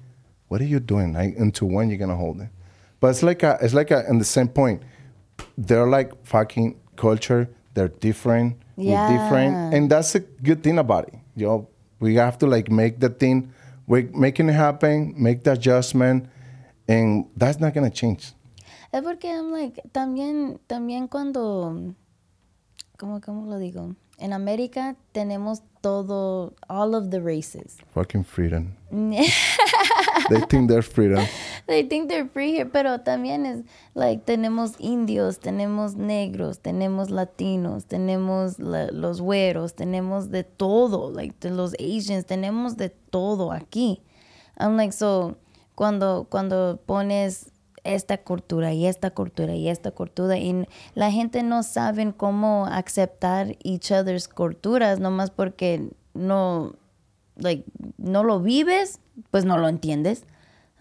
what 0.49 0.61
are 0.61 0.65
you 0.75 0.81
doing? 0.81 1.15
Like, 1.15 1.37
until 1.39 1.69
when 1.69 1.89
you 1.91 1.97
gonna 1.97 2.17
hold 2.17 2.41
it? 2.43 2.49
But 3.01 3.09
it's 3.09 3.23
like 3.23 3.43
a, 3.43 3.57
it's 3.63 3.73
like 3.73 3.91
a, 3.91 4.07
in 4.11 4.19
the 4.19 4.25
same 4.27 4.49
point. 4.49 4.83
They're 5.57 5.87
like 5.87 6.13
fucking 6.27 6.79
culture. 6.97 7.49
They're 7.73 7.89
different. 7.89 8.59
We're 8.77 8.85
different, 9.19 9.75
and 9.75 9.91
that's 9.91 10.15
a 10.15 10.21
good 10.21 10.63
thing 10.63 10.79
about 10.79 11.09
it. 11.09 11.15
You 11.37 11.47
know, 11.47 11.69
we 12.01 12.17
have 12.17 12.37
to 12.39 12.47
like 12.47 12.71
make 12.71 13.01
the 13.01 13.09
thing, 13.09 13.53
we're 13.87 14.09
making 14.13 14.49
it 14.49 14.53
happen, 14.55 15.15
make 15.17 15.45
the 15.45 15.53
adjustment, 15.53 16.29
and 16.91 17.27
that's 17.37 17.61
not 17.61 17.73
gonna 17.73 17.91
change. 17.91 18.35
Es 18.93 19.03
porque 19.03 19.29
I'm 19.31 19.53
like, 19.53 19.81
también, 19.93 20.59
también 20.67 21.07
cuando, 21.09 21.95
¿cómo, 22.99 23.21
¿cómo 23.21 23.47
lo 23.47 23.59
digo? 23.59 23.95
En 24.19 24.33
América 24.35 24.97
tenemos 25.13 25.63
todo, 25.81 26.53
all 26.69 26.95
of 26.95 27.09
the 27.11 27.21
races. 27.21 27.79
Fucking 27.95 28.25
freedom. 28.25 28.75
they 30.29 30.41
think 30.49 30.69
they're 30.69 30.83
freedom. 30.83 31.25
They 31.67 31.85
think 31.85 32.09
they're 32.09 32.29
free 32.29 32.53
here, 32.53 32.67
pero 32.67 32.99
también 33.01 33.47
es, 33.47 33.63
like, 33.95 34.25
tenemos 34.27 34.73
indios, 34.79 35.39
tenemos 35.39 35.95
negros, 35.95 36.59
tenemos 36.59 37.11
latinos, 37.11 37.87
tenemos 37.87 38.59
la- 38.59 38.91
los 38.91 39.21
güeros, 39.21 39.75
tenemos 39.75 40.31
de 40.31 40.45
todo, 40.45 41.11
like, 41.11 41.37
de 41.41 41.51
los 41.55 41.75
Asians, 41.75 42.27
tenemos 42.27 42.77
de 42.77 42.91
todo 42.91 43.53
aquí. 43.53 44.03
I'm 44.59 44.77
like, 44.77 44.93
so, 44.93 45.37
cuando, 45.81 46.27
cuando 46.29 46.79
pones 46.85 47.53
esta 47.85 48.19
cultura 48.19 48.75
y 48.75 48.85
esta 48.85 49.13
cultura 49.13 49.55
y 49.55 49.71
esta 49.71 49.93
cultura 49.93 50.37
y 50.37 50.69
la 50.93 51.11
gente 51.11 51.43
no 51.43 51.63
sabe 51.63 52.13
cómo 52.15 52.67
aceptar 52.67 53.57
each 53.65 53.91
other's 53.91 54.29
culturas 54.29 55.01
nomás 55.01 55.31
porque 55.31 55.89
no, 56.13 56.75
like, 57.37 57.65
no 57.97 58.25
lo 58.25 58.41
vives, 58.41 59.01
pues 59.31 59.47
no 59.47 59.57
lo 59.57 59.69
entiendes. 59.69 60.27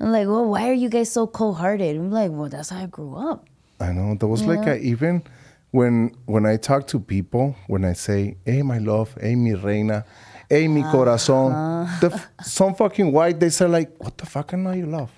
I'm 0.02 0.12
like, 0.12 0.28
well, 0.28 0.44
why 0.44 0.68
are 0.68 0.76
you 0.76 0.90
guys 0.90 1.08
so 1.08 1.28
cold-hearted? 1.28 1.96
I'm 1.96 2.12
like, 2.12 2.34
well, 2.34 2.50
that's 2.50 2.70
how 2.70 2.84
I 2.84 2.88
grew 2.88 3.16
up. 3.16 3.46
I 3.80 3.94
know 3.94 4.16
there 4.16 4.28
was 4.28 4.46
like 4.46 4.68
a, 4.68 4.78
even 4.80 5.24
when 5.72 6.12
when 6.26 6.46
I 6.46 6.58
talk 6.58 6.88
to 6.88 7.00
people 7.00 7.56
when 7.68 7.86
I 7.86 7.94
say, 7.94 8.36
"Hey, 8.46 8.64
my 8.64 8.80
love, 8.80 9.16
hey, 9.22 9.36
mi 9.36 9.54
reina, 9.54 10.04
hey, 10.50 10.68
mi 10.68 10.82
corazón," 10.84 11.88
the, 12.02 12.08
f- 12.14 12.30
some 12.44 12.74
fucking 12.76 13.12
white 13.12 13.40
they 13.40 13.50
say 13.50 13.68
like, 13.68 13.92
"What 14.00 14.18
the 14.18 14.26
fuck? 14.26 14.54
I 14.54 14.58
know 14.58 14.72
you 14.74 14.86
love." 14.88 15.12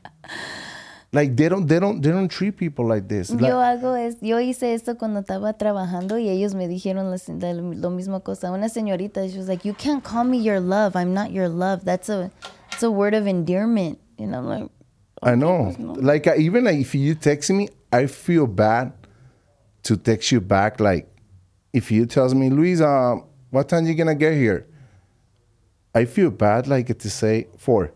Like 1.13 1.36
they 1.36 1.50
don't 1.50 1.67
they 1.67 1.78
don't 1.78 2.02
they 2.02 2.10
don't 2.10 2.30
treat 2.30 2.56
people 2.56 2.86
like 2.88 3.10
this. 3.10 3.32
Like, 3.32 3.41
Yo 3.50 3.60
hago 3.60 3.96
es, 3.98 4.15
yo 4.22 4.38
hice 4.39 4.74
esto 4.74 4.96
cuando 4.98 5.20
estaba 5.22 5.52
trabajando 5.58 6.17
y 6.17 6.30
ellos 6.30 6.56
me 6.56 6.70
dijeron 6.70 7.12
la- 7.12 7.54
lo 7.54 7.89
mismo 7.89 8.24
cosa. 8.24 8.50
Una 8.52 8.70
señorita, 8.70 9.28
she 9.30 9.38
was 9.38 9.50
like, 9.50 9.65
you 9.65 9.74
can't 9.74 10.02
call 10.06 10.24
me 10.24 10.38
your 10.38 10.62
love. 10.62 10.96
I'm 10.96 11.13
not 11.13 11.32
your 11.32 11.50
love. 11.50 11.84
That's 11.84 12.08
a, 12.08 12.32
it's 12.72 12.82
a 12.84 12.89
word 12.89 13.13
of 13.13 13.28
endearment. 13.28 14.00
And 14.17 14.34
I'm 14.34 14.46
like, 14.48 14.70
I 15.22 15.36
know. 15.36 15.76
Like 15.78 16.28
I, 16.28 16.38
even 16.38 16.63
like 16.63 16.78
if 16.80 16.96
you 16.96 17.13
text 17.15 17.50
me, 17.52 17.67
I 17.91 18.06
feel 18.08 18.48
bad 18.48 18.94
to 19.84 19.98
text 19.98 20.32
you 20.32 20.39
back. 20.39 20.80
Like 20.80 21.10
if 21.74 21.91
you 21.91 22.06
tells 22.06 22.34
me, 22.34 22.50
Luis, 22.50 22.80
uh, 22.80 23.15
what 23.50 23.67
time 23.67 23.86
you 23.86 23.96
gonna 23.96 24.15
get 24.15 24.36
here? 24.36 24.65
I 25.94 26.06
feel 26.06 26.32
bad 26.32 26.68
like 26.68 26.98
to 26.98 27.10
say 27.10 27.48
four. 27.58 27.92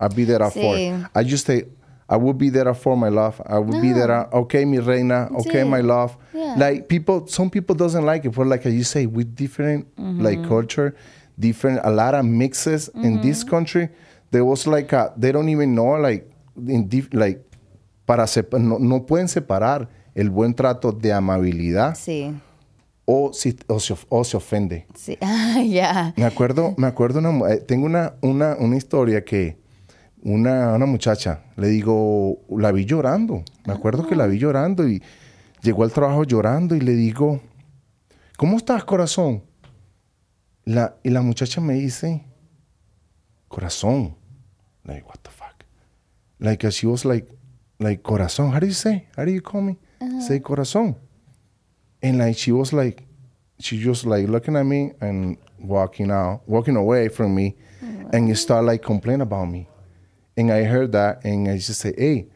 I'll 0.00 0.08
be 0.08 0.24
there 0.24 0.42
at 0.42 0.52
Sí. 0.52 0.60
four. 0.60 1.10
I 1.14 1.24
just 1.24 1.46
say 1.46 1.64
I 2.08 2.16
will 2.16 2.34
be 2.34 2.50
there 2.50 2.68
at 2.68 2.76
four, 2.76 2.96
my 2.96 3.08
love. 3.08 3.40
I 3.46 3.58
will 3.58 3.80
be 3.80 3.92
there 3.92 4.10
at 4.10 4.32
okay, 4.32 4.64
mi 4.64 4.78
reina. 4.78 5.28
Okay, 5.40 5.62
Sí. 5.62 5.68
my 5.68 5.80
love. 5.80 6.16
Yeah. 6.34 6.56
Like 6.58 6.88
people, 6.88 7.26
some 7.26 7.48
people 7.50 7.74
doesn't 7.74 8.04
like 8.04 8.24
it, 8.24 8.30
but 8.34 8.46
like 8.46 8.64
you 8.66 8.84
say, 8.84 9.06
with 9.06 9.34
different 9.34 9.86
mm-hmm. 9.96 10.20
like 10.20 10.46
culture, 10.46 10.94
different 11.38 11.80
a 11.84 11.90
lot 11.90 12.14
of 12.14 12.24
mixes 12.24 12.88
in 12.94 13.20
this 13.22 13.40
mm-hmm. 13.40 13.50
country. 13.50 13.88
There 14.30 14.44
was 14.44 14.66
like 14.66 14.92
a, 14.92 15.12
they 15.16 15.32
don't 15.32 15.48
even 15.48 15.74
know 15.74 15.92
like 16.00 16.30
in 16.66 16.86
dif- 16.88 17.12
like 17.14 17.40
para 18.06 18.26
sep- 18.26 18.52
no, 18.54 18.78
no 18.78 19.00
pueden 19.00 19.28
separar 19.28 19.88
el 20.14 20.28
buen 20.30 20.52
trato 20.54 20.92
de 20.92 21.12
amabilidad 21.12 21.94
sí, 21.94 22.34
o 23.04 23.32
si 23.32 23.56
o 23.66 23.80
se, 23.80 23.94
o 24.08 24.24
se 24.24 24.36
ofende. 24.36 24.86
sí. 24.94 25.18
Ah, 25.22 25.62
ya. 25.62 26.14
Me 26.16 26.24
acuerdo, 26.24 26.74
me 26.76 26.86
acuerdo 26.86 27.18
una, 27.18 27.50
eh, 27.52 27.58
tengo 27.58 27.86
una, 27.86 28.14
una, 28.22 28.56
una 28.58 28.76
historia 28.76 29.24
que 29.24 29.58
una, 30.22 30.74
una 30.74 30.86
muchacha, 30.86 31.42
le 31.56 31.68
digo, 31.68 32.38
la 32.48 32.70
vi 32.72 32.84
llorando. 32.84 33.42
Me 33.66 33.72
acuerdo 33.72 34.06
que 34.06 34.14
la 34.14 34.26
vi 34.26 34.38
llorando 34.38 34.88
y 34.88 35.02
llegó 35.62 35.82
al 35.84 35.92
trabajo 35.92 36.24
llorando 36.24 36.76
y 36.76 36.80
le 36.80 36.92
digo, 36.94 37.40
¿cómo 38.36 38.56
estás, 38.56 38.84
corazón? 38.84 39.42
La, 40.64 40.94
y 41.02 41.10
la 41.10 41.22
muchacha 41.22 41.60
me 41.60 41.74
dice, 41.74 42.24
corazón. 43.48 44.16
Like, 44.84 45.04
what 45.04 45.18
the 45.22 45.30
fuck? 45.30 45.64
Like, 46.38 46.66
uh, 46.66 46.70
she 46.70 46.86
was 46.86 47.04
like, 47.04 47.26
like, 47.78 48.02
corazón. 48.02 48.52
How 48.52 48.60
do 48.60 48.66
you 48.66 48.72
say? 48.74 49.08
How 49.16 49.24
do 49.24 49.30
you 49.32 49.42
call 49.42 49.62
me? 49.62 49.78
Say 50.26 50.40
corazón. 50.40 50.96
And 52.02 52.18
like, 52.18 52.36
she 52.36 52.52
was 52.52 52.72
like, 52.72 53.04
she 53.58 53.80
just 53.80 54.04
like 54.06 54.28
looking 54.28 54.56
at 54.56 54.64
me 54.64 54.92
and 55.00 55.36
walking 55.58 56.10
out, 56.10 56.42
walking 56.46 56.76
away 56.76 57.08
from 57.08 57.34
me, 57.34 57.56
and 58.12 58.28
you 58.28 58.34
start 58.34 58.64
like 58.64 58.82
complain 58.82 59.20
about 59.20 59.46
me. 59.46 59.68
And 60.36 60.50
I 60.50 60.64
heard 60.64 60.92
that, 60.92 61.24
and 61.24 61.48
I 61.48 61.56
just 61.58 61.80
say, 61.80 61.94
hey, 61.96 62.26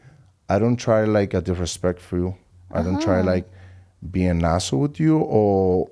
I 0.47 0.59
don't 0.59 0.77
try 0.77 1.03
like 1.03 1.33
a 1.33 1.41
disrespect 1.41 1.99
for 1.99 2.17
you. 2.17 2.35
I 2.71 2.81
don't 2.81 3.01
try 3.01 3.21
like 3.21 3.49
being 4.11 4.43
asshole 4.43 4.81
with 4.81 4.99
you 4.99 5.17
or 5.17 5.89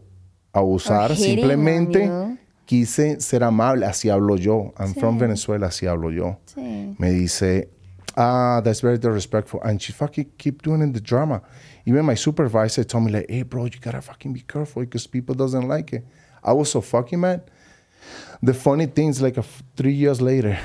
abusar. 0.53 1.09
Or 1.09 1.15
Simplemente 1.15 2.37
quise 2.67 3.19
ser 3.19 3.43
amable. 3.43 3.83
Así 3.83 4.09
hablo 4.09 4.37
yo. 4.37 4.73
I'm 4.77 4.93
from 4.93 5.19
Venezuela. 5.19 5.67
Así 5.67 5.87
hablo 5.87 6.13
yo. 6.13 6.37
Sí. 6.45 6.95
Me 6.99 7.11
dice, 7.11 7.67
ah, 8.15 8.61
that's 8.61 8.81
very 8.81 8.97
disrespectful. 8.97 9.61
And 9.61 9.81
she 9.81 9.91
fucking 9.91 10.31
keep 10.37 10.61
doing 10.61 10.91
the 10.91 11.01
drama. 11.01 11.41
Even 11.85 12.05
my 12.05 12.15
supervisor 12.15 12.83
told 12.83 13.05
me 13.05 13.11
like, 13.11 13.25
hey, 13.29 13.43
bro, 13.43 13.65
you 13.65 13.79
gotta 13.79 14.01
fucking 14.01 14.33
be 14.33 14.41
careful 14.41 14.81
because 14.83 15.05
people 15.07 15.35
doesn't 15.35 15.67
like 15.67 15.93
it. 15.93 16.05
I 16.43 16.53
was 16.53 16.71
so 16.71 16.81
fucking 16.81 17.19
mad. 17.19 17.49
The 18.41 18.53
funny 18.53 18.87
thing 18.87 19.09
is 19.09 19.21
like 19.21 19.37
f- 19.37 19.63
three 19.75 19.93
years 19.93 20.21
later, 20.21 20.57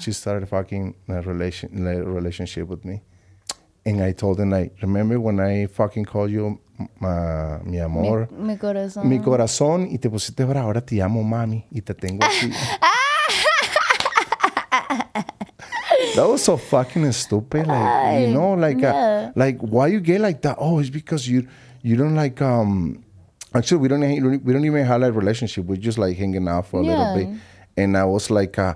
she 0.00 0.12
started 0.12 0.48
fucking 0.48 0.94
a 1.08 1.20
relation, 1.22 1.84
relationship 1.84 2.68
with 2.68 2.84
me. 2.84 3.02
And 3.84 4.02
I 4.02 4.12
told 4.12 4.38
her 4.38 4.46
like, 4.46 4.74
remember 4.82 5.20
when 5.20 5.40
I 5.40 5.66
fucking 5.66 6.06
called 6.06 6.30
you, 6.30 6.58
ma, 7.00 7.58
mi 7.64 7.78
amor, 7.78 8.28
Mi, 8.32 8.48
mi 8.48 8.56
corazón. 8.58 9.08
mi 9.08 9.18
corazón, 9.20 9.88
y 9.90 9.98
te 9.98 10.10
pusiste 10.10 10.44
brava, 10.44 10.66
ahora 10.66 10.80
te 10.80 10.96
llamo 10.96 11.22
mami 11.22 11.66
y 11.70 11.80
te 11.82 11.94
tengo 11.94 12.24
aquí. 12.24 12.50
that 16.16 16.26
was 16.28 16.42
so 16.42 16.56
fucking 16.56 17.10
stupid. 17.12 17.66
Like, 17.66 18.20
you 18.20 18.34
know, 18.34 18.54
like, 18.54 18.82
uh, 18.82 19.30
like 19.36 19.58
why 19.60 19.88
you 19.88 20.00
get 20.00 20.20
like 20.20 20.42
that? 20.42 20.56
Oh, 20.58 20.78
it's 20.80 20.90
because 20.90 21.28
you 21.28 21.46
you 21.82 21.96
don't 21.96 22.14
like 22.14 22.40
um. 22.42 23.02
Actually, 23.54 23.78
we 23.82 23.88
don't 23.88 24.02
we 24.44 24.52
don't 24.52 24.64
even 24.64 24.84
have 24.84 25.02
a 25.02 25.12
relationship. 25.12 25.64
We're 25.64 25.76
just 25.76 25.98
like 25.98 26.16
hanging 26.16 26.48
out 26.48 26.66
for 26.66 26.80
a 26.80 26.84
Yeah. 26.84 26.98
little 26.98 27.14
bit. 27.32 27.40
And 27.76 27.96
I 27.96 28.04
was 28.04 28.30
like, 28.30 28.58
uh, 28.58 28.74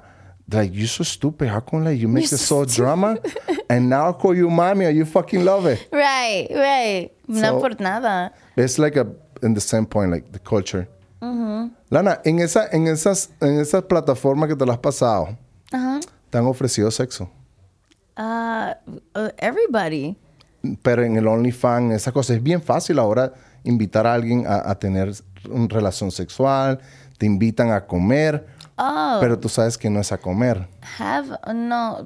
like 0.53 0.71
you're 0.75 0.87
so 0.89 1.05
stupid. 1.05 1.49
How 1.49 1.61
come 1.61 1.85
like 1.85 1.99
you 1.99 2.09
make 2.09 2.25
You're 2.25 2.31
this 2.31 2.47
so 2.47 2.65
drama? 2.65 3.19
and 3.71 3.89
now 3.91 4.09
I 4.11 4.13
call 4.13 4.35
you 4.37 4.49
mommy, 4.51 4.85
and 4.87 4.97
you 4.97 5.05
fucking 5.05 5.45
love 5.45 5.67
it. 5.67 5.89
Right, 5.93 6.47
right. 6.51 7.11
So- 7.29 7.41
no 7.41 7.61
por 7.61 7.71
nada. 7.81 8.33
It's 8.57 8.79
like 8.79 8.97
a 8.97 9.07
in 9.43 9.55
the 9.55 9.61
same 9.61 9.87
point, 9.87 10.11
like 10.13 10.33
the 10.33 10.39
culture. 10.39 10.87
Lana, 11.91 12.21
en 12.25 12.39
esa, 12.41 12.69
en 12.73 12.87
esas, 12.87 13.29
en 13.43 13.59
esas 13.61 13.83
plataformas 13.83 14.49
que 14.49 14.57
te 14.57 14.65
las 14.65 14.77
has 14.77 14.81
pasado, 14.81 15.37
Ajá. 15.73 16.01
Te 16.31 16.39
han 16.39 16.47
ofrecido 16.47 16.91
sexo. 16.91 17.31
Uh, 18.17 18.73
uh, 19.19 19.29
everybody. 19.39 20.17
Pero 20.83 21.03
en 21.05 21.17
el 21.17 21.27
OnlyFans, 21.27 21.95
esa 21.95 22.13
cosa 22.13 22.35
es 22.35 22.43
bien 22.43 22.63
fácil 22.63 22.99
ahora 22.99 23.33
invitar 23.65 24.07
a 24.07 24.15
alguien 24.15 24.47
a, 24.47 24.71
a 24.71 24.79
tener 24.79 25.13
una 25.51 25.69
relación 25.69 26.11
sexual, 26.11 26.81
te 27.19 27.27
invitan 27.27 27.71
a 27.71 27.87
comer, 27.87 28.47
Oh, 28.83 29.19
pero 29.21 29.39
tú 29.39 29.51
sabes 29.51 29.77
que 29.77 29.91
no 29.91 30.01
es 30.01 30.11
a 30.11 30.17
comer. 30.17 30.67
have, 30.99 31.37
no, 31.55 31.99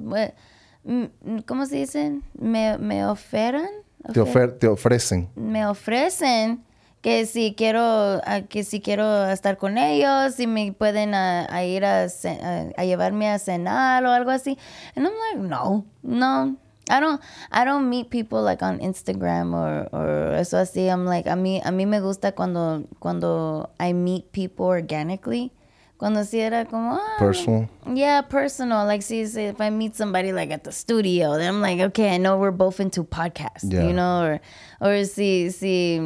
mm, 0.83 1.37
¿cómo 1.45 1.65
se 1.65 1.77
dice? 1.77 2.19
Me, 2.37 2.77
me 2.77 3.05
oferan. 3.05 3.67
Te, 4.13 4.19
ofer- 4.21 4.59
te 4.59 4.67
ofrecen. 4.67 5.29
me 5.35 5.65
ofrecen 5.65 6.64
que 7.05 7.27
si 7.27 7.53
quiero 7.53 8.19
que 8.49 8.63
si 8.63 8.81
quiero 8.81 9.29
estar 9.29 9.57
con 9.57 9.77
ellos 9.77 10.33
si 10.33 10.47
me 10.47 10.71
pueden 10.73 11.13
a, 11.13 11.45
a 11.53 11.63
ir 11.63 11.85
a, 11.85 12.05
a- 12.05 12.83
llevarme 12.83 13.29
a 13.29 13.37
cenar 13.37 14.03
o 14.05 14.09
algo 14.11 14.31
así 14.31 14.57
and 14.95 15.05
I'm 15.05 15.13
like 15.13 15.47
no 15.47 15.85
no 16.01 16.55
I 16.89 16.99
don't 16.99 17.21
I 17.51 17.63
don't 17.63 17.89
meet 17.91 18.09
people 18.09 18.41
like 18.41 18.63
on 18.65 18.79
Instagram 18.79 19.53
or, 19.53 19.87
or 19.91 20.33
eso 20.33 20.57
así 20.57 20.87
I'm 20.89 21.05
like 21.05 21.27
a 21.29 21.35
mí 21.35 21.61
a 21.63 21.69
mí 21.71 21.85
me 21.85 21.99
gusta 21.99 22.31
cuando 22.31 22.85
cuando 22.99 23.69
I 23.79 23.93
meet 23.93 24.31
people 24.31 24.65
organically 24.65 25.51
Cuando 25.97 26.25
sí 26.25 26.39
era 26.41 26.65
como, 26.65 26.95
ah, 26.99 27.15
Personal. 27.19 27.69
Yeah, 27.93 28.21
personal. 28.23 28.85
Like, 28.85 29.01
see, 29.01 29.25
see, 29.27 29.45
if 29.45 29.61
I 29.61 29.69
meet 29.69 29.95
somebody 29.95 30.33
like 30.33 30.51
at 30.51 30.65
the 30.65 30.73
studio, 30.73 31.37
then 31.37 31.47
I'm 31.47 31.61
like, 31.61 31.79
okay, 31.79 32.13
I 32.13 32.17
know 32.17 32.35
we're 32.37 32.51
both 32.51 32.81
into 32.81 33.05
podcasts, 33.05 33.63
Yeah. 33.71 33.87
you 33.87 33.93
know, 33.93 34.21
or, 34.25 34.41
or 34.81 35.05
si, 35.05 35.49
si, 35.51 36.01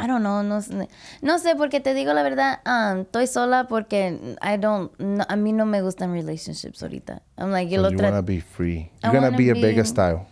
I 0.00 0.06
don't 0.06 0.20
know, 0.20 0.42
no, 0.42 0.60
sé- 0.62 0.88
no 1.22 1.38
sé, 1.38 1.54
porque 1.56 1.80
te 1.80 1.94
digo 1.94 2.12
la 2.12 2.22
verdad, 2.22 2.60
um, 2.66 3.00
estoy 3.00 3.26
sola 3.26 3.66
porque 3.68 4.36
I 4.42 4.56
don't, 4.58 4.92
no, 4.98 5.24
a 5.28 5.36
mí 5.36 5.52
no 5.52 5.66
me 5.66 5.82
gustan 5.82 6.12
relationships 6.12 6.82
ahorita. 6.82 7.22
I'm 7.36 7.50
like, 7.50 7.70
yo 7.70 7.82
So 7.82 7.90
lo 7.90 7.90
you 7.90 7.98
wanna 8.02 8.22
be 8.22 8.40
free. 8.40 8.90
I 9.02 9.08
You're 9.08 9.20
gonna 9.20 9.36
be 9.36 9.50
a 9.50 9.54
Vegas 9.54 9.88
style. 9.88 10.26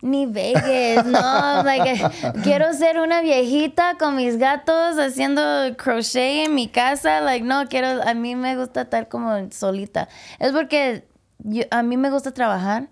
Ni 0.00 0.26
Vegas, 0.26 1.04
no, 1.06 1.62
like, 1.64 2.00
quiero 2.44 2.72
ser 2.72 3.00
una 3.00 3.20
viejita 3.20 3.96
con 3.98 4.14
mis 4.14 4.38
gatos 4.38 4.96
haciendo 4.98 5.42
crochet 5.76 6.46
en 6.46 6.54
mi 6.54 6.68
casa, 6.68 7.20
like, 7.20 7.44
no, 7.44 7.66
quiero, 7.68 8.00
a 8.06 8.14
mí 8.14 8.36
me 8.36 8.56
gusta 8.56 8.82
estar 8.82 9.08
como 9.08 9.50
solita. 9.50 10.08
Es 10.38 10.52
porque 10.52 11.08
yo- 11.38 11.64
a 11.72 11.82
mí 11.82 11.96
me 11.96 12.10
gusta 12.10 12.30
trabajar 12.32 12.88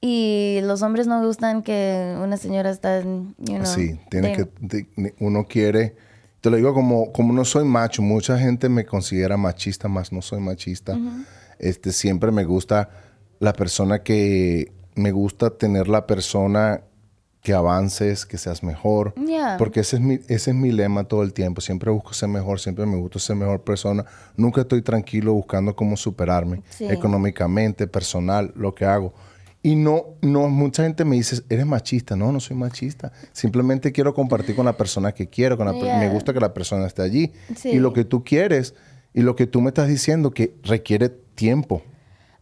y 0.00 0.60
los 0.62 0.82
hombres 0.82 1.06
no 1.06 1.24
gustan 1.24 1.62
que 1.62 2.16
una 2.22 2.36
señora 2.36 2.70
está, 2.70 3.02
you 3.02 3.26
know. 3.38 3.66
Sí, 3.66 3.98
tiene 4.10 4.32
que, 4.34 4.48
de- 4.60 5.14
uno 5.20 5.46
quiere, 5.46 5.94
te 6.40 6.50
lo 6.50 6.56
digo 6.56 6.72
como, 6.72 7.12
como 7.12 7.32
no 7.32 7.44
soy 7.44 7.64
macho, 7.64 8.00
mucha 8.00 8.38
gente 8.38 8.68
me 8.68 8.86
considera 8.86 9.36
machista, 9.36 9.88
más 9.88 10.12
no 10.12 10.22
soy 10.22 10.40
machista. 10.40 10.98
Este, 11.58 11.92
siempre 11.92 12.30
me 12.32 12.44
gusta 12.44 12.88
la 13.40 13.52
persona 13.52 14.02
que, 14.02 14.72
me 14.94 15.12
gusta 15.12 15.50
tener 15.50 15.88
la 15.88 16.06
persona 16.06 16.82
que 17.42 17.54
avances, 17.54 18.26
que 18.26 18.36
seas 18.38 18.62
mejor. 18.62 19.14
Yeah. 19.14 19.56
Porque 19.58 19.80
ese 19.80 19.96
es, 19.96 20.02
mi, 20.02 20.14
ese 20.28 20.50
es 20.50 20.54
mi 20.56 20.72
lema 20.72 21.04
todo 21.04 21.22
el 21.22 21.32
tiempo. 21.32 21.60
Siempre 21.62 21.90
busco 21.90 22.12
ser 22.12 22.28
mejor, 22.28 22.60
siempre 22.60 22.84
me 22.86 22.96
gusta 22.96 23.18
ser 23.18 23.36
mejor 23.36 23.62
persona. 23.62 24.04
Nunca 24.36 24.60
estoy 24.62 24.82
tranquilo 24.82 25.32
buscando 25.32 25.74
cómo 25.74 25.96
superarme 25.96 26.62
Sí. 26.70 26.86
económicamente, 26.86 27.86
personal, 27.86 28.52
lo 28.56 28.74
que 28.74 28.84
hago. 28.84 29.14
Y 29.62 29.76
no, 29.76 30.06
no, 30.22 30.48
mucha 30.48 30.84
gente 30.84 31.04
me 31.04 31.16
dice, 31.16 31.42
eres 31.50 31.66
machista. 31.66 32.16
No, 32.16 32.32
no 32.32 32.40
soy 32.40 32.56
machista. 32.56 33.12
Simplemente 33.32 33.92
quiero 33.92 34.14
compartir 34.14 34.56
con 34.56 34.64
la 34.64 34.72
persona 34.76 35.12
que 35.12 35.28
quiero. 35.28 35.56
Con 35.58 35.66
la 35.66 35.72
per- 35.72 35.82
Yeah. 35.82 35.98
Me 35.98 36.08
gusta 36.08 36.32
que 36.32 36.40
la 36.40 36.54
persona 36.54 36.86
esté 36.86 37.02
allí. 37.02 37.32
Sí. 37.56 37.70
Y 37.70 37.78
lo 37.78 37.92
que 37.92 38.04
tú 38.04 38.24
quieres 38.24 38.74
y 39.12 39.20
lo 39.20 39.36
que 39.36 39.46
tú 39.46 39.60
me 39.60 39.68
estás 39.68 39.88
diciendo 39.88 40.30
que 40.30 40.54
requiere 40.62 41.10
tiempo. 41.10 41.82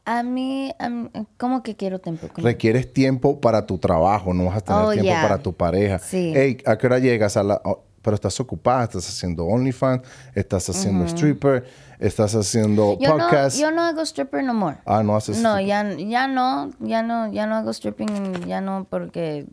A 0.04 0.22
mí, 0.22 0.72
a 0.78 0.88
mí- 0.88 1.10
¿cómo 1.36 1.62
que 1.62 1.74
quiero 1.76 1.98
tiempo? 1.98 2.28
Requieres 2.36 2.92
tiempo 2.92 3.40
para 3.40 3.66
tu 3.66 3.78
trabajo, 3.78 4.32
no 4.32 4.44
vas 4.46 4.58
a 4.58 4.60
tener 4.60 4.82
Oh, 4.82 4.90
tiempo 4.92 5.04
yeah. 5.04 5.20
para 5.22 5.38
tu 5.42 5.52
pareja. 5.54 5.98
Sí. 5.98 6.32
Hey, 6.34 6.58
¿a 6.66 6.78
qué 6.78 6.86
hora 6.86 6.98
llegas? 6.98 7.36
A 7.36 7.42
la, 7.42 7.60
pero 8.02 8.14
estás 8.14 8.38
ocupada, 8.40 8.84
estás 8.84 9.08
haciendo 9.08 9.44
OnlyFans, 9.46 10.02
estás 10.34 10.68
haciendo 10.68 11.04
stripper, 11.06 11.64
estás 11.98 12.34
haciendo 12.34 12.98
Yo 13.00 13.16
no, 13.16 13.24
podcast. 13.24 13.58
yo 13.58 13.70
no 13.70 13.82
hago 13.82 14.02
stripper 14.02 14.44
no 14.44 14.54
more. 14.54 14.76
Ah, 14.86 15.02
no 15.02 15.16
haces 15.16 15.38
No, 15.40 15.60
ya, 15.60 15.82
ya 15.96 16.28
no, 16.28 16.70
ya 16.80 17.02
no, 17.02 17.32
ya 17.32 17.46
no 17.46 17.56
hago 17.56 17.72
stripping, 17.72 18.46
ya 18.46 18.60
no, 18.60 18.86
porque 18.88 19.46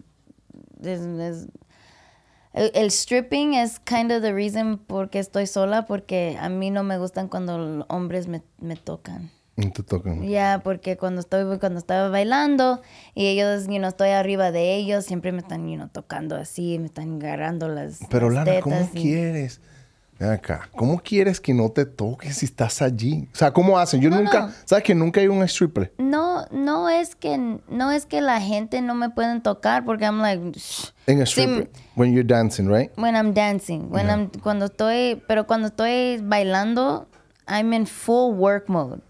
es- 0.82 1.00
es- 1.02 1.48
el, 2.54 2.72
el 2.74 2.90
stripping 2.92 3.54
es 3.56 3.80
kind 3.80 4.12
of 4.14 4.22
the 4.22 4.32
reason 4.32 4.78
por 4.78 5.10
qué 5.10 5.20
estoy 5.20 5.46
sola, 5.48 5.86
porque 5.86 6.38
a 6.40 6.48
mí 6.48 6.72
no 6.72 6.84
me 6.84 6.98
gustan 6.98 7.28
cuando 7.28 7.86
hombres 7.90 8.28
me, 8.30 8.44
me 8.62 8.76
tocan. 8.78 9.30
No 9.58 9.72
te 9.72 9.84
tocan. 9.84 10.28
Ya, 10.28 10.60
porque 10.64 10.98
cuando 10.98 11.22
estoy 11.22 11.60
cuando 11.60 11.80
estaba 11.80 12.10
bailando 12.10 12.82
y 13.14 13.28
ellos, 13.28 13.68
you 13.68 13.78
know, 13.78 13.88
estoy 13.88 14.10
arriba 14.10 14.52
de 14.52 14.76
ellos, 14.76 15.06
siempre 15.06 15.32
me 15.32 15.40
están, 15.40 15.68
you 15.70 15.76
know, 15.76 15.88
tocando 15.88 16.36
así, 16.36 16.78
me 16.78 16.88
están 16.88 17.22
agarrando 17.22 17.70
las 17.70 18.00
Pero 18.10 18.30
las 18.30 18.46
Lana, 18.46 18.60
¿cómo 18.62 18.76
tetas 18.76 18.96
y- 18.96 19.02
quieres? 19.02 19.62
Ven 20.20 20.30
acá, 20.32 20.70
¿cómo 20.76 21.00
quieres 21.00 21.42
que 21.42 21.54
no 21.54 21.70
te 21.72 21.86
toquen 21.86 22.34
si 22.34 22.46
estás 22.46 22.82
allí? 22.82 23.28
O 23.34 23.36
sea, 23.38 23.52
¿cómo 23.52 23.78
hacen? 23.78 24.00
Yo 24.02 24.10
nunca, 24.10 24.48
no. 24.48 24.54
¿sabes 24.66 24.84
que 24.86 24.96
nunca 24.96 25.20
hay 25.20 25.28
un 25.28 25.44
stripper? 25.44 25.94
No, 25.98 26.46
no 26.52 26.88
es 26.90 27.16
que 27.16 27.38
no 27.38 27.92
es 27.92 28.06
que 28.06 28.22
la 28.22 28.40
gente 28.40 28.82
no 28.82 28.94
me 28.96 29.10
pueden 29.10 29.42
tocar 29.42 29.84
porque 29.84 30.06
I'm 30.06 30.22
like 30.22 30.58
shh. 30.58 30.92
En 31.08 31.22
a 31.22 31.26
Sí, 31.26 31.32
stripper, 31.42 31.70
when 31.96 32.14
you're 32.14 32.26
dancing, 32.28 32.68
right? 32.70 32.92
when 32.98 33.16
I'm 33.16 33.34
dancing, 33.34 33.90
when 33.92 34.10
I'm 34.10 34.30
cuando 34.42 34.66
estoy, 34.68 35.22
pero 35.28 35.48
cuando 35.48 35.68
estoy 35.68 36.22
bailando, 36.24 37.08
I'm 37.48 37.74
in 37.74 37.86
full 37.86 38.34
work 38.36 38.70
mode. 38.70 39.02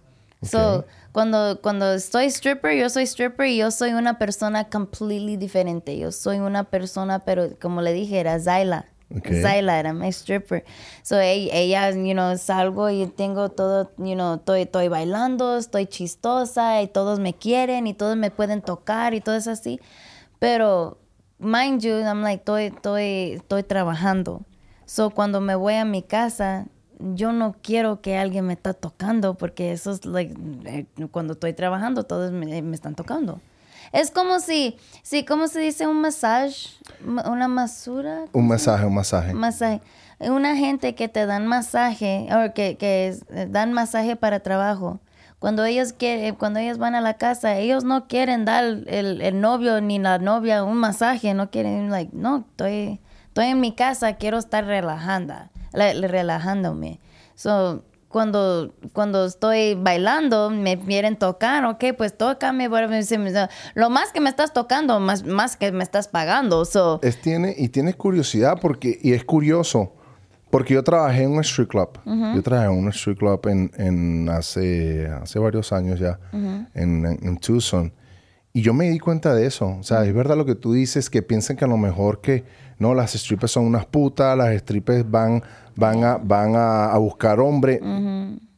So, 0.43 0.79
Okay. 0.79 0.89
cuando 1.11 1.59
cuando 1.61 1.93
estoy 1.93 2.25
stripper, 2.25 2.77
yo 2.77 2.89
soy 2.89 3.03
stripper 3.07 3.47
y 3.47 3.57
yo 3.57 3.71
soy 3.71 3.93
una 3.93 4.17
persona 4.19 4.69
completely 4.69 5.37
diferente. 5.37 5.97
Yo 5.97 6.11
soy 6.11 6.39
una 6.39 6.65
persona, 6.65 7.19
pero 7.19 7.49
como 7.59 7.81
le 7.81 7.93
dije, 7.93 8.19
era 8.19 8.39
Zyla. 8.39 8.85
Okay. 9.17 9.41
Zyla 9.41 9.79
era 9.79 9.93
mi 9.93 10.09
stripper. 10.09 10.65
So, 11.03 11.19
ella, 11.19 11.91
you 11.91 12.13
know, 12.13 12.37
salgo 12.37 12.89
y 12.89 13.05
tengo 13.07 13.49
todo, 13.49 13.91
you 13.97 14.15
know, 14.15 14.35
estoy, 14.35 14.63
estoy 14.63 14.87
bailando, 14.87 15.57
estoy 15.57 15.85
chistosa 15.87 16.81
y 16.81 16.87
todos 16.87 17.19
me 17.19 17.33
quieren 17.33 17.87
y 17.87 17.93
todos 17.93 18.17
me 18.17 18.29
pueden 18.31 18.61
tocar 18.61 19.13
y 19.13 19.21
todo 19.21 19.35
es 19.35 19.47
así. 19.47 19.79
Pero, 20.39 20.97
mind 21.39 21.81
you, 21.81 21.93
I'm 21.99 22.21
like, 22.23 22.41
estoy, 22.41 22.65
estoy, 22.65 23.31
estoy 23.33 23.63
trabajando. 23.63 24.43
So, 24.85 25.09
cuando 25.11 25.39
me 25.39 25.55
voy 25.55 25.75
a 25.75 25.85
mi 25.85 26.01
casa, 26.03 26.67
yo 26.99 27.31
no 27.33 27.55
quiero 27.61 28.01
que 28.01 28.17
alguien 28.17 28.45
me 28.47 28.53
está 28.53 28.73
tocando 28.73 29.35
porque 29.35 29.71
eso 29.71 29.91
es, 29.91 30.05
like, 30.05 30.33
eh, 30.65 30.85
cuando 31.11 31.33
estoy 31.33 31.53
trabajando, 31.53 32.03
todos 32.03 32.31
me, 32.31 32.61
me 32.61 32.75
están 32.75 32.95
tocando. 32.95 33.39
Es 33.91 34.11
como 34.11 34.39
si, 34.39 34.77
si, 35.03 35.23
¿cómo 35.25 35.47
se 35.47 35.59
dice? 35.59 35.87
Un 35.87 36.01
masaje, 36.01 36.55
Ma- 37.05 37.29
una 37.29 37.47
masura. 37.47 38.25
Un 38.33 38.47
masaje, 38.47 38.85
un 38.85 38.95
masaje. 38.95 39.33
Masaje. 39.33 39.81
Una 40.19 40.55
gente 40.55 40.95
que 40.95 41.07
te 41.07 41.25
dan 41.25 41.45
masaje, 41.47 42.27
o 42.31 42.53
que, 42.53 42.77
que 42.77 43.15
eh, 43.29 43.47
dan 43.49 43.73
masaje 43.73 44.15
para 44.15 44.39
trabajo. 44.39 44.99
Cuando 45.39 45.63
ellos 45.65 45.93
quieren, 45.93 46.35
cuando 46.35 46.59
ellos 46.59 46.77
van 46.77 46.95
a 46.95 47.01
la 47.01 47.15
casa, 47.15 47.57
ellos 47.57 47.83
no 47.83 48.07
quieren 48.07 48.45
dar 48.45 48.63
el, 48.63 49.21
el 49.21 49.41
novio 49.41 49.81
ni 49.81 49.99
la 49.99 50.17
novia 50.17 50.63
un 50.63 50.77
masaje, 50.77 51.33
no 51.33 51.51
quieren, 51.51 51.89
like, 51.91 52.11
no, 52.15 52.45
estoy, 52.49 52.99
estoy 53.27 53.47
en 53.47 53.59
mi 53.59 53.73
casa, 53.75 54.13
quiero 54.13 54.37
estar 54.39 54.65
relajando, 54.65 55.33
la- 55.33 55.49
relajándome. 55.75 56.99
So, 57.35 57.83
cuando, 58.15 58.73
cuando 58.93 59.25
estoy 59.25 59.75
bailando, 59.75 60.49
me 60.49 60.79
quieren 60.79 61.17
tocar, 61.17 61.65
ok, 61.65 61.83
pues 61.97 62.17
tócame, 62.17 62.69
lo 63.73 63.89
más 63.89 64.13
que 64.13 64.21
me 64.21 64.29
estás 64.29 64.53
tocando, 64.53 65.01
más, 65.01 65.25
más 65.25 65.57
que 65.57 65.73
me 65.73 65.83
estás 65.83 66.07
pagando, 66.07 66.63
so, 66.63 67.01
Es, 67.03 67.19
tiene, 67.19 67.53
y 67.57 67.67
tienes 67.67 67.97
curiosidad 67.97 68.57
porque, 68.61 68.97
y 69.01 69.11
es 69.11 69.25
curioso, 69.25 69.91
porque 70.49 70.75
yo 70.75 70.83
trabajé 70.83 71.23
en 71.23 71.31
un 71.31 71.41
street 71.41 71.67
club. 71.67 71.89
Yo 72.05 72.41
trabajé 72.41 72.71
en 72.71 72.79
un 72.79 72.87
street 72.87 73.17
club 73.17 73.45
en, 73.47 73.69
en 73.75 74.29
hace, 74.29 75.07
hace 75.07 75.37
varios 75.37 75.73
años 75.73 75.99
ya, 75.99 76.17
en, 76.31 76.69
en, 76.73 77.05
en 77.05 77.37
Tucson. 77.37 77.91
Y 78.53 78.61
yo 78.61 78.73
me 78.73 78.89
di 78.89 78.99
cuenta 78.99 79.35
de 79.35 79.45
eso. 79.45 79.75
O 79.77 79.83
sea, 79.83 80.05
es 80.05 80.13
verdad 80.13 80.37
lo 80.37 80.45
que 80.45 80.55
tú 80.55 80.71
dices, 80.71 81.09
que 81.09 81.21
piensan 81.21 81.57
que 81.57 81.65
a 81.65 81.67
lo 81.67 81.75
mejor 81.75 82.21
que, 82.21 82.45
no, 82.79 82.93
las 82.93 83.13
strippers 83.13 83.51
son 83.51 83.65
unas 83.65 83.85
putas, 83.85 84.37
las 84.37 84.57
strippers 84.61 85.09
van, 85.09 85.41
van, 85.75 86.03
a, 86.03 86.17
van 86.17 86.55
a, 86.55 86.85
a 86.91 86.97
buscar 86.97 87.39
hombre. 87.39 87.79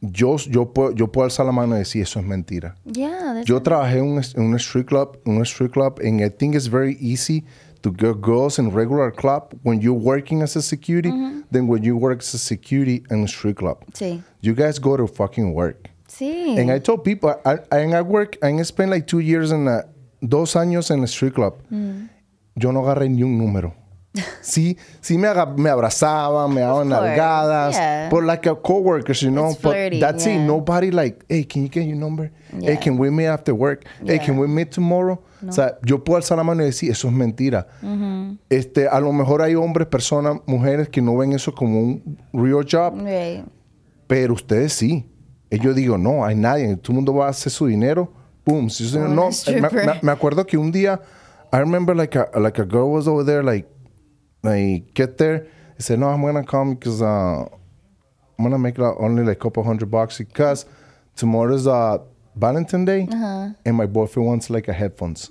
yo, 0.00 0.36
yo, 0.36 0.72
puedo, 0.72 0.92
yo 0.92 1.10
puedo 1.10 1.24
alzar 1.24 1.46
la 1.46 1.52
mano 1.52 1.74
y 1.76 1.80
decir, 1.80 2.02
eso 2.02 2.20
es 2.20 2.26
mentira. 2.26 2.74
yeah, 2.84 3.42
Yo 3.44 3.60
trabajé 3.62 3.98
en 3.98 4.04
un, 4.04 4.22
en 4.34 4.42
un 4.42 4.54
street 4.56 4.86
club, 4.86 5.18
un 5.26 5.40
street 5.42 5.70
club, 5.72 6.00
and 6.04 6.20
I 6.20 6.28
think 6.30 6.54
it's 6.54 6.68
very 6.68 6.96
easy 7.00 7.44
to 7.82 7.92
get 7.92 8.20
girls 8.20 8.58
in 8.58 8.70
regular 8.74 9.12
club 9.12 9.54
when 9.62 9.80
you're 9.80 9.98
working 9.98 10.42
as 10.42 10.56
a 10.56 10.62
security 10.62 11.10
than 11.50 11.68
when 11.68 11.82
you 11.84 11.96
work 11.96 12.20
as 12.20 12.34
a 12.34 12.38
security 12.38 13.02
in 13.10 13.22
a 13.24 13.28
street 13.28 13.56
club. 13.56 13.78
sí, 13.94 14.20
You 14.40 14.54
guys 14.54 14.78
go 14.80 14.96
to 14.96 15.06
fucking 15.06 15.52
work. 15.54 15.88
sí. 16.08 16.56
And 16.58 16.70
I 16.72 16.80
told 16.80 17.04
people, 17.04 17.30
I, 17.44 17.58
I, 17.70 17.78
and 17.82 17.94
I 17.94 18.02
work, 18.02 18.36
I 18.42 18.60
spent 18.64 18.90
like 18.90 19.06
two 19.06 19.20
years 19.20 19.52
in 19.52 19.68
a, 19.68 19.84
dos 20.20 20.54
años 20.56 20.90
en 20.90 21.02
a 21.04 21.06
street 21.06 21.34
club. 21.34 21.54
Yo 22.56 22.72
no 22.72 22.80
agarré 22.80 23.08
ni 23.08 23.22
un 23.22 23.38
número. 23.38 23.74
Sí, 24.42 24.76
sí 25.00 25.18
me, 25.18 25.28
me 25.56 25.70
abrazaban, 25.70 26.52
me 26.54 26.60
daban 26.60 26.88
nalgadas, 26.88 27.74
yeah. 27.74 28.08
but 28.10 28.22
like 28.24 28.46
a 28.48 28.54
coworkers, 28.54 29.20
you 29.22 29.30
know. 29.30 29.48
It's 29.50 29.60
but 29.60 29.72
flirty, 29.72 30.00
that's 30.00 30.26
it. 30.26 30.34
yeah. 30.36 30.46
Nobody 30.46 30.90
like, 30.90 31.24
hey, 31.28 31.44
can 31.44 31.62
you 31.62 31.68
get 31.68 31.84
your 31.86 31.96
number? 31.96 32.30
Hey, 32.50 32.58
Yeah. 32.74 32.76
can 32.80 32.98
we 32.98 33.10
meet 33.10 33.26
after 33.26 33.52
work? 33.54 33.84
Hey, 34.04 34.18
can 34.18 34.38
we 34.38 34.46
meet 34.46 34.70
tomorrow? 34.70 35.18
O 35.46 35.52
sea, 35.52 35.78
yo 35.84 35.98
puedo 36.02 36.16
alzar 36.16 36.36
la 36.38 36.42
mano 36.44 36.62
y 36.62 36.66
decir, 36.66 36.90
eso 36.90 37.08
es 37.08 37.14
mentira. 37.14 37.66
este, 38.48 38.88
a 38.88 39.00
lo 39.00 39.12
mejor 39.12 39.42
hay 39.42 39.54
hombres, 39.54 39.86
personas, 39.88 40.38
mujeres 40.46 40.88
que 40.88 41.00
no 41.02 41.16
ven 41.16 41.32
eso 41.32 41.54
como 41.54 41.80
un 41.80 42.18
real 42.32 42.64
job, 42.70 42.94
Right. 43.04 43.44
pero 44.06 44.34
ustedes 44.34 44.72
sí. 44.72 45.06
Y 45.50 45.58
yo 45.60 45.72
digo, 45.74 45.96
no, 45.96 46.24
hay 46.24 46.34
nadie. 46.36 46.76
Todo 46.76 46.92
el 46.92 46.96
mundo 46.96 47.14
va 47.14 47.26
a 47.26 47.30
hacer 47.30 47.50
su 47.52 47.66
dinero. 47.66 48.12
Boom. 48.44 48.68
Si 48.70 48.84
no, 48.98 49.08
me, 49.26 49.28
stripper. 49.32 49.86
me- 49.86 49.98
me 50.02 50.12
acuerdo 50.12 50.44
que 50.46 50.56
un 50.58 50.70
día, 50.72 51.00
I 51.52 51.58
remember 51.58 51.94
like 51.96 52.18
a, 52.18 52.28
like 52.38 52.60
a 52.60 52.64
girl 52.64 52.90
was 52.90 53.06
over 53.06 53.24
there, 53.24 53.42
like, 53.42 53.66
like 54.42 54.94
get 54.94 55.18
there. 55.18 55.46
I 55.78 55.80
said, 55.82 55.98
no, 56.00 56.08
I'm 56.08 56.22
to 56.34 56.42
come 56.42 56.74
because 56.74 57.02
uh, 57.02 57.06
I'm 58.38 58.50
to 58.50 58.58
make 58.58 58.78
like, 58.78 58.94
only 58.98 59.22
like 59.24 59.36
a 59.36 59.40
couple 59.40 59.62
hundred 59.64 59.90
bucks 59.90 60.18
because 60.18 60.66
tomorrow's 61.16 61.66
uh, 61.66 61.98
Valentine 62.36 62.84
Day 62.84 63.08
and 63.64 63.76
my 63.76 63.86
boyfriend 63.86 64.26
wants 64.26 64.50
like 64.50 64.68
a 64.68 64.72
headphones. 64.72 65.30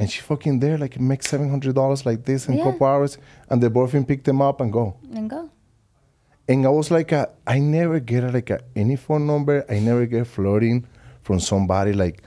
And 0.00 0.08
she 0.08 0.20
fucking 0.20 0.60
there, 0.60 0.78
like, 0.78 1.00
make 1.00 1.22
$700 1.22 2.06
like 2.06 2.24
this 2.24 2.46
in 2.46 2.54
a 2.54 2.56
Yeah. 2.58 2.64
couple 2.70 2.86
hours. 2.86 3.18
And 3.50 3.60
the 3.60 3.68
boyfriend 3.68 4.06
picked 4.06 4.26
them 4.26 4.40
up 4.40 4.60
and 4.60 4.72
go. 4.72 4.94
And 5.12 5.28
go. 5.28 5.50
And 6.48 6.64
I 6.64 6.68
was 6.68 6.92
like, 6.92 7.10
a, 7.10 7.30
I 7.46 7.58
never 7.58 7.98
get 7.98 8.32
like 8.32 8.48
a, 8.50 8.60
any 8.76 8.94
phone 8.94 9.26
number. 9.26 9.64
I 9.68 9.80
never 9.80 10.06
get 10.06 10.28
flirting 10.28 10.86
from 11.22 11.40
somebody. 11.40 11.92
Like, 11.94 12.22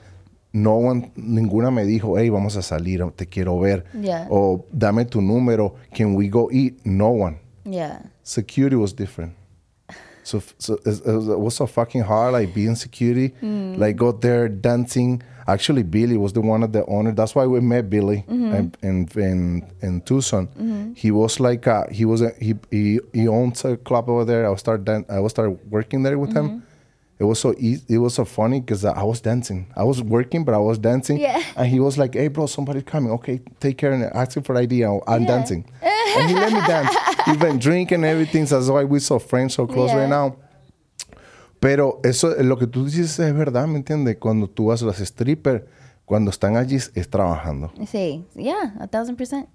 no 0.53 0.75
one, 0.75 1.11
ninguna 1.15 1.71
me 1.71 1.83
dijo, 1.85 2.17
hey, 2.17 2.29
vamos 2.29 2.55
a 2.57 2.61
salir, 2.61 3.09
te 3.15 3.25
quiero 3.27 3.57
ver. 3.59 3.85
Yeah. 3.93 4.27
O 4.29 4.65
dame 4.71 5.05
tu 5.05 5.21
número, 5.21 5.75
can 5.93 6.15
we 6.15 6.27
go 6.29 6.49
eat? 6.51 6.85
No 6.85 7.09
one. 7.09 7.37
Yeah. 7.63 7.99
Security 8.23 8.75
was 8.75 8.93
different. 8.93 9.33
So, 10.23 10.41
so 10.59 10.75
it, 10.85 11.01
it 11.05 11.39
was 11.39 11.55
so 11.55 11.65
fucking 11.65 12.01
hard, 12.03 12.33
like 12.33 12.53
being 12.53 12.75
security. 12.75 13.33
Mm. 13.41 13.77
Like, 13.77 13.95
go 13.95 14.11
there 14.11 14.47
dancing. 14.49 15.21
Actually, 15.47 15.81
Billy 15.83 16.15
was 16.17 16.33
the 16.33 16.41
one 16.41 16.61
of 16.63 16.71
the 16.71 16.85
owner. 16.85 17.11
That's 17.11 17.33
why 17.33 17.47
we 17.47 17.59
met 17.59 17.89
Billy 17.89 18.23
Mm-hmm. 18.29 18.85
in, 18.85 19.07
in, 19.15 19.65
in, 19.81 20.01
Tucson. 20.01 20.93
He 20.95 21.09
was 21.11 21.39
like, 21.39 21.65
a, 21.65 21.87
he 21.91 22.05
was 22.05 22.21
a, 22.21 22.31
he, 22.39 22.53
he 22.69 22.99
he 23.13 23.27
owns 23.27 23.65
a 23.65 23.75
club 23.77 24.07
over 24.09 24.23
there. 24.23 24.45
I 24.45 24.49
was 24.49 24.59
start 24.59 24.85
dan- 24.85 25.05
I 25.09 25.19
was 25.19 25.31
start 25.31 25.57
working 25.69 26.03
there 26.03 26.19
with 26.19 26.29
Mm-hmm. 26.35 26.45
him. 26.47 26.63
It 27.21 27.25
was 27.25 27.39
so 27.39 27.53
easy. 27.59 27.83
It 27.87 27.99
was 27.99 28.15
so 28.15 28.25
funny 28.25 28.59
because 28.61 28.83
I 28.83 29.03
was 29.03 29.21
dancing. 29.21 29.67
I 29.75 29.83
was 29.83 30.01
working, 30.01 30.43
but 30.43 30.55
I 30.55 30.57
was 30.57 30.79
dancing. 30.79 31.17
Yeah. 31.19 31.39
And 31.55 31.67
he 31.67 31.79
was 31.79 31.95
like, 31.95 32.15
"Hey, 32.15 32.29
bro, 32.29 32.47
somebody's 32.47 32.83
coming. 32.93 33.11
Okay, 33.11 33.41
take 33.59 33.77
care 33.77 33.93
and 33.93 34.03
ask 34.21 34.35
him 34.35 34.43
for 34.43 34.55
ID. 34.57 34.81
I'm 34.83 35.01
I'm 35.05 35.21
Yeah. 35.21 35.27
dancing." 35.37 35.63
and 36.17 36.29
he 36.29 36.33
let 36.35 36.51
me 36.51 36.61
dance, 36.67 36.89
even 37.33 37.59
drink 37.59 37.91
and 37.91 38.03
everything. 38.03 38.47
So 38.47 38.55
that's 38.57 38.69
why 38.71 38.83
we're 38.85 38.99
so 38.99 39.19
friends, 39.19 39.53
so 39.53 39.67
close 39.67 39.91
Yeah. 39.91 39.99
right 40.01 40.09
now. 40.09 40.35
Pero 41.59 41.99
eso, 42.03 42.33
lo 42.41 42.57
que 42.57 42.65
tú 42.67 42.85
dices 42.85 43.19
es 43.19 43.33
verdad, 43.35 43.67
¿me 43.67 43.77
entiendes? 43.77 44.17
Cuando 44.17 44.47
tú 44.49 44.67
vas 44.67 44.81
a 44.81 44.85
las 44.87 44.97
strippers, 44.97 45.61
cuando 46.05 46.31
están 46.31 46.57
allí 46.57 46.75
es 46.77 47.09
trabajando. 47.09 47.71
Sí, 47.85 48.25
yeah, 48.35 48.73
a 48.79 48.87
thousand 48.87 49.15
percent, 49.15 49.47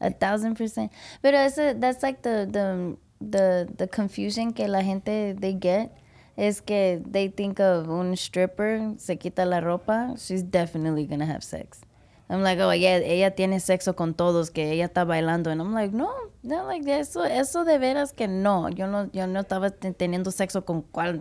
a 0.00 0.10
thousand 0.10 0.54
percent. 0.56 0.92
Pero 1.22 1.38
eso, 1.38 1.72
that's 1.80 2.02
like 2.02 2.20
the 2.22 2.46
the 2.46 2.96
the 3.20 3.66
the 3.78 3.88
confusion 3.88 4.52
que 4.52 4.68
la 4.68 4.82
gente 4.82 5.34
they 5.40 5.54
get 5.58 5.90
is 6.36 6.60
que 6.60 7.02
they 7.10 7.28
think 7.28 7.60
of 7.60 7.88
un 7.88 8.14
stripper 8.16 8.94
se 8.98 9.16
quita 9.16 9.44
la 9.44 9.60
ropa, 9.60 10.14
she's 10.16 10.42
definitely 10.42 11.06
gonna 11.06 11.26
have 11.26 11.42
sex. 11.42 11.80
I'm 12.28 12.42
like, 12.42 12.60
oh, 12.60 12.70
ella, 12.70 12.96
ella 12.98 13.30
tiene 13.30 13.60
sexo 13.60 13.94
con 13.94 14.14
todos, 14.14 14.50
que 14.50 14.72
ella 14.72 14.86
está 14.86 15.04
bailando. 15.04 15.48
And 15.50 15.60
I'm 15.60 15.72
like, 15.72 15.94
no, 15.94 16.12
no, 16.42 16.64
like, 16.64 16.84
eso, 16.88 17.24
eso 17.24 17.64
de 17.64 17.78
veras 17.78 18.12
que 18.12 18.26
no. 18.26 18.68
Yo 18.68 18.88
no, 18.88 19.08
yo 19.12 19.28
no 19.28 19.40
estaba 19.40 19.70
te- 19.70 19.92
teniendo 19.92 20.32
sexo 20.32 20.64
con 20.64 20.82
cual, 20.82 21.20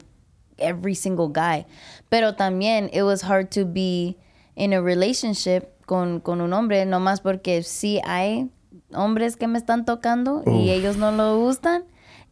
every 0.58 0.96
single 0.96 1.28
guy. 1.28 1.68
Pero 2.10 2.36
también, 2.36 2.90
it 2.92 3.04
was 3.04 3.22
hard 3.22 3.52
to 3.52 3.66
be 3.66 4.18
in 4.56 4.74
a 4.74 4.82
relationship 4.82 5.68
con, 5.86 6.22
con 6.22 6.42
un 6.42 6.54
hombre, 6.54 6.86
nomás 6.88 7.22
porque 7.22 7.62
sí 7.62 8.02
hay 8.04 8.50
hombres 8.92 9.38
que 9.38 9.48
me 9.48 9.60
están 9.60 9.86
tocando 9.86 10.42
y 10.48 10.72
ellos 10.72 10.98
no 10.98 11.12
lo 11.12 11.40
gustan. 11.40 11.86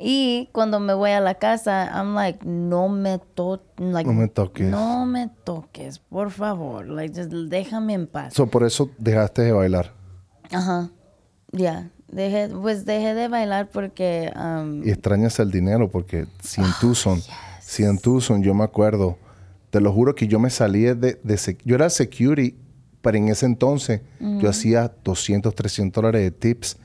Y 0.06 0.50
cuando 0.52 0.82
me 0.82 0.94
voy 0.94 1.12
a 1.12 1.22
la 1.22 1.36
casa, 1.36 1.90
I'm 1.96 2.14
like, 2.14 2.46
no 2.46 2.90
me 2.90 3.22
to 3.36 3.62
like, 3.78 4.06
No 4.06 4.14
me 4.14 4.28
toques. 4.28 4.70
No 4.70 5.06
me 5.06 5.30
toques, 5.46 6.00
por 6.00 6.30
favor. 6.30 6.86
Like, 6.86 7.16
just 7.16 7.32
déjame 7.32 7.94
en 7.94 8.08
paz. 8.08 8.34
So, 8.34 8.48
por 8.48 8.66
eso 8.66 8.90
dejaste 8.98 9.44
de 9.44 9.54
bailar. 9.54 9.94
Ajá. 10.52 10.90
Ya. 11.54 11.90
Dejé, 12.10 12.50
pues 12.50 12.86
dejé 12.86 13.14
de 13.14 13.30
bailar 13.30 13.70
porque 13.72 14.30
um, 14.36 14.86
Y 14.86 14.92
extrañas 14.92 15.40
el 15.40 15.52
dinero 15.52 15.90
porque 15.90 16.28
si 16.42 16.60
en 16.60 16.68
Tucson, 16.82 17.22
si 17.62 17.86
en 17.86 17.98
Tucson, 17.98 18.44
yo 18.44 18.54
me 18.54 18.66
acuerdo, 18.66 19.18
te 19.70 19.80
lo 19.80 19.94
juro 19.94 20.14
que 20.16 20.28
yo 20.28 20.38
me 20.38 20.50
salí 20.50 20.82
de, 20.82 20.94
de 20.96 21.58
yo 21.64 21.76
era 21.76 21.90
security, 21.90 22.58
pero 23.02 23.18
en 23.18 23.30
ese 23.30 23.46
entonces 23.46 24.02
yo 24.20 24.50
hacía 24.50 24.94
200, 25.04 25.56
300 25.56 26.02
dólares 26.02 26.22
de 26.24 26.32
tips. 26.32 26.78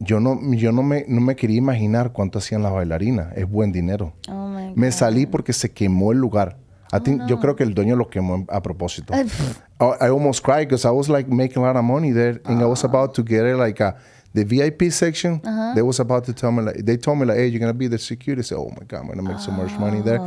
Yo 0.00 0.18
no, 0.18 0.40
yo 0.54 0.72
no 0.72 0.82
me, 0.82 1.04
no 1.08 1.20
me 1.20 1.36
quería 1.36 1.58
imaginar 1.58 2.12
cuánto 2.12 2.38
hacían 2.38 2.62
las 2.62 2.72
bailarinas. 2.72 3.36
Es 3.36 3.48
buen 3.48 3.70
dinero. 3.70 4.14
oh 4.28 4.48
my 4.48 4.72
Me 4.74 4.90
salí 4.92 5.26
porque 5.26 5.52
se 5.52 5.70
quemó 5.70 6.12
el 6.12 6.18
lugar. 6.18 6.56
I 6.92 6.98
think, 6.98 7.26
Yo 7.28 7.38
creo 7.38 7.54
que 7.54 7.62
el 7.62 7.72
dueño 7.74 7.94
lo 7.96 8.08
quemó 8.08 8.44
a 8.48 8.60
propósito. 8.62 9.14
I, 9.14 10.06
I 10.06 10.08
almost 10.08 10.42
cried 10.42 10.66
because 10.68 10.84
I 10.84 10.90
was 10.90 11.08
like 11.08 11.28
making 11.30 11.62
a 11.62 11.66
lot 11.66 11.76
of 11.76 11.84
money 11.84 12.10
there, 12.12 12.40
and 12.46 12.60
I 12.60 12.64
was 12.66 12.82
about 12.82 13.14
to 13.14 13.22
get 13.22 13.44
it 13.44 13.56
like 13.56 13.78
a, 13.80 13.94
the 14.34 14.44
VIP 14.44 14.90
section. 14.90 15.40
They 15.74 15.82
was 15.82 16.00
about 16.00 16.24
to 16.24 16.32
tell 16.32 16.50
me 16.50 16.62
like 16.62 16.84
they 16.84 16.96
told 16.96 17.18
me 17.18 17.26
like, 17.26 17.36
hey, 17.36 17.46
you're 17.46 17.60
gonna 17.60 17.74
be 17.74 17.86
the 17.86 17.98
security. 17.98 18.40
I 18.40 18.42
said, 18.42 18.58
oh 18.58 18.70
my 18.76 18.84
god, 18.88 19.02
I'm 19.02 19.06
gonna 19.08 19.22
make 19.22 19.38
so 19.38 19.52
much 19.52 19.70
money 19.78 20.00
there, 20.00 20.18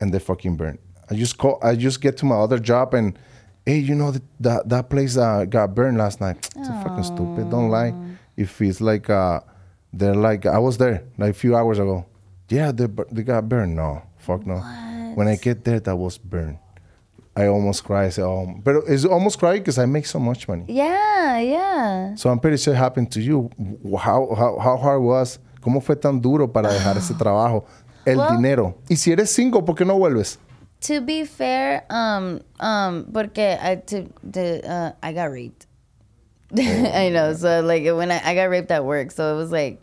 and 0.00 0.12
they 0.12 0.18
fucking 0.20 0.56
burned. 0.56 0.78
I 1.10 1.14
just 1.14 1.38
call. 1.38 1.58
I 1.60 1.74
just 1.74 2.00
get 2.00 2.16
to 2.18 2.26
my 2.26 2.36
other 2.36 2.58
job 2.58 2.94
and. 2.94 3.18
Hey, 3.66 3.80
you 3.80 3.94
know 3.94 4.12
that 4.12 4.22
that, 4.40 4.68
that 4.70 4.88
place 4.88 5.18
uh, 5.18 5.44
got 5.44 5.74
burned 5.74 5.98
last 5.98 6.22
night. 6.22 6.36
It's 6.56 6.68
fucking 6.68 7.04
stupid. 7.04 7.50
Don't 7.50 7.68
lie. 7.68 7.92
If 8.38 8.60
it's 8.62 8.80
like 8.80 9.10
uh, 9.10 9.40
they're 9.92 10.14
like 10.14 10.46
I 10.46 10.58
was 10.58 10.78
there 10.78 11.02
like 11.18 11.30
a 11.30 11.38
few 11.38 11.56
hours 11.56 11.78
ago. 11.78 12.06
Yeah, 12.48 12.70
they 12.72 12.86
they 13.10 13.22
got 13.24 13.48
burned. 13.48 13.74
No, 13.74 14.02
fuck 14.18 14.46
no. 14.46 14.62
When 15.14 15.26
I 15.26 15.36
get 15.36 15.64
there, 15.64 15.80
that 15.80 15.96
was 15.96 16.16
burned. 16.18 16.58
I 17.36 17.46
almost 17.46 17.84
cry. 17.84 18.06
I 18.06 18.08
say, 18.10 18.22
oh, 18.22 18.46
but 18.64 18.82
it's 18.88 19.04
almost 19.04 19.38
cry 19.38 19.58
because 19.58 19.78
I 19.78 19.86
make 19.86 20.06
so 20.06 20.18
much 20.18 20.48
money. 20.48 20.64
Yeah, 20.68 21.38
yeah. 21.38 22.14
So 22.16 22.30
I'm 22.30 22.40
pretty 22.40 22.56
sure 22.56 22.74
it 22.74 22.76
happened 22.78 23.12
to 23.12 23.20
you. 23.20 23.48
How, 23.96 24.34
how, 24.34 24.58
how 24.58 24.76
hard 24.76 25.02
was? 25.02 25.38
¿Cómo 25.60 25.80
fue 25.82 25.94
tan 25.94 26.20
duro 26.20 26.48
para 26.48 26.68
dejar 26.68 26.96
ese 26.96 27.14
trabajo? 27.18 27.64
El 28.04 28.16
Well- 28.18 28.36
dinero. 28.36 28.74
Y 28.90 28.96
si 28.96 29.12
eres 29.12 29.30
single, 29.30 29.62
¿por 29.62 29.76
qué 29.76 29.84
no 29.86 29.96
vuelves? 29.98 30.38
To 30.80 31.00
be 31.00 31.24
fair, 31.26 31.84
um, 31.90 32.40
um, 32.60 33.04
porque 33.12 33.56
I 33.60 33.76
to, 33.86 34.08
to, 34.32 34.60
uh, 34.68 34.92
I 35.02 35.12
got 35.12 35.30
raped. 35.30 35.66
I 36.56 37.10
know. 37.10 37.34
So 37.34 37.60
like 37.62 37.84
when 37.84 38.10
I, 38.10 38.20
I 38.24 38.34
got 38.34 38.44
raped 38.50 38.70
at 38.70 38.84
work, 38.84 39.10
so 39.10 39.34
it 39.34 39.36
was 39.36 39.50
like, 39.52 39.80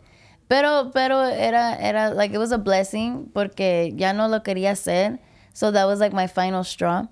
pero 0.48 0.90
pero 0.92 1.20
era 1.20 1.76
era 1.80 2.10
like 2.14 2.32
it 2.32 2.38
was 2.38 2.52
a 2.52 2.58
blessing 2.58 3.30
porque 3.32 3.92
ya 3.96 4.12
no 4.12 4.26
lo 4.28 4.40
quería 4.40 4.70
hacer. 4.72 5.18
So 5.54 5.70
that 5.70 5.84
was 5.86 6.00
like 6.00 6.12
my 6.12 6.26
final 6.26 6.64
straw. 6.64 7.06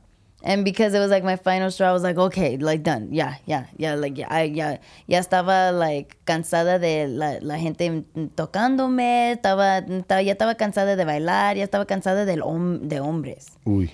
And 0.47 0.63
because 0.63 0.93
it 0.93 0.99
was 0.99 1.11
like 1.11 1.25
my 1.25 1.37
final 1.37 1.71
straw, 1.71 1.89
I 1.89 1.93
was 1.93 2.03
like, 2.03 2.19
okay, 2.19 2.59
like 2.59 2.83
done. 2.83 3.09
Yeah, 3.11 3.37
yeah, 3.47 3.65
yeah. 3.79 3.95
Like 3.95 4.19
ya, 4.19 4.27
I, 4.29 4.43
ya, 4.43 4.77
ya 5.07 5.21
estaba 5.21 5.73
like 5.73 6.19
cansada 6.27 6.79
de 6.79 7.07
la, 7.07 7.39
la 7.41 7.57
gente 7.57 8.05
tocándome, 8.37 9.33
estaba, 9.33 9.79
estaba, 9.79 10.23
ya 10.23 10.33
estaba 10.35 10.55
cansada 10.57 10.97
de 10.97 11.05
bailar, 11.07 11.57
ya 11.57 11.65
estaba 11.65 11.87
cansada 11.87 12.27
del 12.27 12.43
hom- 12.43 12.81
de 12.89 13.01
hombres. 13.01 13.57
Uy. 13.65 13.91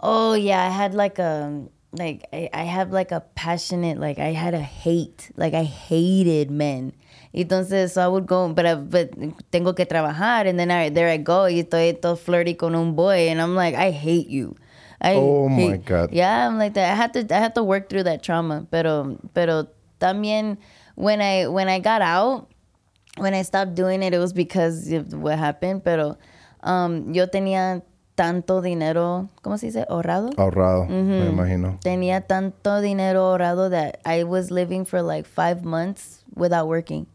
Oh 0.00 0.34
yeah, 0.34 0.66
I 0.66 0.68
had 0.70 0.92
like 0.94 1.18
a 1.18 1.62
like 1.96 2.26
I, 2.32 2.48
I 2.52 2.64
have 2.64 2.92
like 2.92 3.12
a 3.12 3.20
passionate 3.34 3.98
like 3.98 4.18
I 4.18 4.32
had 4.32 4.54
a 4.54 4.60
hate 4.60 5.30
like 5.36 5.54
I 5.54 5.64
hated 5.64 6.50
men. 6.50 6.92
Entonces 7.34 7.92
so 7.92 8.02
I 8.02 8.08
would 8.08 8.26
go, 8.26 8.48
but 8.52 8.66
I, 8.66 8.74
but 8.74 9.10
tengo 9.50 9.72
que 9.74 9.86
trabajar, 9.86 10.46
and 10.46 10.58
then 10.58 10.70
I, 10.70 10.88
there 10.88 11.08
I 11.08 11.16
go, 11.16 11.44
y 11.44 11.62
estoy 11.62 12.00
todo 12.00 12.16
flirty 12.16 12.54
con 12.54 12.74
un 12.74 12.94
boy, 12.94 13.28
and 13.28 13.40
I'm 13.40 13.54
like 13.54 13.74
I 13.74 13.90
hate 13.90 14.28
you. 14.28 14.56
I 15.00 15.14
Oh, 15.16 15.48
my 15.48 15.76
God. 15.76 16.12
Yeah, 16.12 16.46
I'm 16.46 16.58
like 16.58 16.74
that. 16.74 16.92
I 16.92 16.94
had 16.94 17.12
to 17.14 17.34
I 17.34 17.38
had 17.38 17.54
to 17.56 17.62
work 17.62 17.88
through 17.88 18.04
that 18.04 18.22
trauma, 18.22 18.66
pero 18.70 19.18
pero 19.34 19.68
también 20.00 20.58
when 20.94 21.20
I 21.20 21.46
when 21.48 21.68
I 21.68 21.78
got 21.80 22.00
out, 22.00 22.48
when 23.18 23.34
I 23.34 23.42
stopped 23.42 23.74
doing 23.74 24.02
it, 24.02 24.14
it 24.14 24.18
was 24.18 24.32
because 24.32 24.90
of 24.92 25.12
what 25.12 25.38
happened. 25.38 25.84
Pero 25.84 26.16
um, 26.62 27.12
yo 27.12 27.26
tenía 27.26 27.82
tanto 28.14 28.60
dinero, 28.62 29.28
¿cómo 29.42 29.58
se 29.58 29.66
dice? 29.66 29.84
Ahorrado. 29.88 30.30
Ahorrado, 30.36 30.86
me 30.86 31.26
imagino. 31.28 31.78
Tenía 31.82 32.20
tanto 32.22 32.80
dinero 32.80 33.20
ahorrado 33.24 33.70
that 33.70 33.98
I 34.04 34.24
was 34.24 34.50
living 34.50 34.84
for 34.84 35.02
like 35.02 35.26
five 35.26 35.64
months 35.64 36.24
without 36.34 36.68
working. 36.68 37.06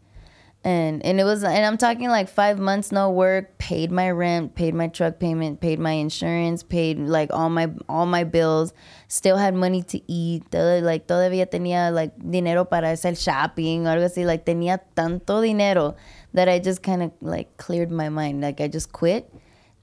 And 0.62 1.00
and 1.06 1.18
it 1.18 1.24
was 1.24 1.42
and 1.42 1.64
I'm 1.64 1.78
talking 1.78 2.10
like 2.10 2.28
five 2.28 2.58
months 2.58 2.92
no 2.92 3.08
work, 3.10 3.56
paid 3.56 3.90
my 3.90 4.10
rent, 4.10 4.54
paid 4.54 4.74
my 4.74 4.88
truck 4.88 5.18
payment, 5.18 5.58
paid 5.58 5.78
my 5.78 5.92
insurance, 5.92 6.62
paid 6.62 6.98
like 6.98 7.32
all 7.32 7.48
my 7.48 7.70
all 7.88 8.04
my 8.04 8.24
bills, 8.24 8.74
still 9.08 9.38
had 9.38 9.54
money 9.54 9.82
to 9.84 10.02
eat, 10.06 10.50
todo- 10.50 10.82
like 10.82 11.06
todavía 11.06 11.46
tenía 11.46 11.90
like 11.90 12.12
dinero 12.18 12.66
para 12.66 12.88
hacer 12.90 13.16
shopping 13.16 13.84
algo 13.86 14.04
así, 14.04 14.26
like 14.26 14.44
tenía 14.44 14.80
tanto 14.94 15.40
dinero 15.40 15.94
that 16.34 16.46
I 16.50 16.58
just 16.58 16.82
kind 16.82 17.02
of 17.04 17.12
like 17.22 17.56
cleared 17.56 17.90
my 17.90 18.10
mind, 18.10 18.42
like 18.42 18.60
I 18.60 18.68
just 18.68 18.92
quit 18.92 19.32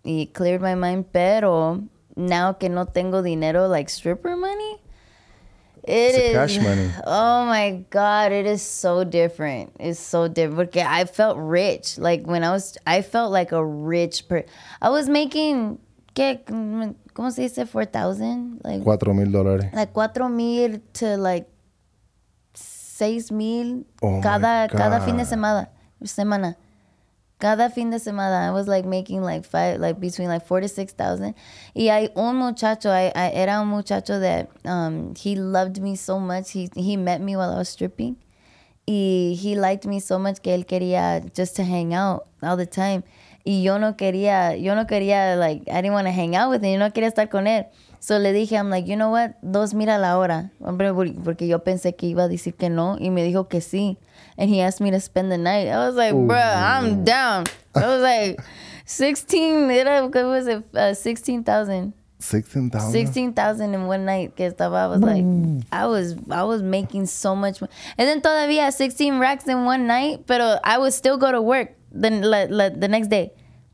y 0.07 0.31
cleared 0.33 0.61
my 0.61 0.73
mind, 0.73 1.05
pero 1.11 1.83
now 2.15 2.53
que 2.53 2.69
no 2.69 2.85
tengo 2.85 3.21
dinero 3.21 3.67
like 3.67 3.89
stripper 3.89 4.37
money, 4.37 4.79
it 5.83 6.15
It's 6.15 6.17
is 6.17 6.33
cash 6.33 6.57
money. 6.59 6.89
Oh 7.05 7.45
my 7.45 7.83
god, 7.89 8.31
it 8.31 8.45
is 8.45 8.61
so 8.61 9.03
different. 9.03 9.73
It's 9.79 9.99
so 9.99 10.29
different. 10.29 10.71
Porque 10.71 10.77
I 10.77 11.03
felt 11.05 11.37
rich. 11.37 11.97
Like 11.97 12.25
when 12.25 12.43
I 12.43 12.51
was, 12.51 12.77
I 12.87 13.01
felt 13.01 13.31
like 13.31 13.51
a 13.51 13.63
rich 13.63 14.27
per. 14.29 14.45
I 14.81 14.89
was 14.89 15.09
making, 15.09 15.77
¿qué? 16.15 16.39
¿Cómo 17.13 17.31
se 17.31 17.43
dice? 17.43 17.67
Four 17.67 17.85
thousand, 17.85 18.61
like 18.63 18.83
Cuatro 18.83 19.13
mil 19.13 19.27
dólares. 19.27 19.73
like 19.73 19.91
cuatro 19.91 20.29
mil 20.29 20.79
to 20.93 21.17
like 21.17 21.47
seis 22.53 23.29
mil 23.31 23.85
Oh 24.01 24.21
cada 24.21 24.69
cada 24.69 25.01
fin 25.03 25.17
de 25.17 25.25
semana. 25.25 25.67
Semana. 26.03 26.55
Cada 27.39 27.69
fin 27.69 27.91
de 27.91 27.99
semana, 27.99 28.47
I 28.47 28.51
was 28.51 28.67
like 28.67 28.85
making 28.85 29.21
like 29.21 29.45
five, 29.45 29.79
like 29.79 29.99
between 29.99 30.27
like 30.27 30.43
four 30.43 30.59
to 30.59 30.67
six 30.67 30.91
thousand. 30.91 31.35
Y 31.75 31.89
hay 31.89 32.09
un 32.15 32.35
muchacho, 32.35 32.89
I, 32.89 33.11
I 33.15 33.31
era 33.31 33.61
un 33.61 33.67
muchacho 33.67 34.19
that 34.19 34.49
um, 34.65 35.13
he 35.15 35.35
loved 35.35 35.79
me 35.79 35.95
so 35.95 36.19
much. 36.19 36.51
He 36.51 36.67
he 36.75 36.97
met 36.97 37.21
me 37.21 37.35
while 37.35 37.51
I 37.51 37.57
was 37.57 37.69
stripping, 37.69 38.15
y 38.87 39.37
he 39.39 39.55
liked 39.55 39.85
me 39.85 39.99
so 39.99 40.17
much 40.17 40.41
que 40.41 40.51
él 40.51 40.65
quería 40.65 41.21
just 41.35 41.55
to 41.57 41.63
hang 41.63 41.93
out 41.93 42.25
all 42.41 42.57
the 42.57 42.65
time. 42.65 43.03
Y 43.45 43.61
yo 43.61 43.77
no 43.77 43.93
quería, 43.93 44.59
yo 44.59 44.73
no 44.73 44.85
quería, 44.85 45.37
like, 45.37 45.69
I 45.69 45.81
didn't 45.81 45.93
want 45.93 46.07
to 46.07 46.11
hang 46.11 46.35
out 46.35 46.49
with 46.49 46.63
him, 46.63 46.73
yo 46.73 46.79
no 46.79 46.89
quería 46.89 47.07
estar 47.09 47.29
con 47.29 47.45
él. 47.45 47.67
So 47.99 48.17
le 48.17 48.33
dije, 48.33 48.57
I'm 48.57 48.69
like, 48.69 48.87
you 48.87 48.95
know 48.95 49.09
what, 49.11 49.35
dos 49.41 49.73
mira 49.73 49.99
la 49.99 50.17
hora. 50.17 50.51
Porque 51.23 51.47
yo 51.47 51.63
pensé 51.63 51.95
que 51.95 52.07
iba 52.07 52.23
a 52.23 52.27
decir 52.27 52.55
que 52.55 52.69
no 52.69 52.97
y 52.99 53.09
me 53.09 53.23
dijo 53.23 53.47
que 53.47 53.61
sí. 53.61 53.99
And 54.37 54.49
he 54.49 54.61
asked 54.61 54.79
me 54.81 54.91
to 54.91 54.99
spend 54.99 55.31
the 55.31 55.37
night. 55.37 55.67
I 55.67 55.87
was 55.87 55.95
like, 55.95 56.13
bruh, 56.13 56.55
I'm 56.57 57.03
down. 57.03 57.45
I 57.75 57.87
was 57.87 58.01
like, 58.01 58.39
16, 58.85 59.69
era, 59.71 60.03
what 60.07 60.25
was 60.25 60.47
it, 60.47 60.63
uh, 60.75 60.93
16,000. 60.93 61.93
16,000. 62.19 62.91
16,000 62.91 63.73
in 63.75 63.85
one 63.87 64.03
night 64.05 64.35
que 64.35 64.45
estaba 64.49 64.85
I 64.85 64.87
was 64.87 65.01
like 65.01 65.23
I 65.71 65.85
was 65.85 66.15
I 66.31 66.41
was 66.43 66.63
making 66.63 67.05
so 67.05 67.35
much 67.35 67.61
mo- 67.61 67.67
and 67.95 68.07
then 68.09 68.21
todavía 68.21 68.71
16 68.73 69.19
racks 69.19 69.45
in 69.47 69.65
one 69.65 69.85
night 69.85 70.25
pero 70.25 70.57
I 70.63 70.79
would 70.79 70.93
still 70.93 71.17
go 71.17 71.31
to 71.31 71.39
work 71.39 71.75
the, 71.91 72.09
la, 72.09 72.47
la- 72.49 72.69
the 72.73 72.87
next 72.87 73.09
day 73.09 73.33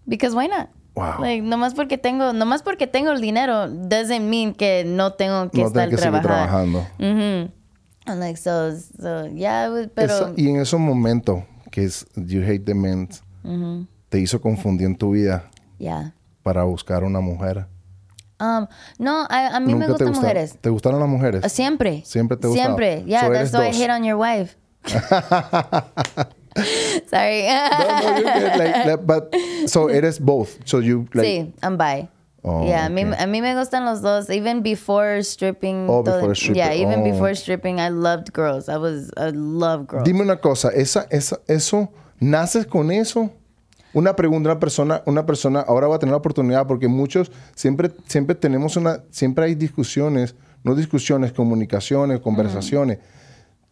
because 0.09 0.35
why 0.35 0.47
not 0.47 0.67
Wow. 0.93 1.21
like 1.21 1.41
nomás 1.41 1.73
porque 1.73 1.97
tengo 1.97 2.33
nomás 2.33 2.61
porque 2.63 2.85
tengo 2.85 3.11
el 3.13 3.21
dinero 3.21 3.69
doesn't 3.69 4.27
mean 4.29 4.53
que 4.53 4.83
no 4.85 5.11
tengo 5.13 5.49
que 5.49 5.61
no 5.61 5.67
estar 5.67 5.89
que 5.89 5.95
seguir 5.97 6.19
trabajando 6.21 6.85
trabajando. 6.99 7.51
I'm 8.05 8.19
like 8.19 8.37
so 8.37 8.75
so 8.77 9.27
yeah 9.33 9.69
was- 9.69 9.89
pero 9.95 10.13
Esa- 10.13 10.33
y 10.35 10.49
en 10.49 10.57
esos 10.61 10.79
momentos 10.79 11.43
que 11.71 11.83
es 11.85 12.05
You 12.15 12.41
Hate 12.43 12.59
the 12.65 12.73
Men, 12.75 13.07
te 14.09 14.19
hizo 14.19 14.39
confundir 14.41 14.87
en 14.87 14.95
tu 14.95 15.11
vida 15.11 15.49
yeah 15.79 16.13
para 16.43 16.63
buscar 16.65 17.03
una 17.03 17.19
mujer. 17.21 17.65
um 18.39 18.67
no 18.99 19.25
a, 19.29 19.55
a 19.55 19.59
mí 19.59 19.73
me 19.73 19.87
gustan 19.87 20.09
gustaron- 20.09 20.15
mujeres 20.15 20.57
¿Te 20.59 20.69
gustaron 20.69 20.99
las 20.99 21.07
mujeres? 21.09 21.45
Uh, 21.45 21.49
siempre 21.49 22.01
Siempre 22.05 22.35
te 22.37 22.47
gustaron. 22.47 22.75
siempre 22.77 23.03
yeah 23.07 23.21
So 23.27 23.31
that's 23.31 23.53
why 23.53 23.67
I 23.67 23.71
dos. 23.71 23.77
hit 23.77 23.89
on 23.89 24.03
your 24.03 24.17
wife 24.17 24.55
sorry 27.09 27.43
No, 27.47 28.01
no, 28.01 28.17
you're 28.17 28.33
good. 28.33 28.57
Like, 28.59 28.85
like, 28.85 29.05
but, 29.05 29.35
so 29.67 29.87
eres 29.89 30.19
both. 30.19 30.49
So 30.65 30.79
you 30.79 31.07
like 31.13 31.25
sí, 31.25 31.53
I'm 31.63 31.77
bi. 31.77 32.07
Oh, 32.45 32.65
yeah, 32.65 32.85
a 32.85 32.89
mí, 32.89 33.05
okay. 33.05 33.23
a 33.23 33.25
mí 33.27 33.41
me 33.41 33.55
gustan 33.55 33.85
los 33.85 34.01
dos. 34.01 34.29
Even 34.29 34.61
before 34.63 35.23
stripping. 35.23 35.87
Oh, 35.89 36.03
todo- 36.03 36.17
before 36.17 36.35
stripping. 36.35 36.55
Yeah, 36.57 36.73
even 36.75 36.99
Oh. 36.99 37.03
before 37.03 37.33
stripping, 37.35 37.79
I 37.79 37.89
loved 37.89 38.33
girls. 38.33 38.67
I 38.67 38.77
was, 38.77 39.09
I 39.17 39.31
love 39.33 39.87
girls. 39.87 40.03
Dime 40.03 40.21
una 40.21 40.37
cosa, 40.41 40.69
esa, 40.69 41.07
esa, 41.09 41.39
eso, 41.47 41.89
¿naces 42.19 42.65
con 42.67 42.91
eso? 42.91 43.31
Una 43.93 44.15
pregunta, 44.15 44.49
una 44.49 44.59
persona, 44.59 45.03
una 45.05 45.25
persona, 45.25 45.61
ahora 45.61 45.87
va 45.87 45.95
a 45.95 45.99
tener 45.99 46.11
la 46.11 46.17
oportunidad 46.17 46.67
porque 46.67 46.87
muchos 46.87 47.31
siempre, 47.55 47.91
siempre 48.07 48.35
tenemos 48.35 48.75
una, 48.75 49.03
siempre 49.11 49.45
hay 49.45 49.55
discusiones, 49.55 50.35
no 50.63 50.73
discusiones, 50.75 51.31
comunicaciones, 51.31 52.19
conversaciones 52.19 52.97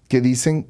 que 0.07 0.21
dicen, 0.21 0.67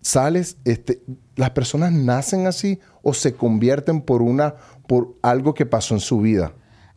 sales, 0.00 0.56
este, 0.64 1.02
las 1.36 1.50
personas 1.50 1.92
nacen 1.92 2.46
así 2.46 2.80
o 3.02 3.14
se 3.14 3.34
convierten 3.34 4.00
por 4.00 4.22
una, 4.22 4.54
por 4.88 5.14
algo 5.22 5.54
que 5.54 5.66
pasó 5.66 5.94
en 5.94 6.00
su 6.00 6.20
vida. 6.20 6.52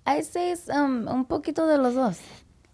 I 0.05 0.21
say 0.23 0.51
es, 0.51 0.67
um, 0.69 1.07
un 1.07 1.25
poquito 1.25 1.65
de 1.67 1.77
los 1.77 1.95
dos. 1.95 2.17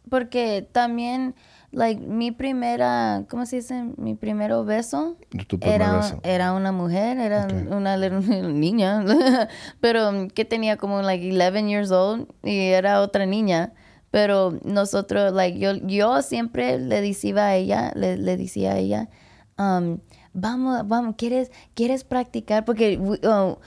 Porque 0.10 0.68
también, 0.72 1.36
like, 1.72 2.02
mi 2.02 2.32
primera, 2.32 3.24
¿cómo 3.30 3.46
se 3.46 3.58
dice? 3.58 3.84
Mi 3.98 4.16
primero 4.16 4.66
beso. 4.66 5.16
Tu 5.48 5.58
primer 5.60 5.82
Era, 5.82 5.96
beso. 5.98 6.20
era 6.24 6.54
una 6.54 6.72
mujer, 6.74 7.18
era 7.18 7.48
una 7.70 7.96
little- 7.96 8.42
niña, 8.54 9.06
pero 9.80 10.10
um, 10.10 10.28
que 10.28 10.44
tenía 10.44 10.76
como 10.78 11.02
like 11.02 11.30
11 11.32 11.70
years 11.70 11.92
old 11.92 12.28
y 12.44 12.58
era 12.72 13.02
otra 13.02 13.26
niña. 13.26 13.74
Pero 14.10 14.60
nosotros, 14.66 15.32
like, 15.32 15.58
yo, 15.58 15.76
yo 15.76 16.22
siempre 16.22 16.78
le 16.78 17.00
decía 17.00 17.46
a 17.46 17.56
ella, 17.56 17.94
le, 17.96 18.18
le 18.18 18.36
decía 18.36 18.74
a 18.74 18.78
ella, 18.78 19.10
um, 19.58 20.00
vamos, 20.34 20.88
vamos, 20.88 21.16
¿quieres, 21.18 21.52
quieres 21.76 22.04
practicar? 22.04 22.66
Porque 22.66 22.98
we- 22.98 23.20
oh, 23.24 23.60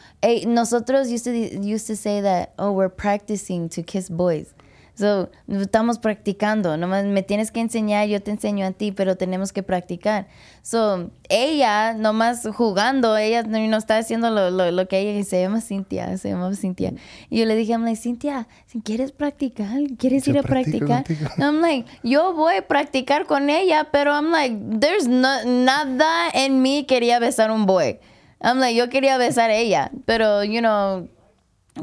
nosotros 0.47 1.09
used 1.11 1.25
to, 1.25 1.33
used 1.61 1.87
to 1.87 1.97
say 1.97 2.21
that, 2.23 2.53
oh, 2.59 2.73
we're 2.73 2.89
practicing 2.95 3.69
to 3.71 3.83
kiss 3.83 4.09
boys. 4.11 4.55
So, 4.95 5.29
estamos 5.49 5.99
practicando, 5.99 6.77
nomás 6.77 7.05
me 7.05 7.25
tienes 7.25 7.51
que 7.51 7.59
enseñar, 7.59 8.07
yo 8.07 8.23
te 8.23 8.31
enseño 8.31 8.65
a 8.65 8.71
ti, 8.71 8.93
pero 8.93 9.17
tenemos 9.17 9.53
que 9.53 9.65
practicar. 9.65 10.29
So, 10.63 11.11
ella, 11.29 11.95
nomás 11.95 12.47
jugando, 12.55 13.17
ella 13.17 13.43
no, 13.43 13.77
está 13.77 13.99
haciendo 13.99 14.31
lo, 14.31 14.51
lo, 14.51 14.71
lo 14.71 14.87
que 14.87 15.01
ella 15.01 15.25
se 15.25 15.43
llama 15.43 15.61
Cintia, 15.61 16.17
se 16.17 16.29
llama 16.29 16.55
Cintia. 16.55 16.93
Y 17.29 17.41
yo 17.41 17.45
le 17.47 17.57
dije, 17.57 17.73
I'm 17.73 17.85
like, 17.85 18.01
Cintia, 18.01 18.47
si 18.67 18.81
quieres 18.81 19.11
practicar, 19.11 19.81
¿quieres 19.99 20.25
Yo 20.25 20.33
ir 20.33 20.39
a 20.39 20.43
practicar? 20.43 21.05
contigo. 21.05 21.29
I'm 21.39 21.61
like, 21.61 21.91
yo 22.05 22.33
voy 22.33 22.57
a 22.57 22.69
practicar 22.69 23.27
con 23.27 23.51
ella, 23.51 23.89
pero 23.91 24.13
I'm 24.13 24.31
like, 24.31 24.57
there's 24.79 25.09
no, 25.09 25.45
nada 25.45 26.31
en 26.35 26.63
mí 26.63 26.85
quería 26.85 27.19
besar 27.19 27.51
un 27.51 27.67
boy. 27.67 27.99
I'm 28.41 28.61
like, 28.61 28.77
yo 28.77 28.89
quería 28.91 29.19
besar 29.19 29.51
a 29.51 29.57
ella, 29.57 29.91
pero, 30.05 30.45
you 30.45 30.61
know, 30.61 31.09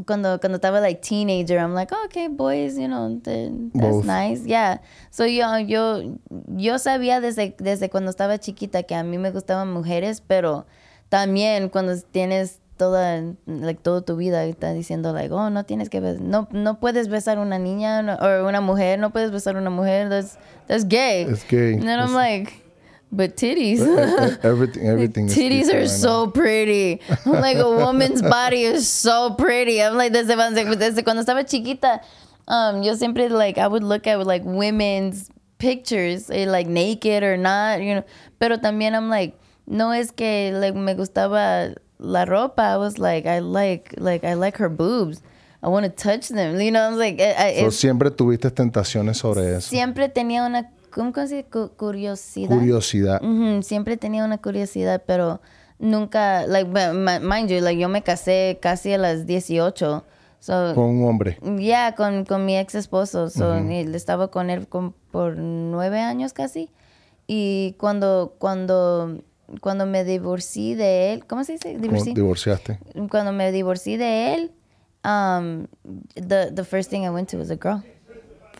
cuando, 0.05 0.39
cuando 0.39 0.55
estaba 0.55 0.79
like 0.79 1.01
teenager, 1.01 1.59
I'm 1.59 1.73
like, 1.73 1.93
oh, 1.93 2.05
okay, 2.05 2.27
boys, 2.29 2.77
you 2.77 2.87
know, 2.87 3.19
th- 3.23 3.51
that's 3.73 3.97
Both. 3.97 4.05
nice, 4.05 4.45
yeah. 4.45 4.77
So 5.09 5.25
yo, 5.25 5.57
yo, 5.57 6.17
yo 6.55 6.79
sabía 6.79 7.19
desde, 7.19 7.55
desde 7.59 7.89
cuando 7.89 8.09
estaba 8.09 8.37
chiquita 8.39 8.83
que 8.83 8.95
a 8.95 9.03
mí 9.03 9.17
me 9.17 9.31
gustaban 9.31 9.71
mujeres, 9.71 10.21
pero 10.25 10.65
también 11.09 11.69
cuando 11.69 11.93
tienes 12.11 12.59
toda, 12.77 13.21
like, 13.45 13.81
toda 13.83 14.01
tu 14.01 14.15
vida 14.15 14.45
está 14.45 14.73
diciendo 14.73 15.13
like, 15.13 15.31
oh, 15.31 15.49
no 15.49 15.65
tienes 15.65 15.89
que 15.89 15.99
no, 15.99 16.47
no 16.51 16.79
puedes 16.79 17.09
besar 17.09 17.37
una 17.37 17.59
niña 17.59 18.01
no- 18.01 18.15
o 18.15 18.47
una 18.47 18.61
mujer, 18.61 18.97
no 18.97 19.11
puedes 19.11 19.31
besar 19.31 19.55
una 19.57 19.69
mujer, 19.69 20.09
that's, 20.09 20.37
that's 20.67 20.87
gay. 20.87 21.23
It's 21.23 21.43
gay. 21.47 21.73
And 21.73 21.83
then 21.83 21.99
I'm 21.99 22.13
like, 22.13 22.60
but 23.11 23.35
titties. 23.37 23.79
everything, 24.43 24.87
everything. 24.87 25.25
is 25.27 25.35
Titties 25.35 25.73
are 25.73 25.79
right 25.81 25.89
so 25.89 26.27
pretty. 26.27 27.01
I'm 27.25 27.33
like, 27.33 27.57
a 27.57 27.69
woman's 27.69 28.21
body 28.37 28.63
is 28.63 28.87
so 28.87 29.31
pretty. 29.35 29.81
I'm 29.81 29.95
like, 29.97 30.13
desde, 30.13 30.35
desde 30.77 31.03
cuando 31.03 31.23
estaba 31.23 31.43
chiquita, 31.47 32.01
um, 32.47 32.81
yo 32.83 32.95
siempre, 32.95 33.29
like, 33.29 33.57
I 33.57 33.67
would 33.67 33.83
look 33.83 34.07
at, 34.07 34.25
like, 34.25 34.43
women's 34.45 35.29
pictures, 35.57 36.29
eh, 36.29 36.45
like, 36.47 36.67
naked 36.67 37.23
or 37.23 37.37
not, 37.37 37.81
you 37.81 37.95
know. 37.95 38.03
Pero 38.39 38.57
también 38.57 38.93
I'm 38.95 39.09
like, 39.09 39.37
no 39.67 39.91
es 39.91 40.11
que, 40.11 40.51
like, 40.53 40.73
me 40.75 40.93
gustaba 40.95 41.75
la 41.99 42.25
ropa. 42.25 42.59
I 42.63 42.77
was 42.77 42.97
like, 42.97 43.25
I 43.25 43.39
like, 43.39 43.93
like, 43.97 44.23
I 44.23 44.33
like 44.33 44.57
her 44.57 44.69
boobs. 44.69 45.21
I 45.63 45.67
want 45.67 45.85
to 45.85 45.91
touch 45.91 46.29
them. 46.29 46.59
You 46.59 46.71
know, 46.71 46.81
I 46.81 46.89
was 46.89 46.97
like, 46.97 47.19
I, 47.21 47.33
I- 47.49 47.59
So, 47.61 47.67
es- 47.67 47.77
siempre 47.77 48.09
tuviste 48.09 48.49
tentaciones 48.49 49.17
sobre 49.17 49.55
eso. 49.55 49.69
siempre 49.69 50.09
tenía 50.09 50.43
una, 50.43 50.67
¿cómo 50.91 51.11
se 51.27 51.45
Curiosidad. 51.45 52.49
Curiosidad. 52.49 53.21
Siempre 53.61 53.97
tenía 53.97 54.23
una 54.25 54.37
curiosidad, 54.39 55.03
pero 55.05 55.41
nunca, 55.79 56.45
like, 56.47 56.69
mind 56.69 57.49
you, 57.49 57.59
like, 57.61 57.79
yo 57.79 57.89
me 57.89 58.03
casé 58.03 58.59
casi 58.61 58.93
a 58.93 58.97
las 58.97 59.25
18. 59.25 60.05
So, 60.39 60.73
Con 60.75 60.85
un 60.85 61.07
hombre. 61.07 61.37
ya, 61.59 61.93
con, 61.95 62.25
con 62.25 62.45
mi 62.45 62.57
ex 62.57 62.73
esposo. 62.75 63.29
So, 63.29 63.55
estaba 63.55 64.29
con 64.29 64.49
él 64.49 64.67
con- 64.67 64.93
por 65.11 65.37
nueve 65.37 65.99
años 65.99 66.33
casi. 66.33 66.69
Y 67.27 67.75
cuando, 67.77 68.35
cuando, 68.39 69.21
cuando 69.61 69.85
me 69.85 70.03
divorcié 70.03 70.75
de 70.75 71.13
él, 71.13 71.25
¿cómo 71.27 71.43
se 71.43 71.53
dice? 71.53 71.73
¿Cómo 71.73 71.83
Divorcié. 71.83 72.13
divorciaste? 72.13 72.79
Cuando 73.09 73.31
me 73.31 73.51
divorcié 73.51 73.97
de 73.99 74.33
él, 74.33 74.51
um, 75.05 75.67
the, 76.15 76.51
the 76.51 76.63
first 76.63 76.89
thing 76.89 77.03
I 77.03 77.09
went 77.09 77.29
to 77.29 77.37
was 77.37 77.51
a 77.51 77.55
girl. 77.55 77.83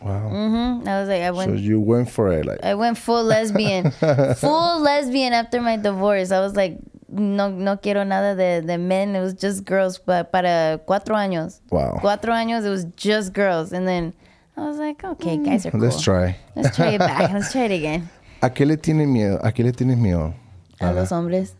Wow. 0.01 0.29
Mhm. 0.31 0.87
I 0.87 0.99
was 0.99 1.09
like, 1.09 1.21
I 1.21 1.31
went 1.31 1.51
So 1.51 1.55
you 1.55 1.79
went 1.79 2.09
for 2.09 2.31
it. 2.31 2.45
Like, 2.45 2.63
I 2.63 2.73
went 2.75 2.97
full 2.97 3.23
lesbian. 3.23 3.91
full 4.35 4.79
lesbian 4.81 5.33
after 5.33 5.61
my 5.61 5.77
divorce. 5.77 6.31
I 6.31 6.39
was 6.39 6.55
like, 6.55 6.77
no, 7.07 7.49
no 7.49 7.77
quiero 7.77 8.03
nada 8.03 8.35
de, 8.35 8.61
de 8.65 8.77
men. 8.77 9.15
It 9.15 9.21
was 9.21 9.33
just 9.33 9.63
girls 9.65 9.97
pa- 9.99 10.23
para 10.23 10.79
cuatro 10.87 11.15
años. 11.15 11.59
Wow. 11.69 11.99
Cuatro 12.01 12.33
años, 12.33 12.65
it 12.65 12.69
was 12.69 12.85
just 12.95 13.33
girls. 13.33 13.71
And 13.73 13.87
then 13.87 14.13
I 14.57 14.61
was 14.67 14.77
like, 14.77 15.03
okay, 15.03 15.37
guys 15.37 15.65
are 15.65 15.71
cool. 15.71 15.81
let's 15.81 16.01
try. 16.01 16.35
Let's 16.55 16.75
try 16.75 16.93
it 16.95 16.99
back. 16.99 17.31
Let's 17.31 17.51
try 17.51 17.65
it 17.65 17.71
again. 17.79 18.09
¿A 18.41 18.49
qué 18.49 18.65
le 18.65 18.77
tienes 18.77 19.07
miedo? 19.07 19.39
¿A 19.43 19.51
qué 19.51 19.63
le 19.63 19.71
tienes 19.71 19.97
miedo? 19.97 20.33
A 20.79 20.91
los 20.93 21.11
hombres. 21.11 21.53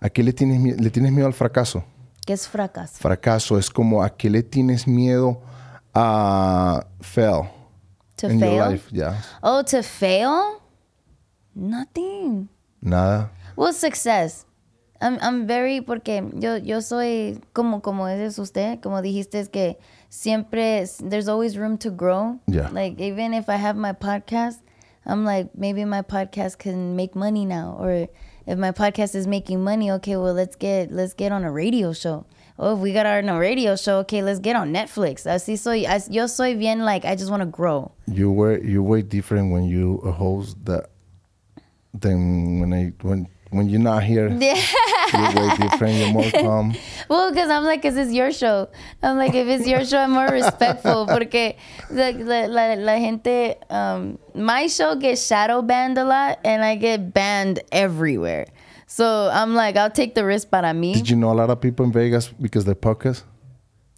¿A 0.00 0.08
qué 0.08 0.22
le 0.22 0.32
tienes 0.32 0.58
miedo? 0.58 0.78
¿Le 0.80 0.88
tienes 0.90 1.12
miedo 1.12 1.26
al 1.26 1.34
fracaso? 1.34 1.84
¿Qué 2.24 2.32
es 2.32 2.48
fracaso? 2.48 2.94
Fracaso 3.00 3.58
es 3.58 3.68
como 3.68 4.02
a 4.02 4.08
qué 4.16 4.30
le 4.30 4.42
tienes 4.42 4.86
miedo 4.86 5.40
a 5.94 6.86
fail 7.00 7.42
To 8.22 8.30
in 8.30 8.38
your 8.38 8.48
fail? 8.48 8.70
life. 8.70 8.88
Ya. 8.90 9.14
Oh, 9.42 9.62
to 9.62 9.82
fail? 9.82 10.62
Nothing. 11.54 12.48
Nada. 12.80 13.30
Well, 13.56 13.72
success. 13.72 14.46
I'm, 15.00 15.18
I'm 15.20 15.46
very, 15.48 15.80
porque 15.80 16.22
yo, 16.38 16.56
yo 16.56 16.80
soy 16.80 17.40
como, 17.52 17.80
como 17.80 18.06
es 18.06 18.38
usted, 18.38 18.80
como 18.80 19.02
dijiste, 19.02 19.34
es 19.34 19.48
que 19.48 19.76
siempre, 20.08 20.86
there's 21.00 21.28
always 21.28 21.58
room 21.58 21.76
to 21.78 21.90
grow. 21.90 22.38
Yeah. 22.46 22.68
Like, 22.70 23.00
even 23.00 23.34
if 23.34 23.48
I 23.48 23.56
have 23.56 23.76
my 23.76 23.92
podcast, 23.92 24.60
I'm 25.04 25.24
like, 25.24 25.50
maybe 25.56 25.84
my 25.84 26.02
podcast 26.02 26.58
can 26.58 26.94
make 26.94 27.16
money 27.16 27.44
now. 27.44 27.76
Or 27.80 28.08
if 28.46 28.58
my 28.58 28.70
podcast 28.70 29.16
is 29.16 29.26
making 29.26 29.64
money, 29.64 29.90
okay, 29.90 30.16
well, 30.16 30.34
let's 30.34 30.54
get, 30.54 30.92
let's 30.92 31.14
get 31.14 31.32
on 31.32 31.42
a 31.42 31.50
radio 31.50 31.92
show. 31.92 32.24
Oh, 32.58 32.74
if 32.74 32.80
we 32.80 32.92
got 32.92 33.06
our 33.06 33.18
a 33.20 33.38
radio 33.38 33.76
show, 33.76 33.98
okay, 34.00 34.22
let's 34.22 34.38
get 34.38 34.56
on 34.56 34.72
Netflix. 34.72 35.26
Así 35.26 35.58
soy, 35.58 35.84
as- 35.86 36.08
yo 36.10 36.26
soy 36.26 36.54
bien, 36.56 36.80
like, 36.84 37.04
I 37.04 37.16
just 37.16 37.30
want 37.30 37.40
to 37.42 37.46
grow. 37.46 37.92
You 38.06 38.30
were 38.30 38.58
you 38.58 38.82
were 38.82 39.02
different 39.02 39.52
when 39.52 39.64
you 39.64 39.98
host 39.98 40.62
that 40.66 40.90
than 41.94 42.60
when 42.60 42.72
I 42.72 42.92
when 43.02 43.28
when 43.50 43.68
you're 43.68 43.80
not 43.80 44.02
here, 44.02 44.28
Yeah. 44.40 44.56
you're 45.12 45.34
way 45.34 45.56
different. 45.56 45.94
You're 45.98 46.12
more 46.12 46.30
calm. 46.30 46.74
Well, 47.08 47.30
because 47.30 47.50
I'm 47.50 47.64
like, 47.64 47.82
cause 47.82 47.96
it's 47.96 48.12
your 48.12 48.32
show? 48.32 48.68
I'm 49.02 49.18
like, 49.18 49.34
if 49.34 49.46
it's 49.46 49.66
your 49.66 49.84
show, 49.84 49.98
I'm 49.98 50.12
more 50.12 50.28
respectful. 50.28 51.06
Porque 51.10 51.56
la, 51.90 52.08
la, 52.16 52.46
la, 52.46 52.74
la 52.78 52.96
gente, 52.96 53.56
um, 53.68 54.18
my 54.34 54.68
show 54.68 54.94
gets 54.96 55.26
shadow 55.26 55.60
banned 55.60 55.98
a 55.98 56.04
lot, 56.04 56.38
and 56.44 56.64
I 56.64 56.76
get 56.76 57.12
banned 57.12 57.60
everywhere. 57.70 58.46
So 58.92 59.30
I'm 59.32 59.54
like, 59.54 59.78
I'll 59.78 59.90
take 59.90 60.14
the 60.14 60.22
risk 60.22 60.50
para 60.50 60.74
mí. 60.74 60.92
Did 60.92 61.08
you 61.08 61.16
know 61.16 61.32
a 61.32 61.38
lot 61.40 61.48
of 61.48 61.62
people 61.62 61.86
in 61.86 61.92
Vegas 61.92 62.28
because 62.28 62.66
they 62.66 62.74
podcast? 62.74 63.22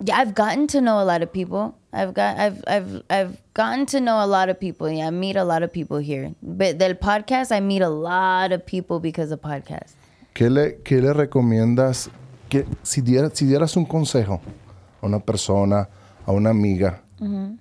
Yeah, 0.04 0.18
I've 0.18 0.36
gotten 0.36 0.68
to 0.68 0.80
know 0.80 1.02
a 1.02 1.04
lot 1.04 1.20
of 1.20 1.32
people. 1.32 1.76
I've 1.92 2.14
got, 2.14 2.38
I've, 2.38 2.62
I've, 2.68 3.02
I've 3.10 3.42
gotten 3.54 3.86
to 3.86 4.00
know 4.00 4.24
a 4.24 4.26
lot 4.28 4.50
of 4.50 4.60
people. 4.60 4.88
Yeah, 4.88 5.08
I 5.08 5.10
meet 5.10 5.34
a 5.34 5.42
lot 5.42 5.64
of 5.64 5.72
people 5.72 5.98
here. 5.98 6.32
But 6.40 6.78
del 6.78 6.94
podcast, 6.94 7.50
I 7.50 7.58
meet 7.58 7.82
a 7.82 7.88
lot 7.88 8.52
of 8.52 8.64
people 8.64 9.00
because 9.00 9.32
of 9.32 9.40
podcast. 9.40 9.96
¿Qué 10.32 10.48
le, 10.48 10.74
qué 10.84 11.02
le 11.02 11.12
recomiendas? 11.12 12.08
Que, 12.48 12.64
si, 12.84 13.00
dieras, 13.00 13.36
si 13.36 13.46
dieras 13.46 13.76
un 13.76 13.86
consejo 13.86 14.40
a 15.02 15.06
una 15.06 15.18
persona, 15.18 15.88
a 16.24 16.30
una 16.30 16.50
amiga, 16.50 17.02
mm-hmm. 17.20 17.58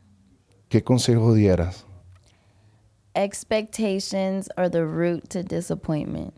¿qué 0.69 0.83
consejo 0.83 1.33
dieras? 1.33 1.83
Expectations 3.15 4.49
are 4.55 4.69
the 4.69 4.85
root 4.85 5.31
to 5.31 5.41
disappointment. 5.41 6.35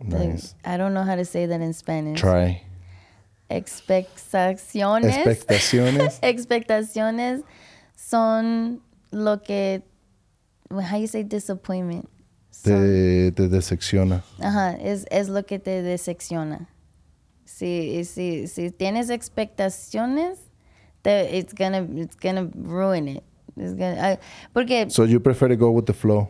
Like, 0.00 0.28
Nice. 0.30 0.54
I 0.64 0.76
don't 0.76 0.94
know 0.94 1.02
how 1.04 1.16
to 1.16 1.24
say 1.24 1.46
that 1.46 1.60
in 1.60 1.72
Spanish. 1.72 2.20
Try. 2.20 2.62
Expectaciones. 3.50 5.16
Expectaciones. 5.16 6.18
Expectaciones 6.22 7.42
son 7.96 8.80
lo 9.10 9.38
que. 9.42 9.82
How 10.70 10.96
you 10.98 11.06
say 11.06 11.22
disappointment? 11.24 12.08
Te, 12.62 13.32
te 13.32 13.48
decepciona. 13.48 14.22
Ajá, 14.40 14.76
es, 14.80 15.06
es 15.10 15.28
lo 15.28 15.44
que 15.44 15.58
te 15.58 15.82
decepciona. 15.82 16.68
Si, 17.44 18.04
si, 18.04 18.46
si 18.46 18.70
tienes 18.70 19.10
expectaciones, 19.10 20.38
te, 21.02 21.36
it's 21.38 21.52
gonna 21.54 21.86
it's 22.00 22.16
gonna 22.16 22.48
ruin 22.54 23.08
it. 23.08 23.24
It's 23.56 23.74
gonna, 23.74 24.12
I- 24.12 24.18
porque 24.52 24.90
So 24.90 25.04
you 25.04 25.20
prefer 25.20 25.48
to 25.48 25.56
go 25.56 25.70
with 25.70 25.86
the 25.86 25.92
flow. 25.94 26.28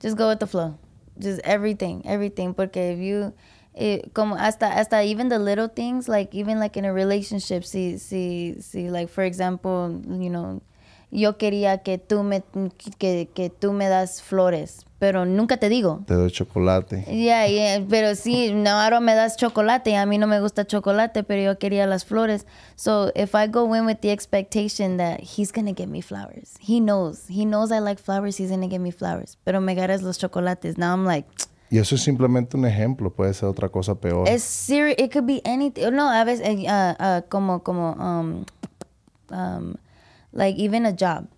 just 0.00 0.16
go 0.16 0.28
with 0.28 0.38
the 0.38 0.46
flow. 0.46 0.76
Just 1.20 1.40
everything, 1.44 2.02
everything. 2.06 2.54
Porque 2.54 2.76
if 2.76 2.98
you, 2.98 3.32
it, 3.74 4.12
como 4.14 4.36
hasta 4.36 4.68
hasta 4.68 5.02
even 5.02 5.28
the 5.28 5.38
little 5.38 5.68
things, 5.68 6.08
like 6.08 6.34
even 6.34 6.58
like 6.58 6.76
in 6.76 6.84
a 6.84 6.92
relationship, 6.92 7.64
see 7.64 7.98
see 7.98 8.60
see, 8.60 8.90
like 8.90 9.08
for 9.08 9.22
example, 9.22 10.00
you 10.08 10.30
know, 10.30 10.62
yo 11.10 11.36
quería 11.38 11.78
que 11.78 11.98
tú 11.98 12.22
me 12.22 12.42
que, 12.98 13.28
que 13.34 13.50
tú 13.50 13.72
me 13.72 13.88
das 13.88 14.22
flores, 14.22 14.86
pero 14.98 15.24
nunca 15.26 15.56
te 15.56 15.68
digo. 15.68 16.02
Te 16.06 16.14
doy 16.14 16.30
chocolate. 16.30 17.04
Yeah, 17.08 17.46
yeah, 17.48 17.84
pero 17.88 18.14
sí, 18.14 18.52
no, 18.52 18.70
ahora 18.70 19.00
me 19.00 19.14
das 19.14 19.36
chocolate. 19.36 19.96
A 19.96 20.06
mí 20.06 20.18
no 20.18 20.26
me 20.26 20.40
gusta 20.40 20.66
chocolate, 20.66 21.24
pero 21.24 21.42
yo 21.42 21.58
quería 21.58 21.86
las 21.86 22.04
flores. 22.04 22.46
So 22.76 23.10
if 23.14 23.34
I 23.34 23.48
go 23.48 23.74
in 23.74 23.86
with 23.86 24.00
the 24.02 24.12
expectation 24.12 24.98
that 24.98 25.20
he's 25.20 25.52
gonna 25.52 25.72
get 25.72 25.88
me 25.88 26.00
flowers, 26.02 26.54
he 26.60 26.80
knows, 26.80 27.26
he 27.28 27.44
knows 27.44 27.72
I 27.72 27.80
like 27.80 28.00
flowers, 28.00 28.38
he's 28.38 28.50
gonna 28.50 28.68
get 28.68 28.80
me 28.80 28.92
flowers. 28.92 29.36
Pero 29.44 29.60
me 29.60 29.74
ganas 29.74 30.02
los 30.02 30.18
chocolates. 30.18 30.78
Now 30.78 30.92
I'm 30.92 31.04
like, 31.04 31.26
Y 31.72 31.78
eso 31.78 31.94
es 31.94 32.02
simplemente 32.02 32.56
un 32.56 32.64
ejemplo. 32.66 33.10
Puede 33.10 33.32
ser 33.32 33.48
otra 33.48 33.68
cosa 33.68 33.94
peor. 33.94 34.28
it's 34.28 34.42
serious. 34.42 34.96
It 34.98 35.12
could 35.12 35.24
be 35.26 35.40
anything. 35.44 35.94
No, 35.94 36.10
a 36.10 36.24
veces, 36.24 36.44
uh, 36.66 36.94
uh, 37.00 37.20
como, 37.28 37.60
como, 37.60 37.92
um, 37.92 38.44
um, 39.30 39.76
like 40.32 40.56
even 40.56 40.86
a 40.86 40.92
job. 40.92 41.28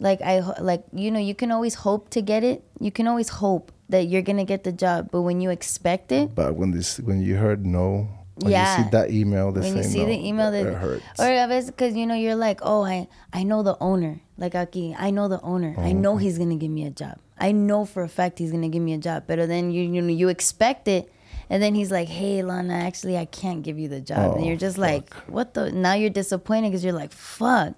Like 0.00 0.20
I 0.22 0.40
like 0.60 0.84
you 0.92 1.10
know 1.10 1.20
you 1.20 1.34
can 1.34 1.52
always 1.52 1.74
hope 1.86 2.10
to 2.10 2.20
get 2.22 2.42
it. 2.42 2.64
You 2.80 2.90
can 2.90 3.06
always 3.06 3.28
hope 3.28 3.70
that 3.88 4.06
you're 4.06 4.22
gonna 4.22 4.44
get 4.44 4.64
the 4.64 4.72
job, 4.72 5.10
but 5.12 5.22
when 5.22 5.40
you 5.40 5.50
expect 5.50 6.10
it, 6.12 6.34
But 6.34 6.56
when 6.56 6.70
this, 6.72 6.98
when 6.98 7.20
you 7.22 7.36
heard 7.36 7.64
no, 7.66 8.08
when 8.36 8.50
Yeah. 8.50 8.78
you 8.78 8.84
see 8.84 8.90
that 8.90 9.10
email, 9.10 9.52
that 9.52 9.60
when 9.62 9.76
you 9.76 9.82
see 9.84 10.00
no, 10.00 10.06
the 10.06 10.26
email 10.26 10.50
that 10.50 10.66
it 10.66 10.74
hurts. 10.74 11.04
or 11.20 11.26
a 11.30 11.46
veces 11.46 11.70
because 11.70 11.94
you 11.94 12.06
know 12.06 12.14
you're 12.14 12.34
like 12.34 12.60
oh 12.62 12.82
I 12.84 13.06
I 13.32 13.44
know 13.44 13.62
the 13.62 13.76
owner 13.80 14.20
like 14.38 14.54
aquí 14.54 14.96
I 14.98 15.10
know 15.10 15.28
the 15.28 15.40
owner 15.42 15.74
I 15.78 15.90
oh. 15.90 15.92
know 15.92 16.16
he's 16.16 16.38
gonna 16.38 16.56
give 16.56 16.70
me 16.70 16.84
a 16.86 16.90
job 16.90 17.18
I 17.38 17.52
know 17.52 17.84
for 17.84 18.02
a 18.02 18.08
fact 18.08 18.38
he's 18.40 18.50
gonna 18.50 18.70
give 18.70 18.82
me 18.82 18.94
a 18.94 18.98
job 18.98 19.24
but 19.28 19.36
then 19.46 19.70
you 19.70 19.82
you 19.84 20.00
know 20.02 20.08
you 20.08 20.28
expect 20.30 20.88
it 20.88 21.12
and 21.50 21.62
then 21.62 21.74
he's 21.76 21.90
like 21.92 22.08
hey 22.08 22.42
Lana 22.42 22.74
actually 22.74 23.18
I 23.18 23.26
can't 23.26 23.62
give 23.62 23.78
you 23.78 23.88
the 23.88 24.00
job 24.00 24.34
and 24.36 24.42
Oh, 24.42 24.46
you're 24.48 24.56
just 24.56 24.78
like 24.78 25.12
what 25.28 25.52
the 25.54 25.70
now 25.70 25.92
you're 25.92 26.10
disappointed 26.10 26.70
because 26.70 26.82
you're 26.82 26.94
like 26.96 27.12
fuck 27.12 27.74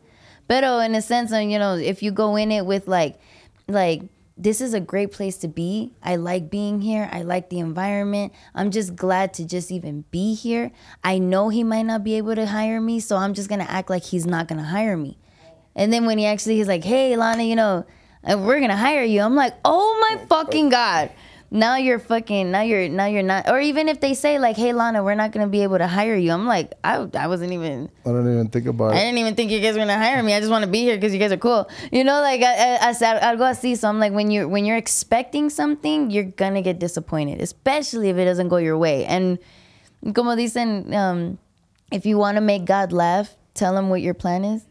but 0.49 0.65
in 0.65 0.95
a 0.95 1.03
sense 1.03 1.31
you 1.31 1.59
know 1.59 1.75
if 1.75 2.03
you 2.03 2.11
go 2.11 2.37
in 2.37 2.51
it 2.53 2.67
with 2.67 2.87
like 2.89 3.19
like 3.69 4.03
this 4.37 4.61
is 4.61 4.75
a 4.75 4.81
great 4.81 5.13
place 5.13 5.37
to 5.39 5.49
be. 5.49 5.93
I 6.03 6.17
like 6.17 6.51
being 6.51 6.81
here. 6.81 7.09
I 7.13 7.23
like 7.23 7.51
the 7.51 7.61
environment. 7.61 8.33
I'm 8.55 8.71
just 8.71 8.97
glad 8.97 9.33
to 9.35 9.45
just 9.45 9.71
even 9.71 10.05
be 10.11 10.35
here. 10.35 10.73
I 11.05 11.19
know 11.19 11.51
he 11.51 11.63
might 11.63 11.83
not 11.83 12.03
be 12.03 12.15
able 12.15 12.35
to 12.35 12.47
hire 12.47 12.81
me, 12.81 12.99
so 12.99 13.17
I'm 13.17 13.35
just 13.35 13.49
gonna 13.49 13.67
act 13.69 13.91
like 13.91 14.03
he's 14.03 14.27
not 14.27 14.49
gonna 14.49 14.65
hire 14.65 14.97
me. 14.97 15.19
And 15.77 15.93
then 15.93 16.05
when 16.05 16.19
he 16.19 16.27
actually 16.27 16.57
he's 16.57 16.69
like, 16.69 16.85
"Hey, 16.85 17.17
Lana, 17.17 17.45
you 17.45 17.57
know, 17.57 17.85
uh, 18.25 18.37
we're 18.39 18.61
gonna 18.61 18.77
hire 18.77 19.05
you," 19.05 19.21
I'm 19.21 19.37
like, 19.37 19.55
"Oh 19.65 19.99
my 20.01 20.25
fucking 20.27 20.69
god!" 20.69 21.11
Now 21.55 21.77
you're 21.77 22.01
fucking. 22.01 22.51
Now 22.51 22.63
you're. 22.63 22.89
Now 22.89 23.07
you're 23.07 23.23
not. 23.23 23.49
Or 23.49 23.61
even 23.61 23.89
if 23.89 24.01
they 24.01 24.15
say 24.15 24.41
like, 24.41 24.57
"Hey, 24.57 24.73
Lana, 24.73 25.05
we're 25.05 25.15
not 25.15 25.31
gonna 25.31 25.47
be 25.47 25.63
able 25.63 25.79
to 25.79 25.87
hire 25.87 26.17
you," 26.17 26.33
I'm 26.33 26.47
like, 26.47 26.73
I, 26.83 27.07
I 27.15 27.29
wasn't 27.29 27.53
even. 27.53 27.89
I 28.05 28.09
don't 28.11 28.27
even 28.27 28.49
think 28.49 28.67
about 28.67 28.91
it 28.91 28.97
I 28.97 28.99
didn't 29.07 29.19
even 29.19 29.37
think 29.37 29.53
you 29.53 29.61
guys 29.61 29.75
were 29.75 29.79
gonna 29.87 29.97
hire 29.97 30.21
me. 30.21 30.35
I 30.35 30.41
just 30.41 30.51
want 30.51 30.65
to 30.65 30.71
be 30.71 30.81
here 30.81 30.97
because 30.97 31.13
you 31.15 31.21
guys 31.21 31.31
are 31.31 31.37
cool. 31.37 31.71
You 31.93 32.03
know, 32.03 32.21
like 32.23 32.43
I, 32.43 32.75
I, 32.75 32.89
I 32.89 32.93
said, 32.93 33.23
I'll 33.23 33.37
go 33.37 33.53
see. 33.53 33.77
So 33.77 33.89
I'm 33.89 34.01
like, 34.01 34.13
when 34.13 34.33
you're 34.33 34.49
when 34.49 34.65
you're 34.65 34.77
expecting 34.77 35.49
something, 35.49 36.11
you're 36.11 36.25
gonna 36.25 36.61
get 36.61 36.81
disappointed, 36.81 37.41
especially 37.41 38.09
if 38.09 38.17
it 38.17 38.25
doesn't 38.25 38.49
go 38.49 38.57
your 38.57 38.77
way. 38.77 39.07
And 39.07 39.39
como 40.13 40.35
dicen, 40.35 40.93
um, 40.93 41.39
if 41.93 42.05
you 42.05 42.19
want 42.19 42.35
to 42.35 42.41
make 42.41 42.65
God 42.65 42.91
laugh, 42.93 43.37
tell 43.55 43.77
him 43.79 43.91
what 43.91 44.03
your 44.03 44.15
plan 44.15 44.45
is. 44.45 44.67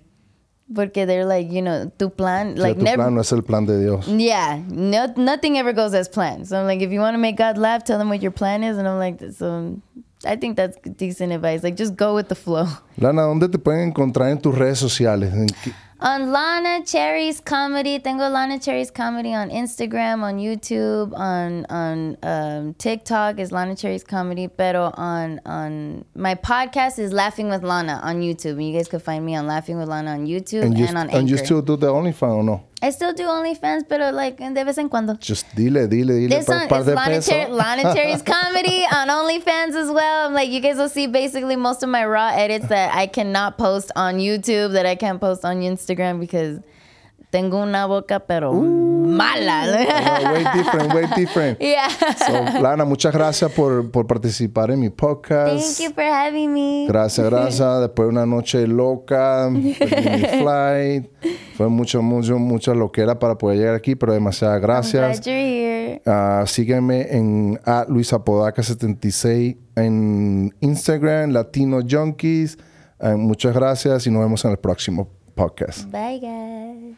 Porque 0.73 1.05
they're 1.05 1.25
like, 1.25 1.51
you 1.51 1.61
know, 1.61 1.91
tu 1.97 2.09
plan, 2.09 2.55
like 2.55 2.77
tu 2.77 2.83
never. 2.83 3.03
plan 3.03 3.15
no 3.15 3.21
es 3.21 3.31
el 3.31 3.41
plan 3.41 3.65
de 3.65 3.79
Dios. 3.79 4.07
Yeah, 4.07 4.61
no, 4.69 5.13
nothing 5.17 5.57
ever 5.57 5.73
goes 5.73 5.93
as 5.93 6.07
planned. 6.07 6.47
So 6.47 6.57
I'm 6.57 6.65
like, 6.65 6.81
if 6.81 6.91
you 6.91 6.99
want 6.99 7.15
to 7.15 7.19
make 7.19 7.35
God 7.35 7.57
laugh, 7.57 7.83
tell 7.83 7.99
him 7.99 8.09
what 8.09 8.21
your 8.21 8.31
plan 8.31 8.63
is. 8.63 8.77
And 8.77 8.87
I'm 8.87 8.97
like, 8.97 9.19
so 9.33 9.79
I 10.25 10.37
think 10.37 10.55
that's 10.55 10.77
decent 10.97 11.33
advice. 11.33 11.63
Like, 11.63 11.75
just 11.75 11.95
go 11.95 12.15
with 12.15 12.29
the 12.29 12.35
flow. 12.35 12.67
Lana, 12.97 13.23
¿dónde 13.23 13.49
te 13.51 13.57
pueden 13.59 13.89
encontrar 13.89 14.29
en 14.29 14.39
tus 14.39 14.57
redes 14.57 14.79
sociales? 14.79 15.33
¿En 16.03 16.17
qué- 16.17 16.23
On 16.23 16.31
Lana 16.31 16.83
Cherry's 16.85 17.39
Comedy, 17.41 17.99
tengo 17.99 18.29
Lana 18.29 18.59
Cherry's 18.59 18.91
Comedy 18.91 19.33
on 19.33 19.49
Instagram, 19.49 20.21
on 20.23 20.37
YouTube, 20.37 21.13
on 21.17 21.65
on 21.69 22.17
um, 22.23 22.73
TikTok 22.75 23.39
is 23.39 23.51
Lana 23.51 23.75
Cherry's 23.75 24.03
Comedy, 24.03 24.47
pero 24.47 24.91
on 24.97 25.39
on 25.45 26.03
my 26.15 26.35
podcast 26.35 26.99
is 26.99 27.13
Laughing 27.13 27.49
with 27.49 27.63
Lana 27.63 27.99
on 28.03 28.21
YouTube. 28.21 28.51
And 28.57 28.67
you 28.67 28.73
guys 28.77 28.87
can 28.87 28.99
find 28.99 29.25
me 29.25 29.35
on 29.35 29.47
Laughing 29.47 29.77
with 29.77 29.87
Lana 29.87 30.11
on 30.11 30.25
YouTube 30.27 30.63
And 30.63 30.77
and, 30.77 30.77
you, 30.77 30.87
on 30.87 31.09
and 31.09 31.29
you 31.29 31.37
still 31.37 31.61
do 31.61 31.77
the 31.77 31.87
OnlyFans 31.87 32.37
o 32.37 32.41
no? 32.41 32.63
I 32.83 32.89
still 32.89 33.13
do 33.13 33.23
OnlyFans, 33.23 33.85
pero 33.87 34.11
like 34.11 34.35
de 34.37 34.65
vez 34.65 34.77
en 34.77 34.89
cuando. 34.89 35.13
Just 35.17 35.45
dile, 35.55 35.87
dile, 35.87 36.15
dile. 36.15 36.29
This 36.29 36.49
one 36.49 36.67
par 36.67 36.81
is 36.81 36.85
de 36.87 36.95
Lana. 36.95 37.21
Cher- 37.21 37.47
Lana 37.47 37.81
Cherry's 37.95 38.21
comedy 38.21 38.83
on 38.91 39.07
OnlyFans 39.07 39.73
as 39.73 39.89
well. 39.89 40.27
I'm 40.27 40.33
like, 40.33 40.49
you 40.49 40.59
guys 40.59 40.75
will 40.75 40.89
see 40.89 41.07
basically 41.07 41.55
most 41.55 41.81
of 41.81 41.87
my 41.87 42.05
raw 42.05 42.31
edits 42.33 42.67
that 42.67 42.93
I 42.93 43.07
cannot 43.07 43.57
post 43.57 43.93
on 43.95 44.15
YouTube, 44.15 44.73
that 44.73 44.85
I 44.85 44.95
can't 44.95 45.21
post 45.21 45.45
on 45.45 45.61
Instagram 45.61 46.19
because 46.19 46.59
tengo 47.31 47.63
una 47.63 47.87
boca 47.87 48.19
pero 48.19 48.51
mala. 49.05 49.63
Ah, 49.89 50.31
way 50.31 50.43
different, 50.53 50.93
way 50.93 51.05
different. 51.15 51.57
yeah. 51.61 51.89
So, 51.89 52.61
Lana, 52.61 52.85
muchas 52.85 53.13
gracias 53.13 53.51
por, 53.51 53.91
por 53.91 54.07
participar 54.07 54.71
en 54.71 54.79
mi 54.79 54.89
podcast. 54.89 55.77
Thank 55.77 55.89
you 55.89 55.93
for 55.93 56.03
having 56.03 56.53
me. 56.53 56.85
Gracias, 56.87 57.29
gracias. 57.29 57.79
Después 57.81 58.07
de 58.07 58.09
una 58.11 58.25
noche 58.25 58.67
loca, 58.67 59.49
mi 59.51 59.73
flight. 60.41 61.09
Fue 61.55 61.69
mucho, 61.69 62.01
mucho, 62.01 62.39
mucha 62.39 62.73
loquera 62.73 63.19
para 63.19 63.37
poder 63.37 63.59
llegar 63.59 63.75
aquí, 63.75 63.95
pero 63.95 64.13
demasiadas 64.13 64.61
gracias. 64.61 65.21
Glad 65.21 65.25
you're 65.25 65.39
here. 65.39 66.01
Ah, 66.05 66.43
sígueme 66.47 67.07
en 67.11 67.59
a 67.65 67.85
luisapodaca76 67.87 69.57
en 69.75 70.53
Instagram, 70.61 71.31
Latino 71.31 71.79
Junkies. 71.87 72.57
Ah, 72.99 73.15
muchas 73.17 73.53
gracias 73.53 74.07
y 74.07 74.11
nos 74.11 74.21
vemos 74.21 74.43
en 74.45 74.51
el 74.51 74.57
próximo 74.57 75.09
podcast. 75.35 75.89
Bye, 75.91 76.19
guys. 76.19 76.97